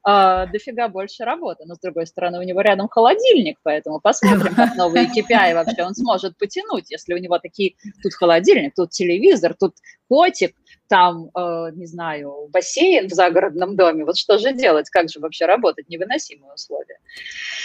э, 0.06 0.46
дофига 0.52 0.88
больше 0.88 1.24
работы. 1.24 1.64
Но, 1.66 1.74
с 1.74 1.78
другой 1.78 2.06
стороны, 2.06 2.38
у 2.38 2.42
него 2.42 2.60
рядом 2.60 2.88
холодильник, 2.88 3.58
поэтому 3.62 4.00
посмотрим, 4.00 4.54
как 4.54 4.76
новые 4.76 5.06
KPI 5.06 5.54
вообще 5.54 5.82
он 5.82 5.94
сможет 5.94 6.36
потянуть, 6.38 6.90
если 6.90 7.14
у 7.14 7.18
него 7.18 7.38
такие, 7.38 7.74
тут 8.02 8.14
холодильник, 8.14 8.74
тут 8.74 8.90
телевизор, 8.90 9.54
тут 9.58 9.74
котик, 10.08 10.54
там, 10.88 11.30
э, 11.36 11.70
не 11.74 11.86
знаю, 11.86 12.48
бассейн 12.50 13.06
в 13.08 13.12
загородном 13.12 13.76
доме. 13.76 14.04
Вот 14.04 14.16
что 14.16 14.38
же 14.38 14.52
делать? 14.52 14.90
Как 14.90 15.08
же 15.08 15.20
вообще 15.20 15.46
работать? 15.46 15.88
Невыносимые 15.88 16.52
условия. 16.52 16.98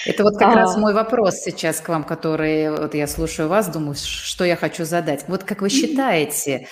Это 0.06 0.24
вот 0.24 0.38
как 0.38 0.54
а... 0.54 0.56
раз 0.56 0.78
мой 0.78 0.94
вопрос 0.94 1.40
сейчас 1.40 1.82
к 1.82 1.90
вам, 1.90 2.04
который 2.04 2.70
вот 2.70 2.94
я 2.94 3.08
слушаю 3.08 3.50
вас, 3.50 3.68
думаю, 3.68 3.96
что 3.96 4.46
я 4.46 4.56
хочу 4.56 4.86
задать. 4.86 5.26
Вот 5.28 5.44
как 5.44 5.62
вы 5.62 5.70
считаете, 5.70 6.68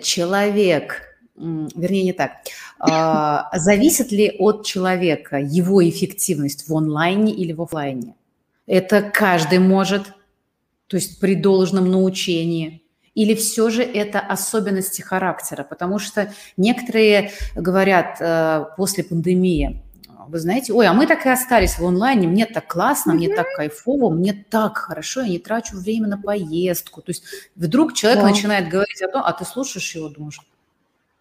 человек 0.00 1.15
вернее 1.36 2.04
не 2.04 2.12
так, 2.12 2.32
а, 2.78 3.50
зависит 3.56 4.12
ли 4.12 4.34
от 4.38 4.64
человека 4.64 5.38
его 5.38 5.86
эффективность 5.86 6.68
в 6.68 6.74
онлайне 6.74 7.32
или 7.32 7.52
в 7.52 7.62
офлайне? 7.62 8.14
Это 8.66 9.02
каждый 9.02 9.58
может, 9.58 10.12
то 10.86 10.96
есть 10.96 11.20
при 11.20 11.34
должном 11.34 11.90
научении, 11.90 12.82
или 13.14 13.34
все 13.34 13.70
же 13.70 13.82
это 13.82 14.20
особенности 14.20 15.00
характера? 15.00 15.64
Потому 15.64 15.98
что 15.98 16.32
некоторые 16.56 17.30
говорят 17.54 18.18
э, 18.20 18.66
после 18.76 19.04
пандемии, 19.04 19.82
вы 20.28 20.38
знаете, 20.38 20.72
ой, 20.72 20.86
а 20.86 20.92
мы 20.92 21.06
так 21.06 21.24
и 21.24 21.28
остались 21.28 21.78
в 21.78 21.86
онлайне, 21.86 22.26
мне 22.26 22.46
так 22.46 22.66
классно, 22.66 23.14
мне 23.14 23.34
так 23.34 23.46
кайфово, 23.54 24.10
мне 24.10 24.32
так 24.50 24.76
хорошо, 24.76 25.22
я 25.22 25.28
не 25.28 25.38
трачу 25.38 25.76
время 25.76 26.08
на 26.08 26.18
поездку. 26.18 27.00
То 27.00 27.10
есть 27.10 27.22
вдруг 27.54 27.94
человек 27.94 28.22
да. 28.22 28.28
начинает 28.28 28.68
говорить 28.68 29.00
о 29.02 29.08
том, 29.08 29.22
а 29.24 29.32
ты 29.32 29.44
слушаешь 29.44 29.94
его, 29.94 30.08
думаешь, 30.08 30.40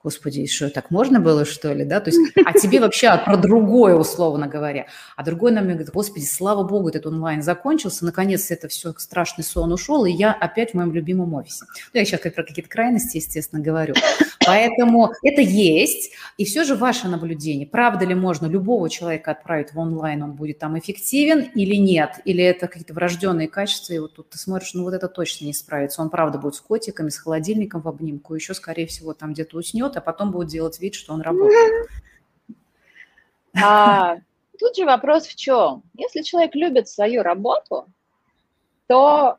господи, 0.05 0.45
что, 0.45 0.69
так 0.69 0.91
можно 0.91 1.19
было, 1.19 1.45
что 1.45 1.73
ли, 1.73 1.83
да, 1.83 1.99
то 1.99 2.11
есть, 2.11 2.19
а 2.45 2.53
тебе 2.53 2.79
вообще 2.79 3.19
про 3.25 3.37
другое, 3.37 3.95
условно 3.95 4.45
говоря, 4.47 4.85
а 5.15 5.23
другой 5.23 5.51
нам 5.51 5.65
говорит, 5.65 5.89
господи, 5.89 6.25
слава 6.25 6.61
богу, 6.61 6.89
этот 6.89 7.07
онлайн 7.07 7.41
закончился, 7.41 8.05
наконец 8.05 8.51
это 8.51 8.67
все, 8.67 8.93
страшный 8.97 9.43
сон 9.43 9.73
ушел, 9.73 10.05
и 10.05 10.11
я 10.11 10.31
опять 10.31 10.71
в 10.71 10.73
моем 10.75 10.93
любимом 10.93 11.33
офисе. 11.33 11.65
Ну, 11.91 11.99
я 11.99 12.05
сейчас 12.05 12.19
как 12.21 12.35
про 12.35 12.43
какие-то 12.43 12.69
крайности, 12.69 13.17
естественно, 13.17 13.63
говорю. 13.63 13.95
Поэтому 14.45 15.11
это 15.23 15.41
есть, 15.41 16.11
и 16.37 16.45
все 16.45 16.65
же 16.65 16.75
ваше 16.75 17.07
наблюдение, 17.07 17.65
правда 17.65 18.05
ли 18.05 18.13
можно 18.13 18.45
любого 18.45 18.91
человека 18.91 19.31
отправить 19.31 19.73
в 19.73 19.79
онлайн, 19.79 20.21
он 20.21 20.33
будет 20.33 20.59
там 20.59 20.77
эффективен 20.77 21.49
или 21.55 21.77
нет, 21.77 22.19
или 22.25 22.43
это 22.43 22.67
какие-то 22.67 22.93
врожденные 22.93 23.47
качества, 23.47 23.93
и 23.93 23.97
вот 23.97 24.13
тут 24.13 24.29
ты 24.29 24.37
смотришь, 24.37 24.75
ну 24.75 24.83
вот 24.83 24.93
это 24.93 25.07
точно 25.07 25.45
не 25.45 25.53
справится, 25.53 26.03
он 26.03 26.11
правда 26.11 26.37
будет 26.37 26.53
с 26.53 26.61
котиками, 26.61 27.09
с 27.09 27.17
холодильником 27.17 27.81
в 27.81 27.87
обнимку, 27.87 28.35
еще, 28.35 28.53
скорее 28.53 28.85
всего, 28.85 29.15
там 29.15 29.33
где-то 29.33 29.57
уснет, 29.57 29.94
а 29.95 30.01
потом 30.01 30.31
будет 30.31 30.49
делать 30.49 30.79
вид, 30.79 30.95
что 30.95 31.13
он 31.13 31.21
работает. 31.21 31.89
А, 33.61 34.17
тут 34.59 34.75
же 34.75 34.85
вопрос 34.85 35.27
в 35.27 35.35
чем? 35.35 35.83
Если 35.93 36.21
человек 36.21 36.55
любит 36.55 36.89
свою 36.89 37.23
работу, 37.23 37.85
то 38.87 39.37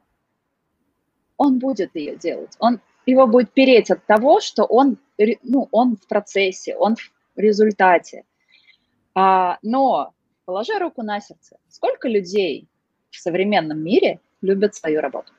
он 1.37 1.59
будет 1.59 1.95
ее 1.95 2.17
делать. 2.17 2.57
Он, 2.59 2.81
его 3.05 3.27
будет 3.27 3.53
переть 3.53 3.91
от 3.91 4.05
того, 4.07 4.41
что 4.41 4.65
он, 4.65 4.99
ну, 5.43 5.69
он 5.71 5.97
в 5.97 6.07
процессе, 6.07 6.77
он 6.77 6.97
в 6.97 7.39
результате. 7.39 8.25
А, 9.15 9.59
но 9.63 10.15
положи 10.45 10.79
руку 10.79 11.03
на 11.03 11.21
сердце. 11.21 11.59
Сколько 11.69 12.09
людей 12.09 12.69
в 13.11 13.17
современном 13.17 13.81
мире 13.81 14.21
любят 14.41 14.75
свою 14.75 15.01
работу? 15.01 15.33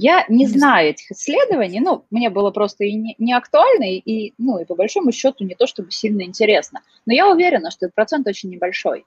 Я 0.00 0.24
не 0.28 0.46
знаю 0.46 0.90
этих 0.90 1.10
исследований, 1.10 1.80
ну, 1.80 2.04
мне 2.10 2.30
было 2.30 2.52
просто 2.52 2.84
и 2.84 2.94
не, 2.94 3.16
не 3.18 3.32
актуально, 3.32 3.84
и, 3.84 4.32
ну, 4.38 4.58
и 4.58 4.64
по 4.64 4.76
большому 4.76 5.10
счету 5.10 5.44
не 5.44 5.56
то 5.56 5.66
чтобы 5.66 5.90
сильно 5.90 6.22
интересно. 6.22 6.82
Но 7.04 7.12
я 7.12 7.28
уверена, 7.28 7.72
что 7.72 7.86
этот 7.86 7.96
процент 7.96 8.28
очень 8.28 8.48
небольшой. 8.48 9.04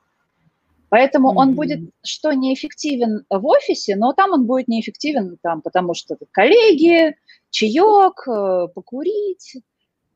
Поэтому 0.89 1.29
mm-hmm. 1.29 1.37
он 1.37 1.55
будет, 1.55 1.79
что 2.03 2.33
неэффективен 2.33 3.25
в 3.29 3.45
офисе, 3.47 3.95
но 3.95 4.11
там 4.11 4.31
он 4.33 4.45
будет 4.45 4.67
неэффективен, 4.67 5.37
там, 5.41 5.61
потому 5.61 5.93
что 5.93 6.17
коллеги, 6.31 7.15
чаек, 7.49 8.27
э, 8.27 8.67
покурить. 8.75 9.61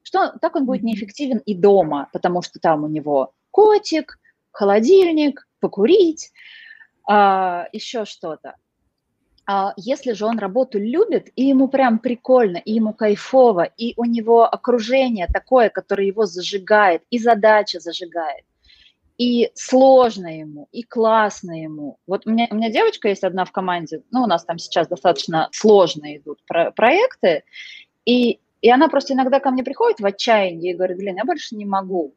Что, 0.03 0.37
так 0.41 0.57
он 0.57 0.65
будет 0.65 0.83
неэффективен 0.83 1.37
и 1.37 1.55
дома, 1.55 2.09
потому 2.11 2.41
что 2.41 2.59
там 2.59 2.83
у 2.83 2.89
него 2.89 3.31
котик, 3.51 4.19
холодильник, 4.51 5.47
покурить, 5.61 6.31
а, 7.07 7.67
еще 7.71 8.03
что-то. 8.03 8.55
А 9.47 9.73
если 9.77 10.13
же 10.13 10.25
он 10.25 10.39
работу 10.39 10.79
любит, 10.79 11.29
и 11.35 11.45
ему 11.45 11.67
прям 11.67 11.99
прикольно, 11.99 12.57
и 12.57 12.73
ему 12.73 12.93
кайфово, 12.93 13.63
и 13.63 13.93
у 13.95 14.05
него 14.05 14.43
окружение 14.43 15.27
такое, 15.27 15.69
которое 15.69 16.07
его 16.07 16.25
зажигает, 16.25 17.03
и 17.11 17.19
задача 17.19 17.79
зажигает, 17.79 18.43
и 19.19 19.51
сложно 19.53 20.39
ему, 20.39 20.67
и 20.71 20.81
классно 20.81 21.61
ему. 21.61 21.99
Вот 22.07 22.25
у 22.25 22.31
меня, 22.31 22.47
у 22.49 22.55
меня 22.55 22.71
девочка 22.71 23.07
есть 23.07 23.23
одна 23.23 23.45
в 23.45 23.51
команде, 23.51 24.01
ну, 24.09 24.23
у 24.23 24.27
нас 24.27 24.43
там 24.45 24.57
сейчас 24.57 24.87
достаточно 24.87 25.47
сложно 25.51 26.17
идут 26.17 26.39
про 26.47 26.71
проекты, 26.71 27.43
и, 28.03 28.39
и 28.61 28.69
она 28.71 28.87
просто 28.87 29.13
иногда 29.13 29.39
ко 29.39 29.51
мне 29.51 29.63
приходит 29.63 29.99
в 29.99 30.05
отчаянии 30.07 30.71
и 30.71 30.75
говорит, 30.75 30.97
блин, 30.97 31.17
я 31.17 31.23
больше 31.23 31.55
не 31.55 31.65
могу. 31.65 32.15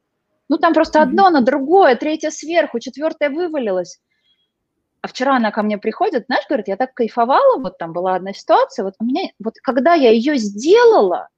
Ну, 0.49 0.57
там 0.57 0.73
просто 0.73 1.03
одно 1.03 1.29
на 1.29 1.43
другое, 1.43 1.95
третье 1.95 2.31
сверху, 2.31 2.81
четвертое 2.81 3.29
вывалилось. 3.29 4.01
А 5.01 5.09
вчера 5.09 5.37
она 5.37 5.51
ко 5.53 5.63
мне 5.63 5.79
приходит, 5.79 6.27
знаешь, 6.27 6.45
говорит, 6.49 6.69
я 6.69 6.77
так 6.77 6.93
кайфовала, 6.93 7.61
вот 7.61 7.79
там 7.79 7.93
была 7.93 8.17
одна 8.17 8.33
ситуация, 8.33 8.85
вот 8.85 8.95
у 8.99 9.05
меня, 9.05 9.31
вот 9.39 9.55
когда 9.63 9.95
я 9.95 10.11
ее 10.11 10.37
сделала, 10.37 11.29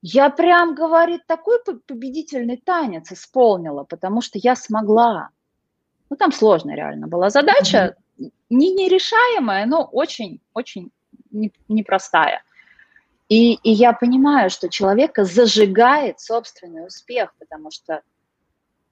я 0.00 0.30
прям, 0.30 0.74
говорит, 0.74 1.26
такой 1.26 1.58
победительный 1.62 2.56
танец 2.56 3.12
исполнила, 3.12 3.84
потому 3.84 4.20
что 4.20 4.38
я 4.42 4.56
смогла. 4.56 5.28
Ну, 6.10 6.16
там 6.16 6.32
сложная 6.32 6.74
реально 6.74 7.06
была 7.06 7.30
задача, 7.30 7.96
mm-hmm. 8.18 8.32
не 8.50 8.74
нерешаемая, 8.74 9.66
но 9.66 9.84
очень-очень 9.84 10.90
непростая. 11.68 12.42
И, 13.28 13.54
и 13.54 13.70
я 13.70 13.92
понимаю, 13.92 14.50
что 14.50 14.68
человека 14.68 15.24
зажигает 15.24 16.20
собственный 16.20 16.86
успех, 16.86 17.34
потому 17.38 17.70
что 17.70 18.02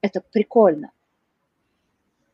это 0.00 0.22
прикольно. 0.32 0.92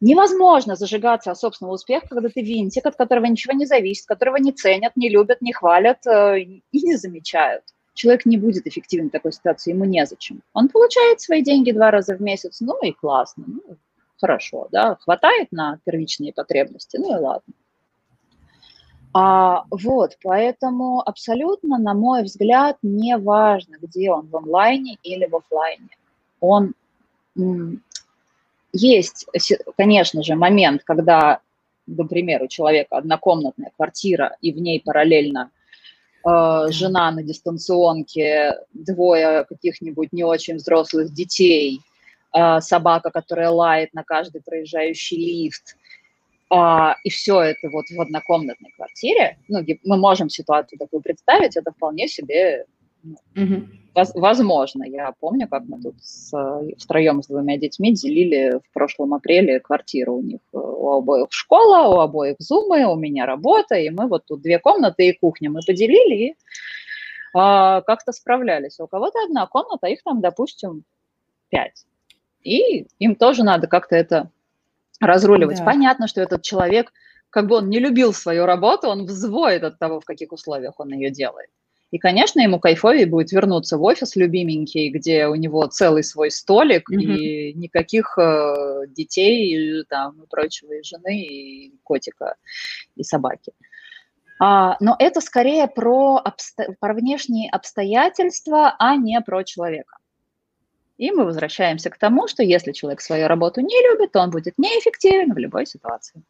Невозможно 0.00 0.76
зажигаться 0.76 1.30
от 1.30 1.38
собственного 1.38 1.74
успеха, 1.74 2.08
когда 2.08 2.28
ты 2.28 2.42
винтик, 2.42 2.84
от 2.84 2.96
которого 2.96 3.24
ничего 3.26 3.54
не 3.54 3.64
зависит, 3.64 4.06
которого 4.06 4.36
не 4.36 4.52
ценят, 4.52 4.92
не 4.94 5.08
любят, 5.08 5.40
не 5.40 5.54
хвалят 5.54 6.06
э, 6.06 6.40
и 6.40 6.62
не 6.72 6.96
замечают. 6.96 7.64
Человек 7.94 8.26
не 8.26 8.36
будет 8.36 8.66
эффективен 8.66 9.08
в 9.08 9.12
такой 9.12 9.32
ситуации, 9.32 9.70
ему 9.70 9.86
незачем. 9.86 10.42
Он 10.52 10.68
получает 10.68 11.22
свои 11.22 11.42
деньги 11.42 11.72
два 11.72 11.90
раза 11.90 12.14
в 12.14 12.20
месяц, 12.20 12.60
ну 12.60 12.78
и 12.82 12.92
классно, 12.92 13.44
ну, 13.46 13.76
хорошо, 14.20 14.68
да, 14.70 14.96
хватает 14.96 15.50
на 15.50 15.78
первичные 15.84 16.34
потребности, 16.34 16.98
ну 16.98 17.16
и 17.16 17.18
ладно. 17.18 17.54
А, 19.14 19.64
вот, 19.70 20.18
поэтому 20.22 21.00
абсолютно, 21.00 21.78
на 21.78 21.94
мой 21.94 22.22
взгляд, 22.22 22.76
не 22.82 23.16
важно, 23.16 23.76
где 23.80 24.10
он 24.10 24.26
в 24.26 24.36
онлайне 24.36 24.98
или 25.02 25.24
в 25.24 25.36
офлайне. 25.36 25.88
Он 26.40 26.74
есть, 28.76 29.26
конечно 29.76 30.22
же, 30.22 30.34
момент, 30.34 30.82
когда, 30.84 31.40
например, 31.86 32.42
у 32.42 32.48
человека 32.48 32.96
однокомнатная 32.96 33.72
квартира, 33.76 34.36
и 34.40 34.52
в 34.52 34.58
ней 34.58 34.80
параллельно 34.84 35.50
э, 36.24 36.66
жена 36.70 37.10
на 37.10 37.22
дистанционке, 37.22 38.54
двое 38.72 39.44
каких-нибудь 39.44 40.12
не 40.12 40.24
очень 40.24 40.56
взрослых 40.56 41.12
детей, 41.12 41.80
э, 42.34 42.60
собака, 42.60 43.10
которая 43.10 43.50
лает 43.50 43.94
на 43.94 44.04
каждый 44.04 44.42
проезжающий 44.42 45.16
лифт, 45.16 45.76
а, 46.48 46.94
и 47.02 47.10
все 47.10 47.40
это 47.40 47.68
вот 47.70 47.86
в 47.90 48.00
однокомнатной 48.00 48.70
квартире, 48.76 49.38
ну, 49.48 49.64
мы 49.84 49.96
можем 49.96 50.28
ситуацию 50.28 50.78
такую 50.78 51.02
представить, 51.02 51.56
это 51.56 51.72
вполне 51.72 52.06
себе 52.06 52.66
угу. 53.34 53.66
воз, 53.94 54.12
возможно. 54.14 54.84
Я 54.84 55.12
помню, 55.20 55.48
как 55.48 55.64
мы 55.64 55.80
тут 55.80 55.96
с, 56.02 56.32
втроем 56.78 57.22
с 57.22 57.26
двумя 57.26 57.56
детьми 57.56 57.92
делили 57.92 58.60
в 58.64 58.72
прошлом 58.72 59.14
апреле 59.14 59.60
квартиру. 59.60 60.16
У 60.16 60.22
них 60.22 60.40
э, 60.52 60.58
у 60.58 60.90
обоих 60.92 61.28
школа, 61.30 61.94
у 61.94 62.00
обоих 62.00 62.36
зумы, 62.38 62.84
у 62.84 62.96
меня 62.96 63.26
работа, 63.26 63.76
и 63.76 63.90
мы 63.90 64.08
вот 64.08 64.26
тут 64.26 64.42
две 64.42 64.58
комнаты 64.58 65.08
и 65.08 65.18
кухня 65.18 65.50
мы 65.50 65.60
поделили 65.66 66.14
и 66.14 66.34
а, 67.34 67.82
как-то 67.82 68.12
справлялись. 68.12 68.80
А 68.80 68.84
у 68.84 68.86
кого-то 68.86 69.18
одна 69.24 69.46
комната, 69.46 69.88
их 69.88 70.02
там, 70.02 70.20
допустим, 70.20 70.84
пять. 71.50 71.84
И 72.42 72.86
им 72.98 73.14
тоже 73.14 73.42
надо 73.42 73.66
как-то 73.66 73.96
это 73.96 74.30
разруливать. 75.00 75.58
Да. 75.58 75.64
Понятно, 75.64 76.08
что 76.08 76.22
этот 76.22 76.42
человек, 76.42 76.92
как 77.28 77.46
бы 77.46 77.56
он 77.56 77.68
не 77.68 77.78
любил 77.78 78.12
свою 78.14 78.46
работу, 78.46 78.88
он 78.88 79.04
взвоет 79.04 79.64
от 79.64 79.78
того, 79.78 80.00
в 80.00 80.04
каких 80.04 80.32
условиях 80.32 80.78
он 80.78 80.92
ее 80.92 81.10
делает. 81.10 81.50
И, 81.96 81.98
конечно, 81.98 82.40
ему 82.40 82.60
кайфовее 82.60 83.06
будет 83.06 83.32
вернуться 83.32 83.78
в 83.78 83.82
офис 83.82 84.16
любименький, 84.16 84.90
где 84.90 85.28
у 85.28 85.34
него 85.34 85.64
целый 85.64 86.04
свой 86.04 86.30
столик 86.30 86.90
mm-hmm. 86.90 87.00
и 87.00 87.54
никаких 87.54 88.18
э, 88.18 88.82
детей 88.88 89.80
и, 89.80 89.84
там, 89.84 90.22
и 90.22 90.26
прочего, 90.26 90.72
и 90.74 90.82
жены, 90.82 91.22
и 91.22 91.72
котика, 91.84 92.34
и 92.96 93.02
собаки. 93.02 93.54
А, 94.38 94.76
но 94.78 94.94
это 94.98 95.22
скорее 95.22 95.68
про, 95.68 96.20
обсто... 96.22 96.76
про 96.80 96.92
внешние 96.92 97.48
обстоятельства, 97.48 98.76
а 98.78 98.96
не 98.96 99.18
про 99.22 99.42
человека. 99.42 99.96
И 100.98 101.10
мы 101.12 101.24
возвращаемся 101.24 101.88
к 101.88 101.96
тому, 101.96 102.28
что 102.28 102.42
если 102.42 102.72
человек 102.72 103.00
свою 103.00 103.26
работу 103.26 103.62
не 103.62 103.90
любит, 103.90 104.12
то 104.12 104.20
он 104.20 104.28
будет 104.28 104.58
неэффективен 104.58 105.32
в 105.32 105.38
любой 105.38 105.64
ситуации. 105.64 106.22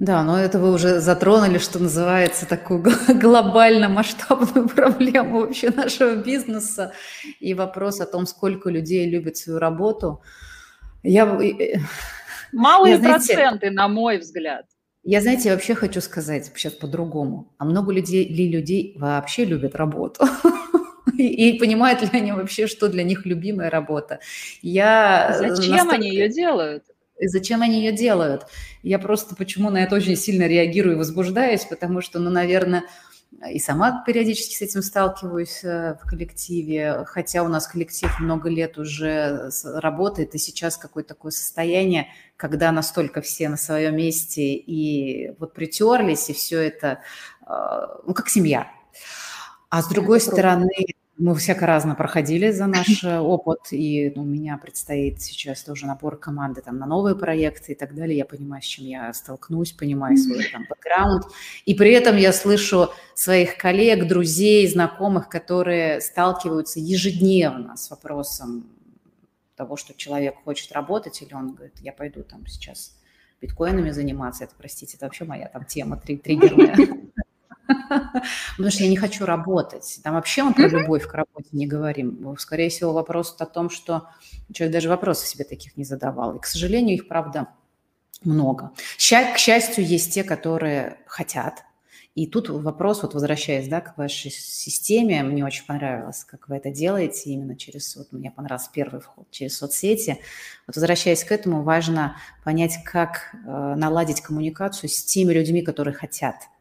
Да, 0.00 0.24
но 0.24 0.38
это 0.38 0.58
вы 0.58 0.72
уже 0.72 1.00
затронули, 1.00 1.58
что 1.58 1.78
называется, 1.78 2.46
такую 2.46 2.84
глобально 3.08 3.88
масштабную 3.88 4.68
проблему 4.68 5.40
вообще 5.40 5.70
нашего 5.70 6.16
бизнеса 6.16 6.92
и 7.40 7.54
вопрос 7.54 8.00
о 8.00 8.06
том, 8.06 8.26
сколько 8.26 8.70
людей 8.70 9.08
любят 9.08 9.36
свою 9.36 9.58
работу. 9.58 10.22
Я, 11.02 11.24
э, 11.40 11.78
Малые 12.52 12.92
я, 12.92 12.98
знаете, 12.98 13.34
проценты, 13.34 13.70
на 13.70 13.88
мой 13.88 14.18
взгляд. 14.18 14.66
Я, 15.04 15.20
знаете, 15.20 15.52
вообще 15.52 15.74
хочу 15.74 16.00
сказать 16.00 16.46
сейчас 16.46 16.72
по-другому. 16.72 17.54
А 17.58 17.64
много 17.64 17.92
людей 17.92 18.26
ли 18.26 18.48
людей 18.48 18.96
вообще 18.98 19.44
любят 19.44 19.76
работу? 19.76 20.24
и, 21.18 21.50
и 21.50 21.58
понимают 21.58 22.00
ли 22.02 22.08
они 22.12 22.32
вообще, 22.32 22.66
что 22.66 22.88
для 22.88 23.04
них 23.04 23.26
любимая 23.26 23.70
работа. 23.70 24.20
Я 24.62 25.34
Зачем 25.38 25.72
настолько... 25.72 25.96
они 25.96 26.08
ее 26.08 26.28
делают? 26.28 26.84
И 27.18 27.28
зачем 27.28 27.62
они 27.62 27.78
ее 27.78 27.92
делают? 27.92 28.46
Я 28.82 28.98
просто 28.98 29.36
почему 29.36 29.70
на 29.70 29.82
это 29.82 29.94
очень 29.94 30.16
сильно 30.16 30.46
реагирую 30.46 30.96
и 30.96 30.98
возбуждаюсь, 30.98 31.64
потому 31.64 32.00
что, 32.00 32.18
ну, 32.18 32.30
наверное, 32.30 32.84
и 33.50 33.58
сама 33.58 34.02
периодически 34.04 34.54
с 34.54 34.62
этим 34.62 34.82
сталкиваюсь 34.82 35.64
э, 35.64 35.96
в 36.02 36.08
коллективе, 36.08 37.04
хотя 37.06 37.42
у 37.42 37.48
нас 37.48 37.66
коллектив 37.66 38.10
много 38.20 38.48
лет 38.48 38.78
уже 38.78 39.50
работает, 39.64 40.34
и 40.34 40.38
сейчас 40.38 40.76
какое-то 40.76 41.10
такое 41.10 41.32
состояние, 41.32 42.08
когда 42.36 42.72
настолько 42.72 43.20
все 43.20 43.48
на 43.48 43.56
своем 43.56 43.96
месте 43.96 44.54
и 44.54 45.32
вот 45.38 45.52
притерлись, 45.52 46.30
и 46.30 46.32
все 46.32 46.60
это, 46.60 47.00
э, 47.46 47.50
ну, 48.06 48.14
как 48.14 48.28
семья. 48.28 48.70
А 49.68 49.82
с 49.82 49.88
другой 49.88 50.18
это 50.18 50.30
стороны, 50.30 50.86
мы 51.16 51.34
всяко 51.36 51.66
разно 51.66 51.94
проходили 51.94 52.50
за 52.50 52.66
наш 52.68 53.04
э, 53.04 53.18
опыт, 53.18 53.60
и 53.70 54.12
ну, 54.14 54.22
у 54.22 54.26
меня 54.26 54.58
предстоит 54.58 55.22
сейчас 55.22 55.62
тоже 55.62 55.86
набор 55.86 56.18
команды 56.18 56.60
там, 56.60 56.78
на 56.78 56.86
новые 56.86 57.16
проекты 57.16 57.72
и 57.72 57.74
так 57.74 57.94
далее. 57.94 58.18
Я 58.18 58.24
понимаю, 58.24 58.62
с 58.62 58.66
чем 58.66 58.86
я 58.86 59.12
столкнусь, 59.12 59.72
понимаю 59.72 60.16
свой 60.16 60.44
там 60.50 60.66
бэкграунд. 60.68 61.24
И 61.64 61.74
при 61.74 61.92
этом 61.92 62.16
я 62.16 62.32
слышу 62.32 62.90
своих 63.14 63.56
коллег, 63.56 64.08
друзей, 64.08 64.66
знакомых, 64.68 65.28
которые 65.28 66.00
сталкиваются 66.00 66.80
ежедневно 66.80 67.76
с 67.76 67.90
вопросом 67.90 68.66
того, 69.56 69.76
что 69.76 69.94
человек 69.94 70.34
хочет 70.44 70.72
работать, 70.72 71.22
или 71.22 71.32
он 71.32 71.54
говорит, 71.54 71.78
я 71.80 71.92
пойду 71.92 72.22
там 72.24 72.44
сейчас 72.46 72.96
биткоинами 73.40 73.90
заниматься, 73.90 74.44
это, 74.44 74.54
простите, 74.56 74.96
это 74.96 75.06
вообще 75.06 75.24
моя 75.24 75.48
там 75.48 75.64
тема 75.64 75.96
триггерная. 75.96 76.76
Потому 78.56 78.70
что 78.70 78.82
я 78.84 78.90
не 78.90 78.96
хочу 78.96 79.24
работать. 79.24 80.00
Там 80.02 80.14
вообще 80.14 80.42
мы 80.42 80.54
про 80.54 80.68
любовь 80.68 81.06
к 81.06 81.14
работе 81.14 81.48
не 81.52 81.66
говорим. 81.66 82.36
Скорее 82.38 82.68
всего, 82.68 82.92
вопрос 82.92 83.36
о 83.38 83.46
том, 83.46 83.70
что 83.70 84.08
человек 84.52 84.74
даже 84.74 84.88
вопросы 84.88 85.26
себе 85.26 85.44
таких 85.44 85.76
не 85.76 85.84
задавал. 85.84 86.36
И, 86.36 86.40
к 86.40 86.46
сожалению, 86.46 86.96
их, 86.96 87.08
правда, 87.08 87.48
много. 88.22 88.72
К 88.96 89.38
счастью, 89.38 89.86
есть 89.86 90.14
те, 90.14 90.24
которые 90.24 90.98
хотят. 91.06 91.62
И 92.14 92.28
тут 92.28 92.48
вопрос, 92.48 93.02
вот 93.02 93.14
возвращаясь 93.14 93.66
да, 93.66 93.80
к 93.80 93.98
вашей 93.98 94.30
системе, 94.30 95.24
мне 95.24 95.44
очень 95.44 95.66
понравилось, 95.66 96.22
как 96.22 96.48
вы 96.48 96.56
это 96.56 96.70
делаете 96.70 97.30
именно 97.30 97.56
через, 97.56 97.96
вот 97.96 98.12
мне 98.12 98.30
понравился 98.30 98.70
первый 98.72 99.00
вход, 99.00 99.28
через 99.32 99.58
соцсети. 99.58 100.20
Вот 100.68 100.76
возвращаясь 100.76 101.24
к 101.24 101.32
этому, 101.32 101.64
важно 101.64 102.16
понять, 102.44 102.78
как 102.84 103.34
э, 103.34 103.74
наладить 103.76 104.20
коммуникацию 104.20 104.90
с 104.90 105.02
теми 105.02 105.32
людьми, 105.32 105.62
которые 105.62 105.94
хотят– 105.94 106.36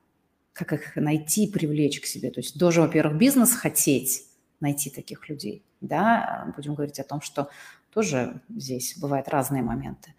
как 0.53 0.73
их 0.73 0.95
найти, 0.95 1.47
привлечь 1.47 1.99
к 1.99 2.05
себе. 2.05 2.31
То 2.31 2.39
есть 2.39 2.57
тоже, 2.57 2.81
во-первых, 2.81 3.17
бизнес 3.17 3.53
хотеть 3.53 4.23
найти 4.59 4.89
таких 4.89 5.27
людей, 5.27 5.63
да, 5.81 6.51
будем 6.55 6.75
говорить 6.75 6.99
о 6.99 7.03
том, 7.03 7.21
что 7.21 7.49
тоже 7.91 8.41
здесь 8.49 8.97
бывают 8.97 9.27
разные 9.27 9.61
моменты. 9.61 10.13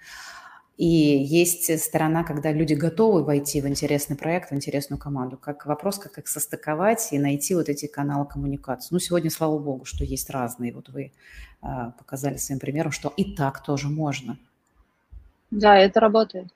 И 0.76 0.87
есть 0.87 1.80
сторона, 1.80 2.24
когда 2.24 2.51
люди 2.51 2.74
готовы 2.74 3.22
войти 3.22 3.61
в 3.61 3.68
интересный 3.68 4.16
проект, 4.16 4.51
в 4.51 4.55
интересную 4.55 4.99
команду. 4.99 5.37
Как 5.37 5.66
вопрос, 5.66 5.99
как 5.99 6.18
их 6.18 6.26
состыковать 6.26 7.12
и 7.12 7.18
найти 7.18 7.55
вот 7.55 7.68
эти 7.68 7.87
каналы 7.87 8.26
коммуникации. 8.26 8.89
Ну, 8.91 8.99
сегодня, 8.99 9.30
слава 9.30 9.57
богу, 9.59 9.85
что 9.85 10.03
есть 10.03 10.30
разные. 10.30 10.72
Вот 10.72 10.89
вы 10.89 11.12
э, 11.62 11.66
показали 11.97 12.39
своим 12.39 12.59
примером, 12.59 12.91
что 12.91 13.12
и 13.16 13.37
так 13.37 13.62
тоже 13.62 13.89
можно. 13.89 14.37
Да, 15.53 15.78
это 15.78 16.01
работает. 16.01 16.49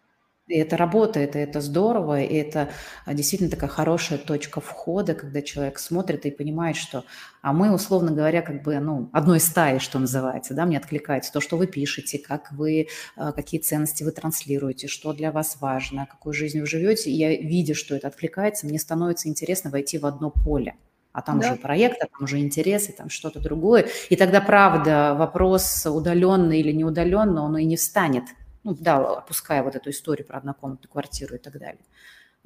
И 0.48 0.58
это 0.58 0.78
работает, 0.78 1.36
и 1.36 1.38
это 1.38 1.60
здорово, 1.60 2.22
и 2.22 2.34
это 2.34 2.70
а, 3.04 3.12
действительно 3.12 3.50
такая 3.50 3.68
хорошая 3.68 4.18
точка 4.18 4.62
входа, 4.62 5.14
когда 5.14 5.42
человек 5.42 5.78
смотрит 5.78 6.24
и 6.24 6.30
понимает, 6.30 6.76
что, 6.76 7.04
а 7.42 7.52
мы, 7.52 7.70
условно 7.72 8.12
говоря, 8.12 8.40
как 8.40 8.62
бы, 8.62 8.78
ну, 8.80 9.10
одной 9.12 9.40
стаи, 9.40 9.78
что 9.78 9.98
называется, 9.98 10.54
да, 10.54 10.64
мне 10.64 10.78
откликается 10.78 11.32
то, 11.32 11.40
что 11.40 11.58
вы 11.58 11.66
пишете, 11.66 12.18
как 12.18 12.50
вы, 12.52 12.88
а, 13.14 13.32
какие 13.32 13.60
ценности 13.60 14.04
вы 14.04 14.10
транслируете, 14.10 14.88
что 14.88 15.12
для 15.12 15.32
вас 15.32 15.58
важно, 15.60 16.06
какую 16.10 16.32
жизнь 16.32 16.60
вы 16.60 16.66
живете, 16.66 17.10
и 17.10 17.14
я, 17.14 17.28
видя, 17.36 17.74
что 17.74 17.94
это 17.94 18.08
откликается, 18.08 18.66
мне 18.66 18.78
становится 18.78 19.28
интересно 19.28 19.70
войти 19.70 19.98
в 19.98 20.06
одно 20.06 20.30
поле 20.30 20.74
а 21.12 21.22
там 21.22 21.40
да. 21.40 21.48
уже 21.48 21.56
проект, 21.56 22.00
а 22.00 22.06
там 22.06 22.22
уже 22.22 22.38
интересы, 22.38 22.92
там 22.92 23.10
что-то 23.10 23.40
другое. 23.40 23.88
И 24.08 24.14
тогда, 24.14 24.40
правда, 24.40 25.16
вопрос 25.18 25.84
удаленный 25.84 26.60
или 26.60 26.70
неудаленный, 26.70 27.42
он 27.42 27.56
и 27.56 27.64
не 27.64 27.76
встанет 27.76 28.24
ну, 28.68 28.76
да, 28.78 28.98
опуская 28.98 29.62
вот 29.62 29.74
эту 29.74 29.88
историю 29.90 30.26
про 30.26 30.36
однокомнатную 30.36 30.90
квартиру 30.90 31.36
и 31.36 31.38
так 31.38 31.58
далее, 31.58 31.80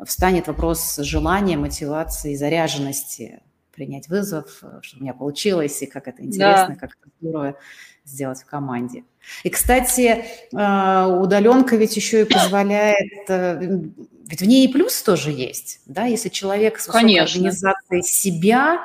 встанет 0.07 0.47
вопрос 0.47 0.97
желания, 0.99 1.57
мотивации, 1.57 2.37
заряженности 2.37 3.43
принять 3.73 4.09
вызов, 4.09 4.63
что 4.83 4.99
у 4.99 5.03
меня 5.03 5.15
получилось, 5.15 5.83
и 5.83 5.87
как 5.87 6.07
это 6.07 6.23
интересно, 6.23 6.69
да. 6.69 6.75
как 6.77 6.91
это 6.91 7.11
здорово 7.21 7.59
сделать 8.05 8.41
в 8.41 8.47
команде. 8.47 9.05
И, 9.43 9.51
кстати, 9.51 10.25
э, 10.53 11.07
удаленка 11.07 11.75
ведь 11.77 11.97
еще 11.97 12.23
и 12.23 12.25
позволяет, 12.25 13.29
э, 13.29 13.81
ведь 14.27 14.41
в 14.41 14.45
ней 14.45 14.69
и 14.69 14.73
плюс 14.73 15.03
тоже 15.03 15.33
есть, 15.33 15.81
да, 15.87 16.05
если 16.05 16.29
человек 16.29 16.79
с 16.79 16.87
Конечно. 16.87 17.25
организацией 17.25 18.03
себя 18.03 18.81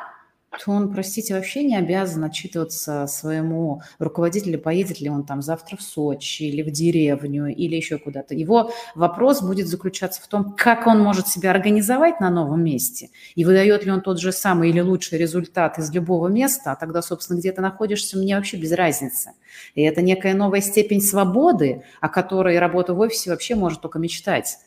то 0.58 0.72
он, 0.72 0.92
простите, 0.92 1.36
вообще 1.36 1.64
не 1.64 1.76
обязан 1.76 2.24
отчитываться 2.24 3.06
своему 3.08 3.82
руководителю, 4.00 4.60
поедет 4.60 5.00
ли 5.00 5.10
он 5.10 5.26
там 5.26 5.42
завтра 5.42 5.78
в 5.78 5.82
Сочи 5.82 6.44
или 6.44 6.62
в 6.62 6.72
деревню 6.72 7.48
или 7.48 7.76
еще 7.76 7.98
куда-то. 7.98 8.34
Его 8.34 8.72
вопрос 8.96 9.42
будет 9.42 9.68
заключаться 9.68 10.22
в 10.22 10.28
том, 10.28 10.56
как 10.58 10.88
он 10.88 11.00
может 11.00 11.28
себя 11.28 11.52
организовать 11.52 12.20
на 12.20 12.30
новом 12.30 12.64
месте 12.64 13.10
и 13.36 13.46
выдает 13.46 13.86
ли 13.86 13.92
он 13.92 14.02
тот 14.02 14.20
же 14.20 14.32
самый 14.32 14.70
или 14.70 14.80
лучший 14.80 15.18
результат 15.18 15.78
из 15.78 15.92
любого 15.92 16.28
места, 16.28 16.72
а 16.72 16.76
тогда, 16.76 17.02
собственно, 17.02 17.40
где 17.40 17.52
ты 17.52 17.62
находишься, 17.62 18.18
мне 18.18 18.36
вообще 18.36 18.58
без 18.58 18.72
разницы. 18.72 19.32
И 19.76 19.82
это 19.82 20.02
некая 20.02 20.34
новая 20.34 20.62
степень 20.62 21.02
свободы, 21.02 21.84
о 22.02 22.10
которой 22.10 22.60
работа 22.60 22.94
в 22.94 23.00
офисе 23.00 23.30
вообще 23.30 23.56
может 23.56 23.82
только 23.82 24.00
мечтать 24.00 24.58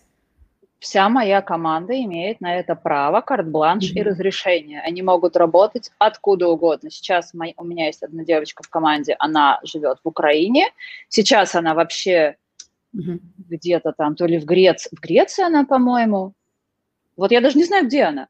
вся 0.81 1.09
моя 1.09 1.43
команда 1.43 1.93
имеет 2.03 2.41
на 2.41 2.59
это 2.59 2.75
право, 2.75 3.21
карт-бланш 3.21 3.93
mm-hmm. 3.93 3.99
и 3.99 4.03
разрешение. 4.03 4.81
Они 4.81 5.03
могут 5.03 5.37
работать 5.37 5.91
откуда 5.99 6.49
угодно. 6.49 6.91
Сейчас 6.91 7.35
мои, 7.35 7.53
у 7.57 7.65
меня 7.65 7.87
есть 7.87 8.03
одна 8.03 8.25
девочка 8.25 8.63
в 8.63 8.69
команде, 8.69 9.15
она 9.19 9.61
живет 9.63 9.99
в 10.03 10.09
Украине. 10.09 10.73
Сейчас 11.09 11.55
она 11.55 11.75
вообще 11.75 12.37
mm-hmm. 12.97 13.21
где-то 13.51 13.93
там, 13.93 14.17
то 14.17 14.27
ли 14.27 14.39
в 14.39 14.47
Греции. 14.47 14.91
В 14.97 15.01
Греции 15.01 15.45
она, 15.45 15.65
по-моему. 15.65 16.33
Вот 17.17 17.31
я 17.31 17.43
даже 17.43 17.59
не 17.59 17.65
знаю, 17.65 17.85
где 17.85 18.05
она. 18.05 18.29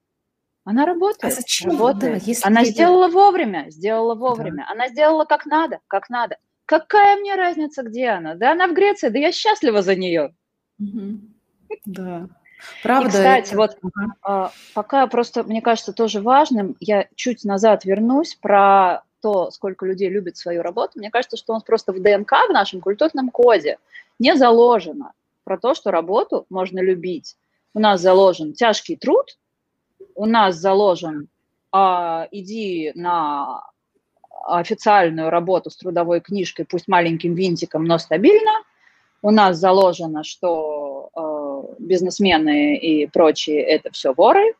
Она 0.65 0.85
работает. 0.85 1.33
А 1.33 1.37
зачем? 1.37 1.71
Работает. 1.71 2.25
Да, 2.25 2.33
она 2.43 2.63
это... 2.63 2.71
сделала 2.71 3.09
вовремя, 3.09 3.67
сделала 3.71 4.15
вовремя. 4.15 4.65
Да. 4.67 4.73
Она 4.73 4.89
сделала 4.89 5.25
как 5.25 5.47
надо, 5.47 5.79
как 5.87 6.11
надо. 6.11 6.37
Какая 6.67 7.17
мне 7.17 7.37
разница, 7.37 7.83
где 7.83 8.09
она? 8.09 8.35
Да 8.35 8.53
она 8.53 8.67
в 8.67 8.75
Греции, 8.75 9.09
да 9.09 9.19
я 9.19 9.33
счастлива 9.33 9.83
за 9.83 9.95
нее. 9.95 10.35
Угу. 10.79 11.21
Да. 11.87 12.29
Правда. 12.83 13.09
И, 13.09 13.11
кстати, 13.11 13.49
это... 13.49 13.57
вот 13.57 13.79
uh 14.27 14.51
пока 14.75 15.07
просто, 15.07 15.45
мне 15.45 15.63
кажется, 15.63 15.93
тоже 15.93 16.21
важным, 16.21 16.77
я 16.81 17.07
чуть 17.15 17.45
назад 17.45 17.85
вернусь 17.85 18.35
про 18.35 19.03
то, 19.21 19.51
сколько 19.51 19.87
людей 19.87 20.09
любит 20.09 20.37
свою 20.37 20.63
работу. 20.63 20.93
Мне 20.99 21.11
кажется, 21.11 21.37
что 21.37 21.53
он 21.53 21.61
просто 21.63 21.93
в 21.93 22.01
ДНК, 22.01 22.33
в 22.49 22.53
нашем 22.53 22.81
культурном 22.81 23.31
коде 23.31 23.79
не 24.19 24.37
заложено 24.37 25.13
про 25.45 25.59
то, 25.59 25.75
что 25.75 25.91
работу 25.91 26.47
можно 26.51 26.81
любить. 26.81 27.37
У 27.75 27.81
нас 27.81 28.01
заложен 28.01 28.53
тяжкий 28.53 28.97
труд, 28.97 29.39
у 30.15 30.27
нас 30.27 30.57
заложен 30.57 31.29
а, 31.73 32.29
иди 32.31 32.93
на 32.95 33.63
официальную 34.47 35.31
работу 35.31 35.71
с 35.71 35.77
трудовой 35.77 36.21
книжкой, 36.21 36.65
пусть 36.65 36.89
маленьким 36.89 37.35
винтиком, 37.35 37.85
но 37.85 37.99
стабильно. 37.99 38.53
У 39.23 39.31
нас 39.31 39.59
заложено, 39.59 40.25
что 40.25 40.80
бизнесмены 41.91 42.77
и 42.77 43.07
прочие– 43.07 43.61
это 43.77 43.91
все 43.91 44.15
воры. 44.15 44.55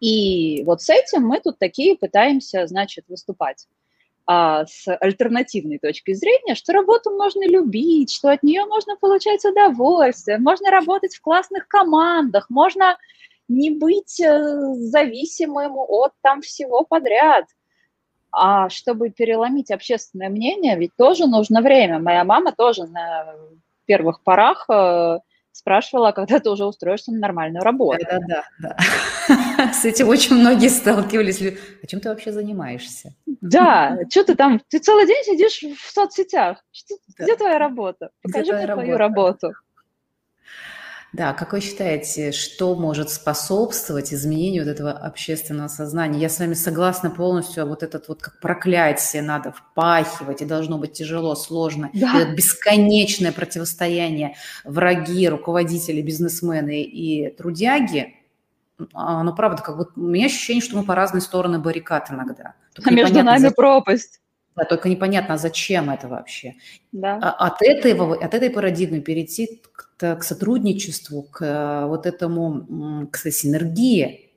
И 0.00 0.64
вот 0.64 0.80
с 0.82 0.88
этим 0.88 1.22
мы 1.26 1.38
тут 1.38 1.58
такие 1.58 1.96
пытаемся, 1.96 2.66
значит, 2.66 3.04
выступать 3.08 3.68
а, 4.26 4.64
с 4.66 4.88
альтернативной 4.96 5.78
точки 5.78 6.14
зрения, 6.14 6.54
что 6.54 6.72
работу 6.72 7.10
можно 7.10 7.46
любить, 7.46 8.12
что 8.12 8.30
от 8.30 8.42
нее 8.42 8.64
можно 8.64 8.96
получать 8.96 9.44
удовольствие, 9.44 10.38
можно 10.38 10.70
работать 10.70 11.14
в 11.14 11.20
классных 11.20 11.68
командах, 11.68 12.48
можно 12.48 12.96
не 13.48 13.70
быть 13.70 14.18
э, 14.20 14.74
зависимым 14.74 15.76
от 15.76 16.12
там 16.22 16.40
всего 16.40 16.84
подряд. 16.84 17.44
А 18.30 18.70
чтобы 18.70 19.10
переломить 19.10 19.70
общественное 19.70 20.30
мнение, 20.30 20.76
ведь 20.78 20.96
тоже 20.96 21.26
нужно 21.26 21.60
время. 21.60 21.98
Моя 21.98 22.24
мама 22.24 22.52
тоже 22.52 22.86
на 22.86 23.34
первых 23.84 24.22
порах 24.22 24.64
э, 24.70 25.18
спрашивала, 25.52 26.08
а 26.08 26.12
когда 26.12 26.40
ты 26.40 26.50
уже 26.50 26.64
устроишься 26.64 27.12
на 27.12 27.18
нормальную 27.18 27.62
работу. 27.62 28.04
Да, 28.10 28.18
да, 28.26 28.44
да. 29.28 29.72
С 29.72 29.84
этим 29.84 30.08
очень 30.08 30.36
многие 30.36 30.68
сталкивались. 30.68 31.40
А 31.82 31.86
чем 31.86 32.00
ты 32.00 32.08
вообще 32.08 32.32
занимаешься? 32.32 33.14
Да, 33.26 33.98
что 34.10 34.24
ты 34.24 34.34
там, 34.34 34.60
ты 34.68 34.78
целый 34.78 35.06
день 35.06 35.22
сидишь 35.24 35.62
в 35.78 35.92
соцсетях. 35.92 36.64
Где 37.18 37.36
твоя 37.36 37.58
работа? 37.58 38.10
Покажи 38.22 38.52
мне 38.52 38.66
твою 38.66 38.96
работу. 38.96 39.52
Да, 41.12 41.34
как 41.34 41.52
вы 41.52 41.60
считаете, 41.60 42.32
что 42.32 42.74
может 42.74 43.10
способствовать 43.10 44.14
изменению 44.14 44.64
вот 44.64 44.70
этого 44.70 44.92
общественного 44.92 45.68
сознания? 45.68 46.18
Я 46.18 46.30
с 46.30 46.38
вами 46.38 46.54
согласна 46.54 47.10
полностью, 47.10 47.64
а 47.64 47.66
вот 47.66 47.82
этот 47.82 48.08
вот 48.08 48.22
как 48.22 48.40
проклятие 48.40 49.20
надо 49.20 49.52
впахивать, 49.52 50.40
и 50.40 50.46
должно 50.46 50.78
быть 50.78 50.94
тяжело, 50.94 51.34
сложно. 51.34 51.90
Да. 51.92 52.18
Это 52.18 52.34
бесконечное 52.34 53.32
противостояние 53.32 54.36
враги, 54.64 55.28
руководители, 55.28 56.00
бизнесмены 56.00 56.82
и 56.82 57.28
трудяги, 57.36 58.14
оно 58.94 59.34
правда, 59.34 59.62
как 59.62 59.76
будто 59.76 59.92
у 59.96 60.00
меня 60.00 60.26
ощущение, 60.26 60.62
что 60.62 60.76
мы 60.76 60.84
по 60.84 60.94
разные 60.94 61.20
стороны 61.20 61.58
баррикад 61.58 62.10
иногда. 62.10 62.54
Только 62.74 62.90
а 62.90 62.92
между 62.92 63.22
нами 63.22 63.38
зачем. 63.38 63.54
пропасть. 63.54 64.20
Да, 64.54 64.64
только 64.64 64.90
непонятно, 64.90 65.38
зачем 65.38 65.88
это 65.88 66.08
вообще. 66.08 66.54
Да. 66.92 67.18
А 67.22 67.46
от, 67.46 67.62
этого, 67.62 68.14
от 68.14 68.34
этой 68.34 68.50
парадигмы 68.50 69.00
перейти 69.00 69.62
к, 70.02 70.16
к 70.16 70.22
сотрудничеству, 70.22 71.22
к 71.22 71.42
э, 71.42 71.86
вот 71.86 72.06
этому, 72.06 73.08
к 73.10 73.30
синергии, 73.30 74.32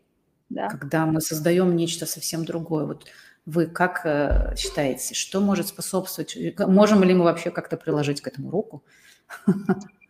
да. 0.49 0.69
когда 0.69 1.05
мы 1.05 1.21
создаем 1.21 1.75
нечто 1.75 2.05
совсем 2.05 2.45
другое. 2.45 2.85
Вот 2.85 3.05
вы 3.45 3.65
как 3.65 4.05
э, 4.05 4.55
считаете, 4.57 5.15
что 5.15 5.39
может 5.39 5.67
способствовать? 5.67 6.37
Можем 6.59 7.03
ли 7.03 7.13
мы 7.13 7.23
вообще 7.23 7.51
как-то 7.51 7.77
приложить 7.77 8.21
к 8.21 8.27
этому 8.27 8.49
руку? 8.49 8.83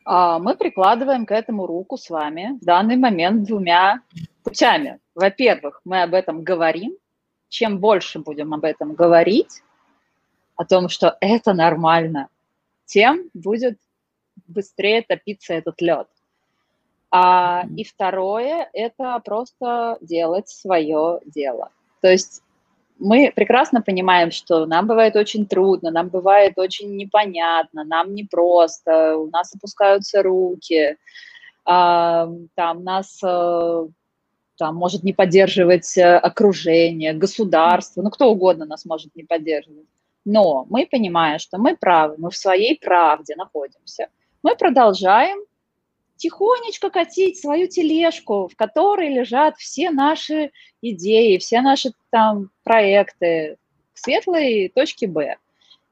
А, 0.08 0.38
мы 0.38 0.56
прикладываем 0.56 1.26
к 1.26 1.32
этому 1.32 1.66
руку 1.66 1.98
с 1.98 2.12
вами 2.12 2.60
в 2.62 2.64
данный 2.64 2.96
момент 2.96 3.48
двумя 3.48 4.02
путями. 4.44 5.00
Во-первых, 5.16 5.82
мы 5.84 6.04
об 6.04 6.14
этом 6.14 6.44
говорим. 6.44 6.96
Чем 7.50 7.80
больше 7.80 8.20
будем 8.20 8.54
об 8.54 8.66
этом 8.66 8.94
говорить, 8.94 9.64
о 10.56 10.66
том, 10.66 10.90
что 10.90 11.18
это 11.22 11.54
нормально, 11.54 12.30
тем 12.86 13.30
будет 13.34 13.80
быстрее 14.48 15.02
топиться 15.02 15.54
этот 15.54 15.82
лед. 15.82 16.08
А, 17.12 17.66
и 17.76 17.84
второе– 17.84 18.70
это 18.74 19.20
просто 19.24 19.98
делать 20.02 20.50
свое 20.50 21.22
дело. 21.26 21.72
То 22.02 22.10
есть 22.10 22.42
мы 23.00 23.32
прекрасно 23.36 23.82
понимаем, 23.82 24.32
что 24.32 24.66
нам 24.66 24.88
бывает 24.88 25.16
очень 25.16 25.46
трудно, 25.46 25.92
нам 25.92 26.10
бывает 26.10 26.58
очень 26.58 26.96
непонятно, 26.96 27.84
нам 27.84 28.14
непросто, 28.14 29.18
у 29.18 29.30
нас 29.30 29.54
опускаются 29.56 30.24
руки, 30.24 30.98
а, 31.66 32.30
там 32.56 32.84
нас 32.84 33.20
э, 33.24 33.88
там 34.58 34.76
может 34.76 35.04
не 35.04 35.14
поддерживать 35.14 35.98
э, 35.98 36.18
окружение, 36.18 37.14
государство, 37.14 38.02
ну 38.02 38.10
кто 38.12 38.30
угодно 38.32 38.66
нас 38.66 38.86
может 38.86 39.16
не 39.16 39.24
поддерживать. 39.24 39.88
Но 40.26 40.66
мы 40.70 40.88
понимаем, 40.90 41.40
что 41.40 41.58
мы 41.58 41.76
правы, 41.76 42.16
мы 42.18 42.30
в 42.30 42.38
своей 42.38 42.80
правде 42.80 43.36
находимся. 43.36 44.10
Мы 44.46 44.56
продолжаем 44.56 45.40
тихонечко 46.18 46.92
катить 46.92 47.40
свою 47.40 47.68
тележку, 47.68 48.48
в 48.48 48.56
которой 48.56 49.10
лежат 49.10 49.58
все 49.58 49.90
наши 49.90 50.52
идеи, 50.84 51.40
все 51.40 51.62
наши 51.62 51.94
там 52.12 52.52
проекты 52.64 53.58
к 53.94 53.98
светлой 53.98 54.70
точке 54.70 55.08
Б. 55.08 55.38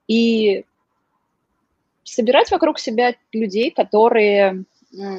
И 0.08 0.66
собирать 2.04 2.52
вокруг 2.52 2.78
себя 2.78 3.16
людей, 3.32 3.72
которые 3.72 4.66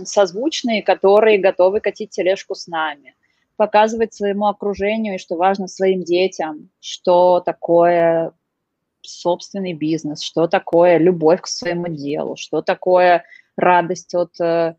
созвучные, 0.04 0.84
которые 0.84 1.38
готовы 1.38 1.80
катить 1.80 2.10
тележку 2.10 2.54
с 2.54 2.68
нами, 2.68 3.16
показывать 3.56 4.14
своему 4.14 4.46
окружению 4.46 5.16
и, 5.16 5.18
что 5.18 5.34
важно, 5.34 5.66
своим 5.66 6.04
детям, 6.04 6.70
что 6.78 7.40
такое 7.40 8.30
собственный 9.06 9.72
бизнес, 9.72 10.22
что 10.22 10.46
такое 10.46 10.98
любовь 10.98 11.42
к 11.42 11.46
своему 11.46 11.88
делу, 11.88 12.36
что 12.36 12.62
такое 12.62 13.24
радость 13.56 14.14
от 14.14 14.40
э, 14.40 14.76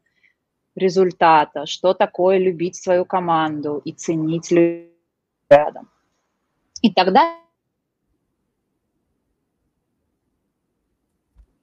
результата, 0.75 1.65
что 1.65 1.93
такое 1.93 2.37
любить 2.37 2.75
свою 2.75 3.05
команду 3.05 3.81
и 3.83 3.91
ценить 3.91 4.51
людей 4.51 4.91
рядом. 5.49 5.89
И 6.81 6.93
тогда 6.93 7.35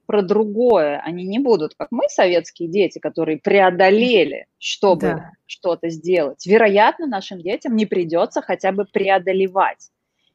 про 0.05 0.21
другое. 0.21 0.99
Они 0.99 1.25
не 1.25 1.39
будут, 1.39 1.75
как 1.75 1.87
мы, 1.91 2.03
советские 2.07 2.69
дети, 2.69 2.99
которые 2.99 3.39
преодолели, 3.39 4.45
чтобы 4.59 5.01
да. 5.01 5.31
что-то 5.47 5.89
сделать. 5.89 6.45
Вероятно, 6.45 7.07
нашим 7.07 7.41
детям 7.41 7.75
не 7.75 7.85
придется 7.85 8.41
хотя 8.41 8.71
бы 8.71 8.85
преодолевать. 8.85 9.89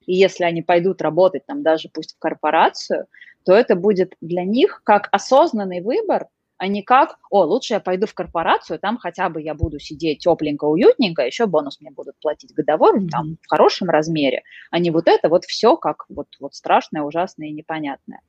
И 0.08 0.14
если 0.14 0.44
они 0.44 0.62
пойдут 0.62 1.02
работать 1.02 1.44
там 1.44 1.62
даже 1.62 1.90
пусть 1.92 2.16
в 2.16 2.18
корпорацию, 2.18 3.06
то 3.44 3.52
это 3.52 3.76
будет 3.76 4.14
для 4.22 4.42
них 4.42 4.80
как 4.82 5.10
осознанный 5.12 5.82
выбор, 5.82 6.28
а 6.56 6.66
не 6.66 6.82
как, 6.82 7.18
о, 7.30 7.42
лучше 7.44 7.74
я 7.74 7.80
пойду 7.80 8.06
в 8.06 8.14
корпорацию, 8.14 8.78
там 8.78 8.96
хотя 8.96 9.28
бы 9.28 9.42
я 9.42 9.52
буду 9.52 9.78
сидеть 9.78 10.20
тепленько, 10.20 10.64
уютненько, 10.64 11.26
еще 11.26 11.44
бонус 11.44 11.78
мне 11.82 11.90
будут 11.90 12.18
платить 12.22 12.54
годовой, 12.54 13.00
mm-hmm. 13.00 13.08
там, 13.10 13.36
в 13.42 13.50
хорошем 13.50 13.90
размере, 13.90 14.44
а 14.70 14.78
не 14.78 14.90
вот 14.90 15.08
это 15.08 15.28
вот 15.28 15.44
все 15.44 15.76
как 15.76 16.06
вот, 16.08 16.28
вот 16.40 16.54
страшное, 16.54 17.02
ужасное 17.02 17.48
и 17.48 17.52
непонятное. 17.52 18.22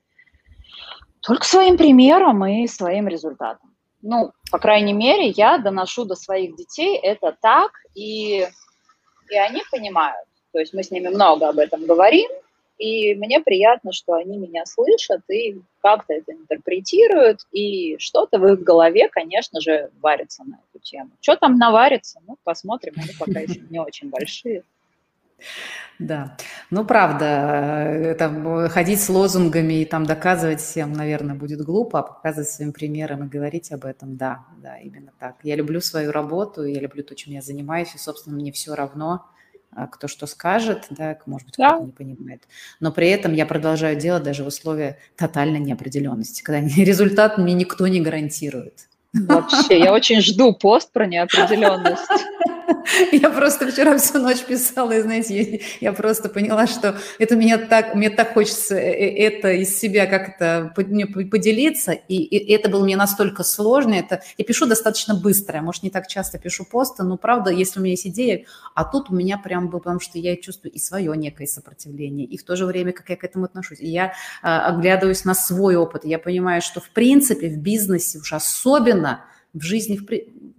Только 1.22 1.46
своим 1.46 1.78
примером 1.78 2.46
и 2.46 2.68
своим 2.68 3.08
результатом. 3.08 3.74
ну, 4.02 4.34
по 4.52 4.60
крайней 4.60 4.94
мере, 4.94 5.30
я 5.30 5.58
доношу 5.58 6.04
до 6.04 6.16
своих 6.16 6.58
детей 6.58 6.98
это 6.98 7.36
так, 7.42 7.72
и, 7.96 8.46
и 9.30 9.36
они 9.38 9.62
понимают. 9.72 10.29
То 10.52 10.60
есть 10.60 10.74
мы 10.74 10.84
с 10.84 10.92
ними 10.92 11.08
много 11.10 11.50
об 11.50 11.60
этом 11.60 11.86
говорим, 11.86 12.30
и 12.78 13.14
мне 13.16 13.42
приятно, 13.42 13.92
что 13.92 14.14
они 14.14 14.38
меня 14.38 14.66
слышат 14.66 15.22
и 15.30 15.62
как-то 15.82 16.14
это 16.14 16.32
интерпретируют, 16.32 17.42
и 17.52 17.98
что-то 18.00 18.40
в 18.40 18.48
их 18.48 18.62
голове, 18.62 19.10
конечно 19.10 19.60
же, 19.60 19.92
варится 20.02 20.44
на 20.46 20.60
эту 20.70 20.82
тему. 20.82 21.12
Что 21.20 21.36
там 21.36 21.58
наварится, 21.58 22.22
ну, 22.26 22.38
посмотрим, 22.44 22.94
они 22.96 23.12
пока 23.20 23.42
еще 23.42 23.60
не 23.70 23.80
очень 23.80 24.10
большие. 24.10 24.64
Да, 26.00 26.38
ну 26.70 26.86
правда, 26.86 27.26
э, 27.26 28.16
там, 28.16 28.48
э, 28.60 28.70
ходить 28.70 29.02
с 29.02 29.10
лозунгами 29.10 29.82
и 29.82 29.86
там 29.86 30.06
доказывать 30.06 30.62
всем, 30.62 30.94
наверное, 30.94 31.36
будет 31.36 31.62
глупо, 31.62 32.00
а 32.00 32.04
показывать 32.04 32.50
своим 32.50 32.72
примером 32.72 33.26
и 33.26 33.30
говорить 33.30 33.72
об 33.72 33.84
этом, 33.86 34.16
да, 34.16 34.46
да, 34.62 34.78
именно 34.78 35.12
так. 35.20 35.36
Я 35.44 35.56
люблю 35.56 35.82
свою 35.82 36.12
работу, 36.12 36.64
я 36.64 36.80
люблю 36.80 37.04
то, 37.04 37.16
чем 37.16 37.34
я 37.34 37.42
занимаюсь, 37.42 37.94
и, 37.96 37.98
собственно, 37.98 38.38
мне 38.38 38.54
все 38.54 38.76
равно, 38.76 39.26
кто 39.92 40.08
что 40.08 40.26
скажет, 40.28 40.88
да, 40.90 41.18
может 41.26 41.48
быть, 41.48 41.56
кто-то 41.56 41.80
да. 41.80 41.86
не 41.86 41.92
понимает. 41.92 42.44
Но 42.80 42.92
при 42.92 43.10
этом 43.10 43.34
я 43.34 43.46
продолжаю 43.46 43.96
делать 43.96 44.24
даже 44.24 44.44
в 44.44 44.48
условиях 44.48 44.96
тотальной 45.16 45.60
неопределенности, 45.60 46.42
когда 46.42 46.68
результат 46.78 47.38
мне 47.38 47.54
никто 47.54 47.88
не 47.88 48.02
гарантирует. 48.02 48.90
Вообще, 49.14 49.80
я 49.80 49.94
очень 49.94 50.22
жду 50.22 50.54
пост 50.54 50.92
про 50.92 51.06
неопределенность. 51.08 52.04
Я 53.12 53.30
просто 53.30 53.72
вчера 53.72 53.98
всю 53.98 54.20
ночь 54.20 54.44
писала, 54.44 54.92
и, 54.92 55.02
знаете, 55.02 55.62
я 55.82 55.94
просто 55.94 56.30
поняла, 56.30 56.68
что 56.68 56.98
это 57.18 57.36
меня 57.36 57.58
так, 57.58 57.96
мне 57.96 58.10
так 58.10 58.34
хочется 58.34 58.76
э, 58.76 58.92
э, 58.92 59.28
это 59.28 59.52
из 59.52 59.78
себя 59.78 60.06
как-то 60.06 60.72
поделиться, 60.76 61.92
и, 61.92 62.16
и 62.16 62.54
это 62.54 62.70
было 62.70 62.84
мне 62.84 62.96
настолько 62.96 63.44
сложно, 63.44 63.94
это 63.94 64.22
я 64.38 64.46
пишу 64.46 64.66
достаточно 64.66 65.16
быстро, 65.16 65.58
я, 65.58 65.62
может, 65.62 65.84
не 65.84 65.90
так 65.90 66.08
часто 66.08 66.38
пишу 66.40 66.66
посты, 66.66 67.04
но 67.04 67.18
правда, 67.18 67.52
если 67.52 67.80
у 67.80 67.84
меня 67.84 67.94
есть 67.94 68.08
идея, 68.08 68.46
а 68.76 68.84
тут 68.84 69.10
у 69.10 69.16
меня 69.16 69.38
прям 69.38 69.70
было, 69.70 69.80
потому 69.80 70.00
что 70.00 70.18
я 70.18 70.36
чувствую 70.36 70.72
и 70.72 70.80
свое 70.80 71.16
некое 71.16 71.48
сопротивление, 71.48 72.26
и 72.26 72.38
в 72.38 72.44
то 72.44 72.56
же 72.56 72.66
время, 72.66 72.92
как 72.92 73.10
я 73.10 73.16
к 73.16 73.24
этому 73.24 73.46
отношусь, 73.46 73.80
и 73.80 73.88
я 73.88 74.14
а, 74.42 74.68
оглядываюсь 74.68 75.26
на 75.26 75.34
свой 75.34 75.76
опыт, 75.76 76.06
я 76.06 76.20
понимаю, 76.20 76.62
что 76.62 76.80
в 76.80 76.90
принципе 76.90 77.50
в 77.50 77.58
бизнесе 77.58 78.20
уж 78.20 78.34
особенно 78.34 79.26
в 79.54 79.62
жизни 79.62 79.98
в, 79.98 80.08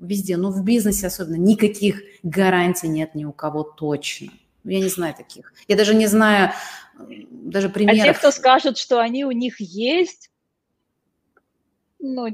везде, 0.04 0.36
но 0.36 0.50
в 0.50 0.64
бизнесе 0.64 1.06
особенно 1.06 1.36
никаких 1.36 2.02
гарантий 2.22 2.88
нет 2.88 3.14
ни 3.14 3.24
у 3.24 3.32
кого 3.32 3.62
точно. 3.62 4.28
Я 4.64 4.80
не 4.80 4.88
знаю 4.88 5.14
таких. 5.14 5.52
Я 5.68 5.76
даже 5.76 5.94
не 5.94 6.06
знаю 6.06 6.52
даже 7.30 7.68
примеров. 7.68 8.00
А 8.00 8.04
те, 8.04 8.12
кто 8.12 8.30
скажет, 8.30 8.76
что 8.76 9.00
они 9.00 9.24
у 9.24 9.30
них 9.30 9.60
есть, 9.60 10.30
ну, 11.98 12.28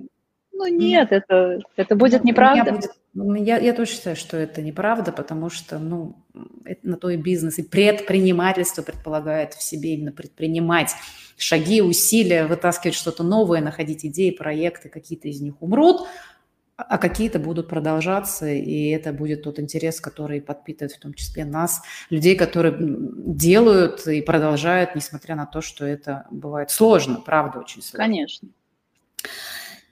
ну 0.53 0.67
нет, 0.67 1.11
нет. 1.11 1.13
это, 1.13 1.61
это 1.77 1.97
будет 1.97 2.23
ну, 2.23 2.31
неправда. 2.31 2.73
Будет, 3.15 3.47
я, 3.47 3.59
я 3.59 3.73
тоже 3.73 3.91
считаю, 3.93 4.17
что 4.17 4.37
это 4.37 4.63
неправда, 4.63 5.13
потому 5.13 5.51
что, 5.51 5.79
ну, 5.79 6.17
это 6.65 6.89
на 6.89 6.97
то 6.97 7.11
и 7.11 7.17
бизнес, 7.17 7.59
и 7.59 7.63
предпринимательство 7.63 8.83
предполагает 8.83 9.55
в 9.55 9.63
себе 9.63 9.95
именно 9.95 10.13
предпринимать 10.13 10.93
шаги, 11.37 11.83
усилия, 11.83 12.47
вытаскивать 12.47 12.95
что-то 12.95 13.23
новое, 13.23 13.61
находить 13.61 14.05
идеи, 14.07 14.31
проекты, 14.31 14.89
какие-то 14.89 15.29
из 15.29 15.41
них 15.41 15.61
умрут, 15.61 16.07
а 16.77 16.99
какие-то 16.99 17.39
будут 17.39 17.69
продолжаться, 17.69 18.49
и 18.49 18.89
это 18.89 19.13
будет 19.13 19.43
тот 19.43 19.59
интерес, 19.59 20.01
который 20.01 20.43
подпитывает 20.43 20.93
в 20.93 21.01
том 21.01 21.15
числе 21.15 21.45
нас, 21.45 21.83
людей, 22.11 22.37
которые 22.37 22.77
делают 22.79 24.07
и 24.07 24.21
продолжают, 24.21 24.95
несмотря 24.95 25.37
на 25.37 25.47
то, 25.47 25.63
что 25.63 25.87
это 25.87 26.27
бывает 26.31 26.71
сложно, 26.71 27.21
правда, 27.25 27.61
очень 27.61 27.83
сложно. 27.83 27.99
Конечно. 27.99 28.49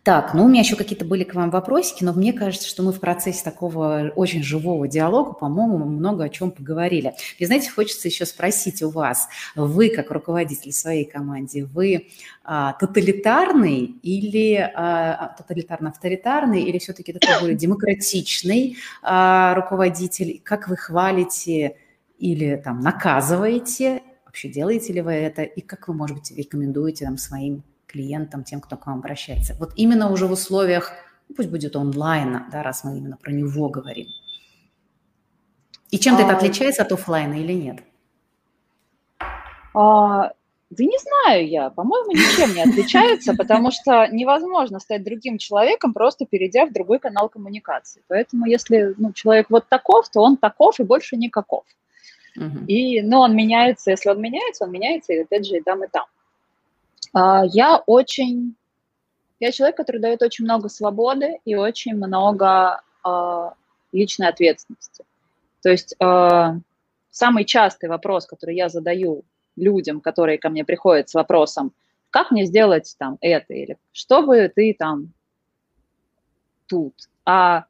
Так, 0.05 0.35
ну 0.35 0.45
у 0.45 0.49
меня 0.49 0.61
еще 0.61 0.77
какие-то 0.77 1.07
были 1.07 1.25
к 1.25 1.35
вам 1.35 1.49
вопросики, 1.49 2.05
но 2.05 2.13
мне 2.13 2.35
кажется, 2.35 2.69
что 2.69 2.83
мы 2.83 2.93
в 2.93 3.01
процессе 3.01 3.43
такого 3.43 4.13
очень 4.15 4.43
живого 4.43 4.87
диалога, 4.87 5.33
по-моему, 5.33 5.79
много 5.79 6.25
о 6.25 6.29
чем 6.29 6.51
поговорили. 6.51 7.15
И 7.39 7.47
знаете, 7.47 7.71
хочется 7.71 8.09
еще 8.09 8.27
спросить 8.27 8.83
у 8.83 8.91
вас, 8.91 9.29
вы 9.57 9.89
как 9.89 10.11
руководитель 10.11 10.73
своей 10.73 11.07
команде, 11.07 11.65
вы 11.65 12.09
а, 12.45 12.75
тоталитарный 12.75 13.97
или 14.03 14.57
а, 14.57 15.35
тоталитарно-авторитарный 15.39 16.61
или 16.61 16.77
все-таки 16.77 17.15
такой 17.15 17.29
более 17.41 17.57
демократичный 17.57 18.77
а, 19.03 19.55
руководитель? 19.55 20.43
Как 20.45 20.69
вы 20.69 20.77
хвалите 20.77 21.79
или 22.19 22.61
там 22.63 22.81
наказываете? 22.81 24.03
Вообще 24.27 24.51
делаете 24.51 24.93
ли 24.93 25.01
вы 25.01 25.13
это? 25.13 25.45
И 25.45 25.63
как 25.63 25.89
вы, 25.89 25.95
может 25.95 26.19
быть, 26.19 26.31
рекомендуете 26.37 27.07
там 27.07 27.17
своим 27.17 27.63
клиентам, 27.95 28.43
тем, 28.43 28.61
кто 28.61 28.77
к 28.77 28.87
вам 28.87 28.99
обращается. 28.99 29.55
Вот 29.61 29.73
именно 29.77 30.11
уже 30.11 30.27
в 30.27 30.33
условиях, 30.33 30.93
ну, 31.29 31.37
пусть 31.37 31.49
будет 31.49 31.77
онлайна, 31.77 32.49
да, 32.51 32.63
раз 32.63 32.85
мы 32.85 32.99
именно 32.99 33.17
про 33.17 33.33
него 33.33 33.69
говорим. 33.69 34.09
И 35.91 35.99
чем-то 35.99 36.23
а... 36.23 36.27
это 36.27 36.37
отличается 36.37 36.83
от 36.83 36.93
офлайна 36.93 37.35
или 37.35 37.53
нет? 37.53 37.79
А... 39.75 40.33
Да 40.71 40.83
не 40.83 40.99
знаю 40.99 41.49
я, 41.49 41.71
по-моему, 41.71 42.11
ничем 42.11 42.53
не 42.53 42.63
отличается, 42.63 43.35
потому 43.39 43.71
что 43.71 44.09
невозможно 44.11 44.81
стать 44.81 45.05
другим 45.05 45.39
человеком, 45.39 45.93
просто 45.93 46.27
перейдя 46.27 46.67
в 46.67 46.73
другой 46.73 46.99
канал 46.99 47.29
коммуникации. 47.29 48.03
Поэтому 48.09 48.47
если 48.47 48.95
ну, 48.97 49.13
человек 49.13 49.51
вот 49.51 49.69
таков, 49.69 50.09
то 50.09 50.21
он 50.21 50.37
таков 50.37 50.81
и 50.81 50.83
больше 50.83 51.17
никаков. 51.17 51.65
Uh-huh. 52.37 52.67
И, 52.67 53.03
ну, 53.03 53.19
он 53.19 53.37
меняется, 53.37 53.93
если 53.93 54.11
он 54.11 54.21
меняется, 54.21 54.65
он 54.65 54.73
меняется, 54.73 55.13
и 55.13 55.19
опять 55.19 55.47
же, 55.47 55.59
и 55.59 55.63
там, 55.63 55.85
и 55.85 55.87
там. 55.87 56.07
А, 57.15 57.45
я 57.47 57.83
очень... 57.87 58.57
Я 59.41 59.53
человек, 59.53 59.77
который 59.77 60.01
дает 60.01 60.23
очень 60.23 60.45
много 60.45 60.69
свободы 60.69 61.39
и 61.45 61.55
очень 61.55 61.95
много 61.95 62.83
э, 63.05 63.51
личной 63.93 64.29
ответственности. 64.29 65.05
То 65.63 65.71
есть 65.71 65.95
э, 65.99 66.61
самый 67.11 67.45
частый 67.45 67.89
вопрос, 67.89 68.27
который 68.27 68.57
я 68.57 68.69
задаю 68.69 69.25
людям, 69.57 70.01
которые 70.01 70.39
ко 70.39 70.49
мне 70.49 70.65
приходят 70.65 71.09
с 71.09 71.15
вопросом, 71.15 71.73
как 72.11 72.31
мне 72.31 72.45
сделать 72.47 72.95
там 72.99 73.19
это, 73.21 73.55
или 73.55 73.77
что 73.93 74.23
бы 74.23 74.51
ты 74.55 74.75
там 74.79 75.13
тут, 76.67 76.95
а 77.25 77.67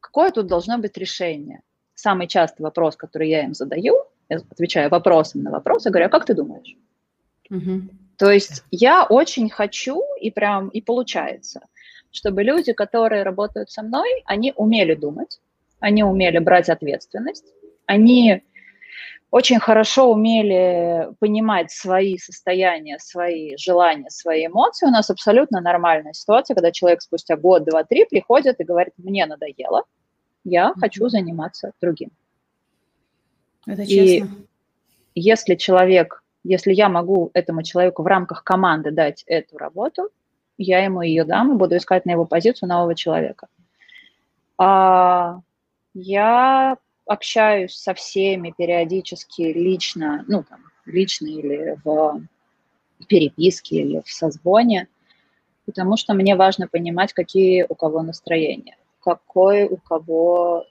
какое 0.00 0.30
тут 0.30 0.46
должно 0.46 0.78
быть 0.78 0.96
решение? 0.96 1.60
Самый 1.94 2.26
частый 2.26 2.64
вопрос, 2.64 2.96
который 2.96 3.28
я 3.28 3.44
им 3.44 3.54
задаю, 3.54 3.94
я 4.28 4.38
отвечаю 4.38 4.90
вопросом 4.90 5.42
на 5.42 5.50
вопрос, 5.50 5.84
я 5.84 5.90
говорю, 5.90 6.06
а 6.06 6.10
как 6.10 6.24
ты 6.24 6.34
думаешь? 6.34 6.76
Угу. 7.50 7.82
То 8.16 8.30
есть 8.30 8.62
я 8.70 9.04
очень 9.04 9.50
хочу, 9.50 10.02
и 10.20 10.30
прям 10.30 10.68
и 10.68 10.80
получается, 10.80 11.60
чтобы 12.10 12.42
люди, 12.42 12.72
которые 12.72 13.22
работают 13.24 13.70
со 13.70 13.82
мной, 13.82 14.08
они 14.26 14.52
умели 14.56 14.94
думать, 14.94 15.40
они 15.80 16.04
умели 16.04 16.38
брать 16.38 16.68
ответственность, 16.68 17.44
они 17.86 18.42
очень 19.30 19.58
хорошо 19.58 20.12
умели 20.12 21.08
понимать 21.18 21.72
свои 21.72 22.18
состояния, 22.18 22.98
свои 23.00 23.56
желания, 23.56 24.08
свои 24.08 24.46
эмоции. 24.46 24.86
У 24.86 24.90
нас 24.90 25.10
абсолютно 25.10 25.60
нормальная 25.60 26.12
ситуация, 26.12 26.54
когда 26.54 26.70
человек 26.70 27.02
спустя 27.02 27.36
год, 27.36 27.64
два, 27.64 27.82
три 27.82 28.04
приходит 28.04 28.60
и 28.60 28.64
говорит, 28.64 28.94
мне 28.96 29.26
надоело, 29.26 29.82
я 30.44 30.68
mm-hmm. 30.68 30.80
хочу 30.80 31.08
заниматься 31.08 31.72
другим. 31.80 32.10
Это 33.66 33.84
честно. 33.84 34.28
И 35.14 35.20
если 35.20 35.56
человек 35.56 36.23
если 36.44 36.72
я 36.72 36.88
могу 36.88 37.30
этому 37.34 37.62
человеку 37.62 38.02
в 38.02 38.06
рамках 38.06 38.44
команды 38.44 38.90
дать 38.90 39.24
эту 39.26 39.58
работу, 39.58 40.10
я 40.58 40.84
ему 40.84 41.02
ее 41.02 41.24
дам 41.24 41.52
и 41.52 41.56
буду 41.56 41.76
искать 41.76 42.04
на 42.04 42.12
его 42.12 42.26
позицию 42.26 42.68
нового 42.68 42.94
человека. 42.94 43.48
А, 44.56 45.40
я 45.94 46.76
общаюсь 47.06 47.74
со 47.74 47.94
всеми 47.94 48.54
периодически 48.56 49.42
лично, 49.42 50.24
ну, 50.28 50.44
там, 50.44 50.60
лично 50.86 51.26
или 51.26 51.76
в 51.82 52.22
переписке, 53.08 53.82
или 53.82 54.02
в 54.04 54.10
созвоне, 54.10 54.88
потому 55.66 55.96
что 55.96 56.14
мне 56.14 56.36
важно 56.36 56.68
понимать, 56.68 57.12
какие 57.12 57.66
у 57.68 57.74
кого 57.74 58.02
настроения, 58.02 58.76
какое 59.00 59.66
у 59.66 59.76
кого 59.76 60.66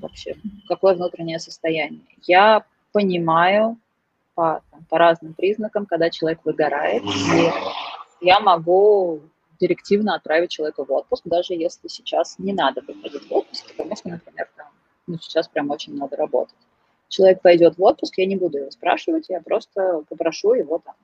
вообще, 0.00 0.36
какое 0.68 0.94
внутреннее 0.94 1.38
состояние. 1.38 2.00
Я 2.22 2.64
понимаю, 2.92 3.78
по, 4.36 4.62
там, 4.70 4.84
по 4.88 4.98
разным 4.98 5.34
признакам, 5.34 5.86
когда 5.86 6.10
человек 6.10 6.40
выгорает. 6.44 7.02
И 7.02 8.26
я 8.26 8.38
могу 8.38 9.22
директивно 9.58 10.14
отправить 10.14 10.50
человека 10.50 10.84
в 10.84 10.92
отпуск, 10.92 11.22
даже 11.24 11.54
если 11.54 11.88
сейчас 11.88 12.38
не 12.38 12.52
надо 12.52 12.82
выходить 12.86 13.28
в 13.28 13.32
отпуск, 13.32 13.66
потому 13.68 13.96
что, 13.96 14.10
например, 14.10 14.48
там, 14.56 14.68
ну, 15.06 15.18
сейчас 15.18 15.48
прям 15.48 15.70
очень 15.70 15.94
много 15.94 16.16
работать. 16.16 16.54
Человек 17.08 17.40
пойдет 17.40 17.78
в 17.78 17.82
отпуск, 17.82 18.18
я 18.18 18.26
не 18.26 18.36
буду 18.36 18.58
его 18.58 18.70
спрашивать, 18.70 19.28
я 19.30 19.40
просто 19.40 20.04
попрошу 20.08 20.52
его 20.52 20.78
там. 20.78 20.94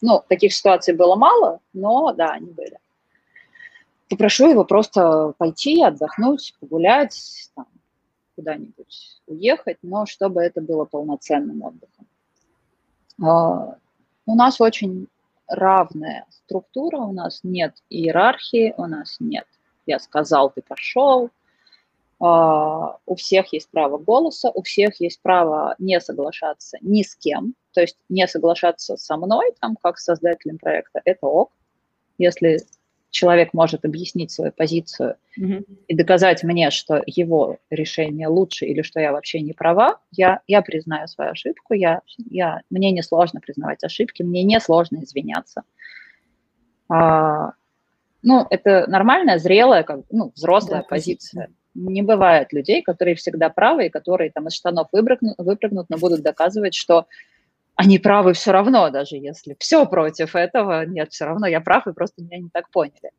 Ну, 0.00 0.22
таких 0.28 0.52
ситуаций 0.52 0.94
было 0.94 1.14
мало, 1.14 1.60
но 1.72 2.12
да, 2.12 2.32
они 2.32 2.50
были. 2.50 2.78
Попрошу 4.08 4.50
его 4.50 4.64
просто 4.64 5.34
пойти, 5.38 5.82
отдохнуть, 5.82 6.54
погулять, 6.60 7.50
там, 7.54 7.66
куда-нибудь 8.34 9.20
уехать, 9.26 9.78
но 9.82 10.06
чтобы 10.06 10.42
это 10.42 10.60
было 10.60 10.84
полноценным 10.84 11.62
отдыхом. 11.62 12.06
А, 13.22 13.76
у 14.26 14.34
нас 14.34 14.60
очень 14.60 15.08
равная 15.48 16.26
структура, 16.30 16.98
у 16.98 17.12
нас 17.12 17.40
нет 17.42 17.74
иерархии, 17.88 18.74
у 18.76 18.86
нас 18.86 19.16
нет 19.20 19.46
«я 19.86 19.98
сказал, 19.98 20.50
ты 20.50 20.62
пошел», 20.62 21.30
а, 22.18 22.98
у 23.04 23.14
всех 23.14 23.52
есть 23.52 23.68
право 23.70 23.98
голоса, 23.98 24.50
у 24.50 24.62
всех 24.62 25.00
есть 25.00 25.20
право 25.20 25.74
не 25.78 26.00
соглашаться 26.00 26.78
ни 26.80 27.02
с 27.02 27.14
кем, 27.14 27.54
то 27.72 27.82
есть 27.82 27.98
не 28.08 28.26
соглашаться 28.26 28.96
со 28.96 29.16
мной, 29.16 29.52
там, 29.60 29.76
как 29.82 29.98
создателем 29.98 30.58
проекта, 30.58 31.00
это 31.04 31.26
ок. 31.26 31.52
Если 32.18 32.60
человек 33.10 33.54
может 33.54 33.84
объяснить 33.84 34.30
свою 34.30 34.52
позицию 34.52 35.16
mm-hmm. 35.38 35.64
и 35.88 35.96
доказать 35.96 36.42
мне, 36.44 36.70
что 36.70 37.02
его 37.06 37.58
решение 37.70 38.28
лучше 38.28 38.66
или 38.66 38.82
что 38.82 39.00
я 39.00 39.12
вообще 39.12 39.40
не 39.40 39.52
права, 39.52 39.98
я, 40.12 40.40
я 40.46 40.62
признаю 40.62 41.08
свою 41.08 41.30
ошибку, 41.30 41.74
я, 41.74 42.02
я, 42.18 42.60
мне 42.70 42.90
не 42.90 43.02
сложно 43.02 43.40
признавать 43.40 43.82
ошибки, 43.84 44.22
мне 44.22 44.42
не 44.42 44.60
сложно 44.60 45.02
извиняться. 45.02 45.62
А, 46.88 47.52
ну, 48.22 48.46
это 48.50 48.86
нормальная, 48.88 49.38
зрелая, 49.38 49.82
как, 49.82 50.00
ну, 50.10 50.32
взрослая 50.34 50.80
да, 50.80 50.86
позиция. 50.86 51.48
Не 51.74 52.02
бывает 52.02 52.52
людей, 52.52 52.82
которые 52.82 53.14
всегда 53.14 53.50
правы 53.50 53.86
и 53.86 53.90
которые 53.90 54.30
там 54.30 54.48
из 54.48 54.54
штанов 54.54 54.88
выпрыгнут, 54.92 55.34
выпрыгнут, 55.38 55.86
но 55.90 55.98
будут 55.98 56.22
доказывать, 56.22 56.74
что 56.74 57.06
они 57.76 57.98
правы 57.98 58.32
все 58.32 58.52
равно, 58.52 58.88
даже 58.90 59.16
если 59.16 59.54
все 59.58 59.86
против 59.86 60.34
этого, 60.34 60.84
нет, 60.86 61.12
все 61.12 61.26
равно 61.26 61.46
я 61.46 61.60
прав, 61.60 61.86
и 61.86 61.92
просто 61.92 62.22
меня 62.22 62.38
не 62.38 62.48
так 62.48 62.70
поняли. 62.70 63.12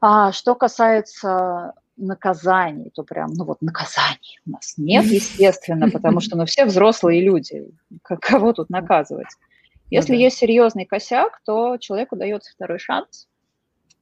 А 0.00 0.32
что 0.32 0.54
касается 0.54 1.72
наказаний, 1.96 2.90
то 2.94 3.04
прям, 3.04 3.32
ну 3.32 3.44
вот 3.44 3.62
наказаний 3.62 4.40
у 4.46 4.50
нас 4.50 4.74
нет, 4.76 5.06
естественно, 5.06 5.90
потому 5.90 6.20
что 6.20 6.36
ну 6.36 6.44
все 6.44 6.66
взрослые 6.66 7.22
люди, 7.22 7.66
кого 8.02 8.52
тут 8.52 8.68
наказывать? 8.68 9.28
Ну 9.40 9.86
Если 9.90 10.16
есть 10.16 10.36
серьезный 10.36 10.84
косяк, 10.84 11.40
то 11.44 11.78
человеку 11.78 12.16
дается 12.16 12.52
второй 12.52 12.78
шанс, 12.78 13.28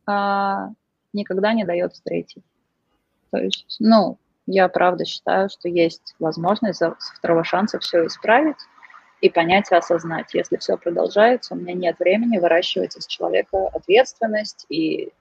а 0.07 0.71
никогда 1.13 1.53
не 1.53 1.65
дается 1.65 2.03
третий. 2.03 2.43
То 3.31 3.39
есть, 3.39 3.77
ну, 3.79 4.19
я 4.47 4.69
правда 4.69 5.05
считаю, 5.05 5.49
что 5.49 5.69
есть 5.69 6.15
возможность 6.19 6.79
со 6.79 6.97
второго 7.17 7.45
шанса 7.45 7.79
все 7.79 8.07
исправить 8.07 8.57
и 9.21 9.29
понять 9.29 9.71
и 9.71 9.75
осознать. 9.75 10.33
Если 10.35 10.57
все 10.57 10.77
продолжается, 10.77 11.55
у 11.55 11.59
меня 11.59 11.75
нет 11.75 11.99
времени 11.99 12.39
выращивать 12.39 12.97
из 12.97 13.07
человека 13.07 13.69
ответственность 13.69 14.67
и 14.69 15.13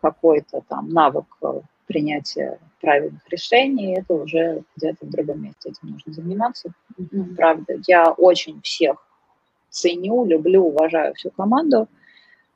какой-то 0.00 0.62
там 0.68 0.88
навык 0.88 1.26
э, 1.42 1.60
принятия 1.86 2.58
правильных 2.80 3.22
решений, 3.28 3.96
это 3.98 4.14
уже 4.14 4.62
где-то 4.76 5.06
в 5.06 5.10
другом 5.10 5.42
месте 5.42 5.70
этим 5.70 5.92
нужно 5.92 6.12
заниматься. 6.12 6.72
Ну, 6.96 7.34
правда, 7.36 7.74
я 7.86 8.10
очень 8.10 8.60
всех 8.62 8.96
ценю, 9.70 10.24
люблю, 10.24 10.66
уважаю 10.66 11.14
всю 11.14 11.30
команду, 11.30 11.88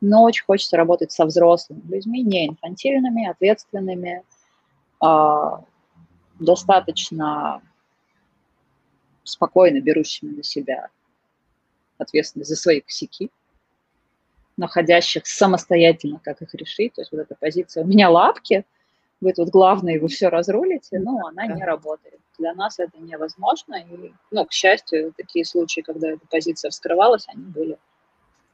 но 0.00 0.24
очень 0.24 0.44
хочется 0.44 0.76
работать 0.76 1.12
со 1.12 1.24
взрослыми 1.24 1.82
людьми, 1.88 2.22
не 2.22 2.48
инфантильными, 2.48 3.28
ответственными, 3.28 4.22
а, 5.00 5.62
достаточно 6.38 7.62
спокойно 9.26 9.80
берущими 9.80 10.36
на 10.36 10.42
себя 10.42 10.88
ответственность 11.98 12.50
за 12.50 12.56
свои 12.56 12.80
косяки, 12.80 13.30
находящих 14.56 15.26
самостоятельно, 15.26 16.20
как 16.22 16.42
их 16.42 16.54
решить. 16.54 16.94
То 16.94 17.02
есть 17.02 17.12
вот 17.12 17.20
эта 17.20 17.34
позиция 17.34 17.84
«у 17.84 17.86
меня 17.86 18.10
лапки», 18.10 18.64
вы 19.20 19.32
тут 19.32 19.48
главное, 19.48 19.98
вы 19.98 20.08
все 20.08 20.28
разрулите, 20.28 20.98
но 20.98 21.26
она 21.26 21.46
не 21.46 21.64
работает. 21.64 22.20
Для 22.38 22.52
нас 22.52 22.78
это 22.78 22.98
невозможно. 22.98 23.76
И, 23.76 24.12
ну, 24.30 24.44
к 24.44 24.52
счастью, 24.52 25.14
такие 25.16 25.44
случаи, 25.46 25.80
когда 25.80 26.10
эта 26.10 26.26
позиция 26.30 26.70
вскрывалась, 26.70 27.24
они 27.28 27.44
были, 27.44 27.78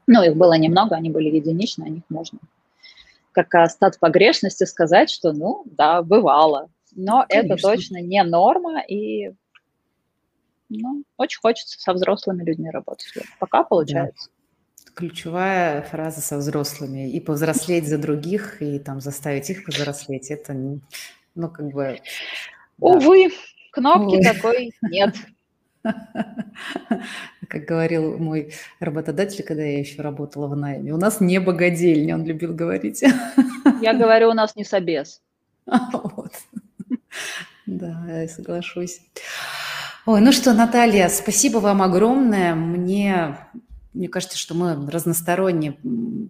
ну, 0.06 0.22
их 0.22 0.36
было 0.36 0.54
немного, 0.54 0.94
они 0.94 1.10
были 1.10 1.30
единичны, 1.30 1.84
о 1.84 1.88
них 1.88 2.04
можно 2.08 2.38
как 3.32 3.54
остат 3.54 3.98
погрешности 3.98 4.64
сказать, 4.64 5.10
что, 5.10 5.32
ну, 5.32 5.64
да, 5.66 6.02
бывало. 6.02 6.68
Но 6.94 7.24
Конечно. 7.28 7.54
это 7.54 7.62
точно 7.62 8.00
не 8.00 8.22
норма, 8.22 8.80
и 8.80 9.32
ну, 10.80 11.04
очень 11.16 11.40
хочется 11.40 11.80
со 11.80 11.92
взрослыми 11.92 12.44
людьми 12.44 12.70
работать. 12.70 13.12
Пока 13.38 13.62
получается. 13.64 14.28
Да. 14.28 14.92
Ключевая 14.94 15.82
фраза 15.82 16.20
со 16.20 16.36
взрослыми. 16.36 17.10
И 17.10 17.20
повзрослеть 17.20 17.88
за 17.88 17.98
других, 17.98 18.60
и 18.60 18.78
там 18.78 19.00
заставить 19.00 19.48
их 19.50 19.64
повзрослеть. 19.64 20.30
Это, 20.30 20.54
ну, 20.54 21.48
как 21.48 21.70
бы... 21.70 21.98
Увы, 22.78 23.28
да. 23.28 23.34
кнопки 23.72 24.16
Увы. 24.16 24.22
такой 24.22 24.72
нет. 24.82 25.14
Как 27.48 27.64
говорил 27.64 28.18
мой 28.18 28.52
работодатель, 28.80 29.44
когда 29.44 29.62
я 29.62 29.78
еще 29.78 30.00
работала 30.00 30.46
в 30.46 30.56
найме, 30.56 30.92
у 30.92 30.96
нас 30.96 31.20
не 31.20 31.38
богадельня, 31.40 32.14
он 32.14 32.24
любил 32.24 32.54
говорить. 32.54 33.02
Я 33.80 33.94
говорю, 33.94 34.30
у 34.30 34.34
нас 34.34 34.56
не 34.56 34.64
собес. 34.64 35.20
Вот. 35.66 36.32
Да, 37.66 38.04
я 38.08 38.28
соглашусь. 38.28 39.00
Ой, 40.05 40.20
ну 40.20 40.32
что, 40.32 40.53
Наталья, 40.53 41.09
спасибо 41.09 41.59
вам 41.59 41.80
огромное. 41.80 42.57
Мне, 42.57 43.38
мне 43.92 44.09
кажется, 44.09 44.36
что 44.36 44.53
мы 44.53 44.90
разносторонне 44.90 45.78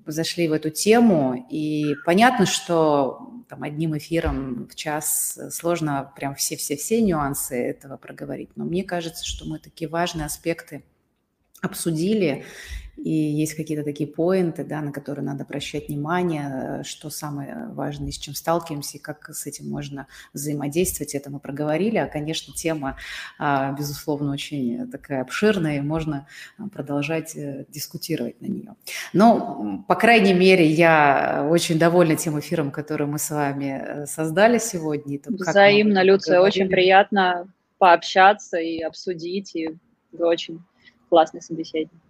зашли 0.07 0.47
в 0.47 0.53
эту 0.53 0.68
тему. 0.68 1.47
И 1.49 1.95
понятно, 2.05 2.45
что 2.45 3.43
там, 3.49 3.62
одним 3.62 3.97
эфиром 3.97 4.68
в 4.70 4.75
час 4.75 5.39
сложно 5.51 6.12
прям 6.14 6.35
все-все-все 6.35 7.01
нюансы 7.01 7.57
этого 7.57 7.97
проговорить. 7.97 8.51
Но 8.57 8.64
мне 8.64 8.85
кажется, 8.85 9.25
что 9.25 9.47
мы 9.47 9.59
такие 9.59 9.89
важные 9.89 10.27
аспекты 10.27 10.85
обсудили, 11.62 12.45
и 12.97 13.11
есть 13.11 13.55
какие-то 13.55 13.84
такие 13.84 14.09
поинты, 14.09 14.64
да, 14.64 14.80
на 14.80 14.93
которые 14.93 15.24
надо 15.24 15.45
обращать 15.45 15.88
внимание, 15.88 16.80
э, 16.80 16.82
что 16.84 17.11
самое 17.11 17.68
важное, 17.72 18.12
с 18.12 18.18
чем 18.18 18.34
сталкиваемся, 18.34 18.99
и 18.99 19.01
как 19.01 19.30
с 19.30 19.47
этим 19.47 19.68
можно 19.68 20.07
взаимодействовать, 20.32 21.14
это 21.14 21.30
мы 21.30 21.40
проговорили. 21.40 21.97
А, 21.97 22.07
конечно, 22.07 22.53
тема, 22.55 22.97
а, 23.38 23.72
безусловно, 23.72 24.32
очень 24.32 24.90
такая 24.90 25.22
обширная, 25.22 25.78
и 25.78 25.80
можно 25.80 26.26
а, 26.59 26.68
продолжать 26.68 27.34
э, 27.34 27.64
дискутировать 27.68 28.40
на 28.40 28.47
нее. 28.47 28.74
Но, 29.12 29.84
по 29.88 29.95
крайней 29.95 30.34
мере, 30.34 30.66
я 30.66 31.49
очень 31.51 31.78
довольна 31.78 32.16
тем 32.16 32.38
эфиром, 32.38 32.70
который 32.70 33.07
мы 33.07 33.18
с 33.18 33.30
вами 33.30 33.82
э, 33.84 34.07
создали 34.07 34.59
сегодня. 34.59 35.18
Взаимно, 35.26 36.03
Люция, 36.03 36.40
очень 36.40 36.68
приятно 36.68 37.49
пообщаться 37.78 38.59
и 38.59 38.80
обсудить, 38.80 39.57
и 39.57 39.70
вы 40.12 40.26
очень 40.26 40.62
классный 41.09 41.43
собеседник. 41.43 42.02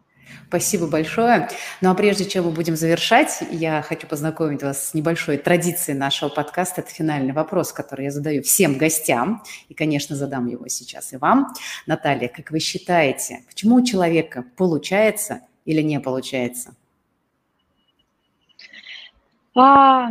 Спасибо 0.48 0.86
большое. 0.86 1.48
Ну 1.80 1.90
а 1.90 1.94
прежде 1.94 2.24
чем 2.24 2.44
мы 2.44 2.50
будем 2.50 2.76
завершать, 2.76 3.42
я 3.50 3.80
хочу 3.82 4.06
познакомить 4.06 4.62
вас 4.62 4.88
с 4.88 4.94
небольшой 4.94 5.38
традицией 5.38 5.98
нашего 5.98 6.28
подкаста. 6.28 6.82
Это 6.82 6.90
финальный 6.90 7.32
вопрос, 7.32 7.72
который 7.72 8.04
я 8.06 8.10
задаю 8.10 8.42
всем 8.42 8.76
гостям. 8.76 9.42
И, 9.68 9.74
конечно, 9.74 10.14
задам 10.14 10.46
его 10.46 10.68
сейчас 10.68 11.12
и 11.12 11.16
вам. 11.16 11.52
Наталья, 11.86 12.28
как 12.28 12.50
вы 12.50 12.58
считаете, 12.58 13.44
почему 13.48 13.76
у 13.76 13.84
человека 13.84 14.44
получается 14.56 15.40
или 15.64 15.80
не 15.80 16.00
получается? 16.00 16.74
А, 19.54 20.10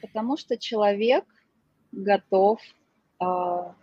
потому 0.00 0.36
что 0.36 0.56
человек 0.56 1.24
готов 1.92 2.60
а, 3.18 3.74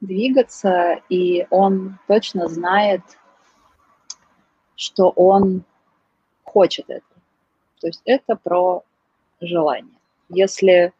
двигаться, 0.00 1.00
и 1.08 1.46
он 1.50 1.98
точно 2.06 2.48
знает, 2.48 3.02
что 4.76 5.10
он 5.10 5.64
хочет 6.44 6.86
это. 6.88 7.06
То 7.80 7.88
есть 7.88 8.02
это 8.04 8.36
про 8.36 8.82
желание. 9.40 9.98
Если 10.28 10.92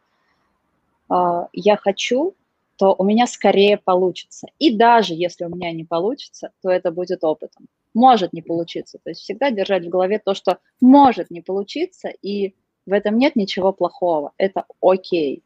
э, 1.09 1.47
я 1.53 1.77
хочу, 1.77 2.35
то 2.77 2.95
у 2.97 3.03
меня 3.03 3.25
скорее 3.25 3.77
получится. 3.77 4.47
И 4.59 4.75
даже 4.75 5.13
если 5.13 5.45
у 5.45 5.49
меня 5.49 5.71
не 5.71 5.83
получится, 5.83 6.51
то 6.61 6.69
это 6.69 6.91
будет 6.91 7.23
опытом. 7.23 7.67
Может 7.93 8.33
не 8.33 8.41
получиться. 8.41 8.99
То 9.03 9.09
есть 9.09 9.21
всегда 9.21 9.49
держать 9.49 9.85
в 9.85 9.89
голове 9.89 10.19
то, 10.19 10.35
что 10.35 10.59
может 10.79 11.31
не 11.31 11.41
получиться, 11.41 12.09
и 12.09 12.53
в 12.85 12.93
этом 12.93 13.17
нет 13.17 13.35
ничего 13.35 13.73
плохого. 13.73 14.31
Это 14.37 14.65
окей. 14.81 15.41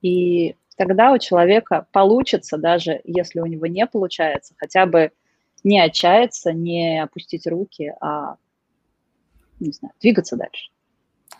И 0.00 0.54
тогда 0.76 1.12
у 1.12 1.18
человека 1.18 1.86
получится, 1.92 2.56
даже 2.56 3.00
если 3.04 3.40
у 3.40 3.46
него 3.46 3.66
не 3.66 3.84
получается, 3.86 4.54
хотя 4.56 4.86
бы 4.86 5.10
не 5.64 5.80
отчаяться, 5.80 6.52
не 6.52 7.02
опустить 7.02 7.46
руки, 7.46 7.92
а, 8.00 8.36
не 9.60 9.72
знаю, 9.72 9.92
двигаться 10.00 10.36
дальше. 10.36 10.70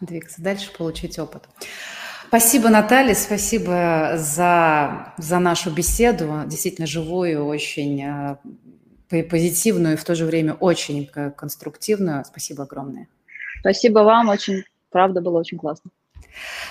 Двигаться 0.00 0.42
дальше, 0.42 0.72
получить 0.76 1.18
опыт. 1.18 1.48
Спасибо, 2.28 2.68
Наталья, 2.68 3.14
спасибо 3.14 4.14
за, 4.16 5.14
за 5.16 5.38
нашу 5.38 5.70
беседу, 5.72 6.42
действительно 6.46 6.86
живую, 6.86 7.46
очень 7.46 8.02
э, 8.02 9.22
позитивную 9.24 9.94
и 9.94 9.96
в 9.96 10.04
то 10.04 10.14
же 10.14 10.26
время 10.26 10.52
очень 10.52 11.06
конструктивную. 11.06 12.24
Спасибо 12.26 12.64
огромное. 12.64 13.08
Спасибо 13.60 14.00
вам, 14.00 14.28
очень, 14.28 14.64
правда, 14.90 15.22
было 15.22 15.38
очень 15.38 15.56
классно. 15.56 15.90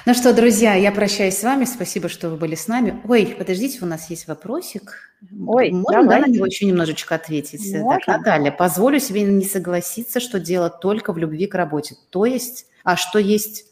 Ну 0.05 0.13
что, 0.13 0.33
друзья, 0.33 0.73
я 0.73 0.91
прощаюсь 0.91 1.37
с 1.37 1.43
вами. 1.43 1.65
Спасибо, 1.65 2.09
что 2.09 2.29
вы 2.29 2.37
были 2.37 2.55
с 2.55 2.67
нами. 2.67 3.01
Ой, 3.07 3.35
подождите, 3.37 3.79
у 3.81 3.85
нас 3.85 4.09
есть 4.09 4.27
вопросик. 4.27 5.13
Ой, 5.45 5.71
Можно 5.71 6.07
да, 6.07 6.19
на 6.19 6.27
него 6.27 6.45
еще 6.45 6.65
немножечко 6.65 7.15
ответить? 7.15 7.73
Можно. 7.73 7.99
Так, 7.99 8.07
Наталья, 8.07 8.51
позволю 8.51 8.99
себе 8.99 9.23
не 9.23 9.45
согласиться, 9.45 10.19
что 10.19 10.39
дело 10.39 10.69
только 10.69 11.11
в 11.11 11.17
любви 11.17 11.47
к 11.47 11.55
работе. 11.55 11.95
То 12.09 12.25
есть, 12.25 12.67
а 12.83 12.95
что 12.95 13.19
есть 13.19 13.65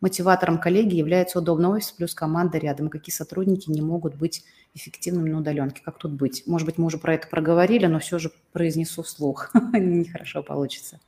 мотиватором 0.00 0.58
коллеги 0.58 0.94
является 0.94 1.38
удобный 1.38 1.68
офис 1.68 1.92
плюс 1.92 2.14
команда 2.14 2.58
рядом. 2.58 2.88
Какие 2.88 3.14
сотрудники 3.14 3.70
не 3.70 3.80
могут 3.80 4.14
быть 4.14 4.44
эффективными 4.74 5.30
на 5.30 5.38
удаленке? 5.38 5.82
Как 5.84 5.98
тут 5.98 6.12
быть? 6.12 6.44
Может 6.46 6.66
быть, 6.66 6.78
мы 6.78 6.86
уже 6.86 6.98
про 6.98 7.14
это 7.14 7.28
проговорили, 7.28 7.86
но 7.86 7.98
все 7.98 8.18
же 8.18 8.30
произнесу 8.52 9.02
вслух. 9.02 9.50
Нехорошо 9.72 10.42
получится. 10.42 11.00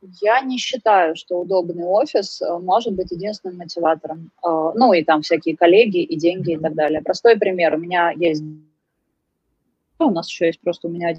Я 0.00 0.40
не 0.42 0.58
считаю, 0.58 1.16
что 1.16 1.40
удобный 1.40 1.84
офис 1.84 2.40
э, 2.40 2.58
может 2.58 2.94
быть 2.94 3.10
единственным 3.10 3.58
мотиватором. 3.58 4.30
Э, 4.44 4.70
ну 4.74 4.92
и 4.92 5.02
там 5.02 5.22
всякие 5.22 5.56
коллеги 5.56 6.02
и 6.02 6.16
деньги 6.16 6.52
и 6.52 6.56
так 6.58 6.74
далее. 6.74 7.02
Простой 7.02 7.36
пример. 7.36 7.74
У 7.74 7.78
меня 7.78 8.12
есть... 8.12 8.44
У 9.98 10.10
нас 10.10 10.28
еще 10.28 10.46
есть 10.46 10.60
просто 10.60 10.88
у 10.88 10.90
меня 10.90 11.14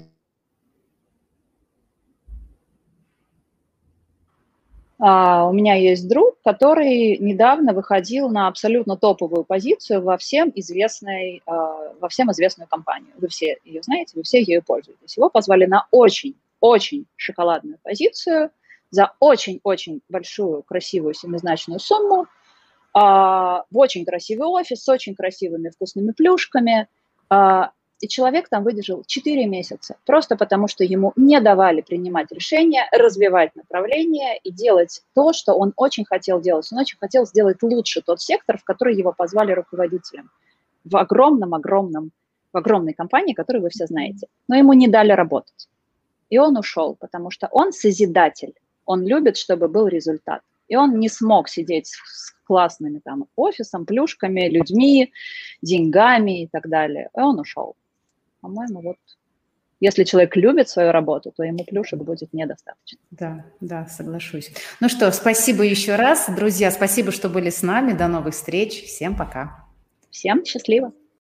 Uh, 5.02 5.48
у 5.48 5.54
меня 5.54 5.76
есть 5.76 6.06
друг, 6.10 6.36
который 6.44 7.16
недавно 7.16 7.72
выходил 7.72 8.28
на 8.28 8.48
абсолютно 8.48 8.98
топовую 8.98 9.44
позицию 9.44 10.02
во 10.02 10.18
всем 10.18 10.52
известной, 10.54 11.40
uh, 11.46 11.98
во 11.98 12.08
всем 12.10 12.30
известную 12.32 12.68
компанию. 12.68 13.10
Вы 13.16 13.28
все 13.28 13.56
ее 13.64 13.82
знаете, 13.82 14.12
вы 14.14 14.24
все 14.24 14.42
ею 14.42 14.62
пользуетесь. 14.62 15.16
Его 15.16 15.30
позвали 15.30 15.64
на 15.64 15.86
очень-очень 15.90 17.06
шоколадную 17.16 17.78
позицию 17.82 18.50
за 18.90 19.12
очень-очень 19.20 20.02
большую, 20.08 20.62
красивую, 20.62 21.14
семизначную 21.14 21.80
сумму, 21.80 22.26
а, 22.92 23.64
в 23.70 23.78
очень 23.78 24.04
красивый 24.04 24.48
офис 24.48 24.82
с 24.82 24.88
очень 24.88 25.14
красивыми 25.14 25.70
вкусными 25.70 26.12
плюшками. 26.12 26.88
А, 27.28 27.70
и 28.00 28.08
человек 28.08 28.48
там 28.48 28.64
выдержал 28.64 29.04
4 29.06 29.46
месяца, 29.46 29.96
просто 30.06 30.34
потому 30.34 30.68
что 30.68 30.84
ему 30.84 31.12
не 31.16 31.38
давали 31.40 31.82
принимать 31.82 32.32
решения, 32.32 32.88
развивать 32.92 33.54
направление 33.54 34.38
и 34.38 34.50
делать 34.50 35.02
то, 35.14 35.34
что 35.34 35.52
он 35.52 35.74
очень 35.76 36.06
хотел 36.06 36.40
делать. 36.40 36.66
Он 36.72 36.78
очень 36.78 36.98
хотел 36.98 37.26
сделать 37.26 37.62
лучше 37.62 38.00
тот 38.00 38.20
сектор, 38.22 38.56
в 38.58 38.64
который 38.64 38.96
его 38.96 39.12
позвали 39.12 39.52
руководителем. 39.52 40.30
В 40.84 40.96
огромном-огромном, 40.96 42.10
в 42.52 42.56
огромной 42.56 42.94
компании, 42.94 43.34
которую 43.34 43.64
вы 43.64 43.68
все 43.68 43.86
знаете. 43.86 44.28
Но 44.48 44.56
ему 44.56 44.72
не 44.72 44.88
дали 44.88 45.12
работать. 45.12 45.68
И 46.30 46.38
он 46.38 46.56
ушел, 46.56 46.96
потому 46.98 47.30
что 47.30 47.48
он 47.52 47.72
созидатель. 47.72 48.54
Он 48.90 49.06
любит, 49.06 49.36
чтобы 49.36 49.68
был 49.68 49.86
результат. 49.86 50.40
И 50.66 50.74
он 50.74 50.98
не 50.98 51.08
смог 51.08 51.48
сидеть 51.48 51.86
с 51.86 52.32
классными 52.44 52.98
там 52.98 53.26
офисом, 53.36 53.86
плюшками, 53.86 54.48
людьми, 54.48 55.12
деньгами 55.62 56.42
и 56.42 56.48
так 56.48 56.68
далее. 56.68 57.08
И 57.16 57.20
он 57.20 57.38
ушел. 57.38 57.76
По-моему, 58.40 58.80
вот 58.80 58.96
если 59.78 60.02
человек 60.02 60.34
любит 60.34 60.68
свою 60.68 60.90
работу, 60.90 61.32
то 61.36 61.44
ему 61.44 61.64
плюшек 61.64 62.00
будет 62.00 62.32
недостаточно. 62.32 62.98
Да, 63.12 63.44
да, 63.60 63.86
соглашусь. 63.86 64.50
Ну 64.80 64.88
что, 64.88 65.12
спасибо 65.12 65.62
еще 65.62 65.94
раз. 65.94 66.28
Друзья, 66.28 66.72
спасибо, 66.72 67.12
что 67.12 67.28
были 67.28 67.50
с 67.50 67.62
нами. 67.62 67.92
До 67.92 68.08
новых 68.08 68.34
встреч. 68.34 68.82
Всем 68.86 69.16
пока. 69.16 69.66
Всем 70.10 70.44
счастливо. 70.44 70.92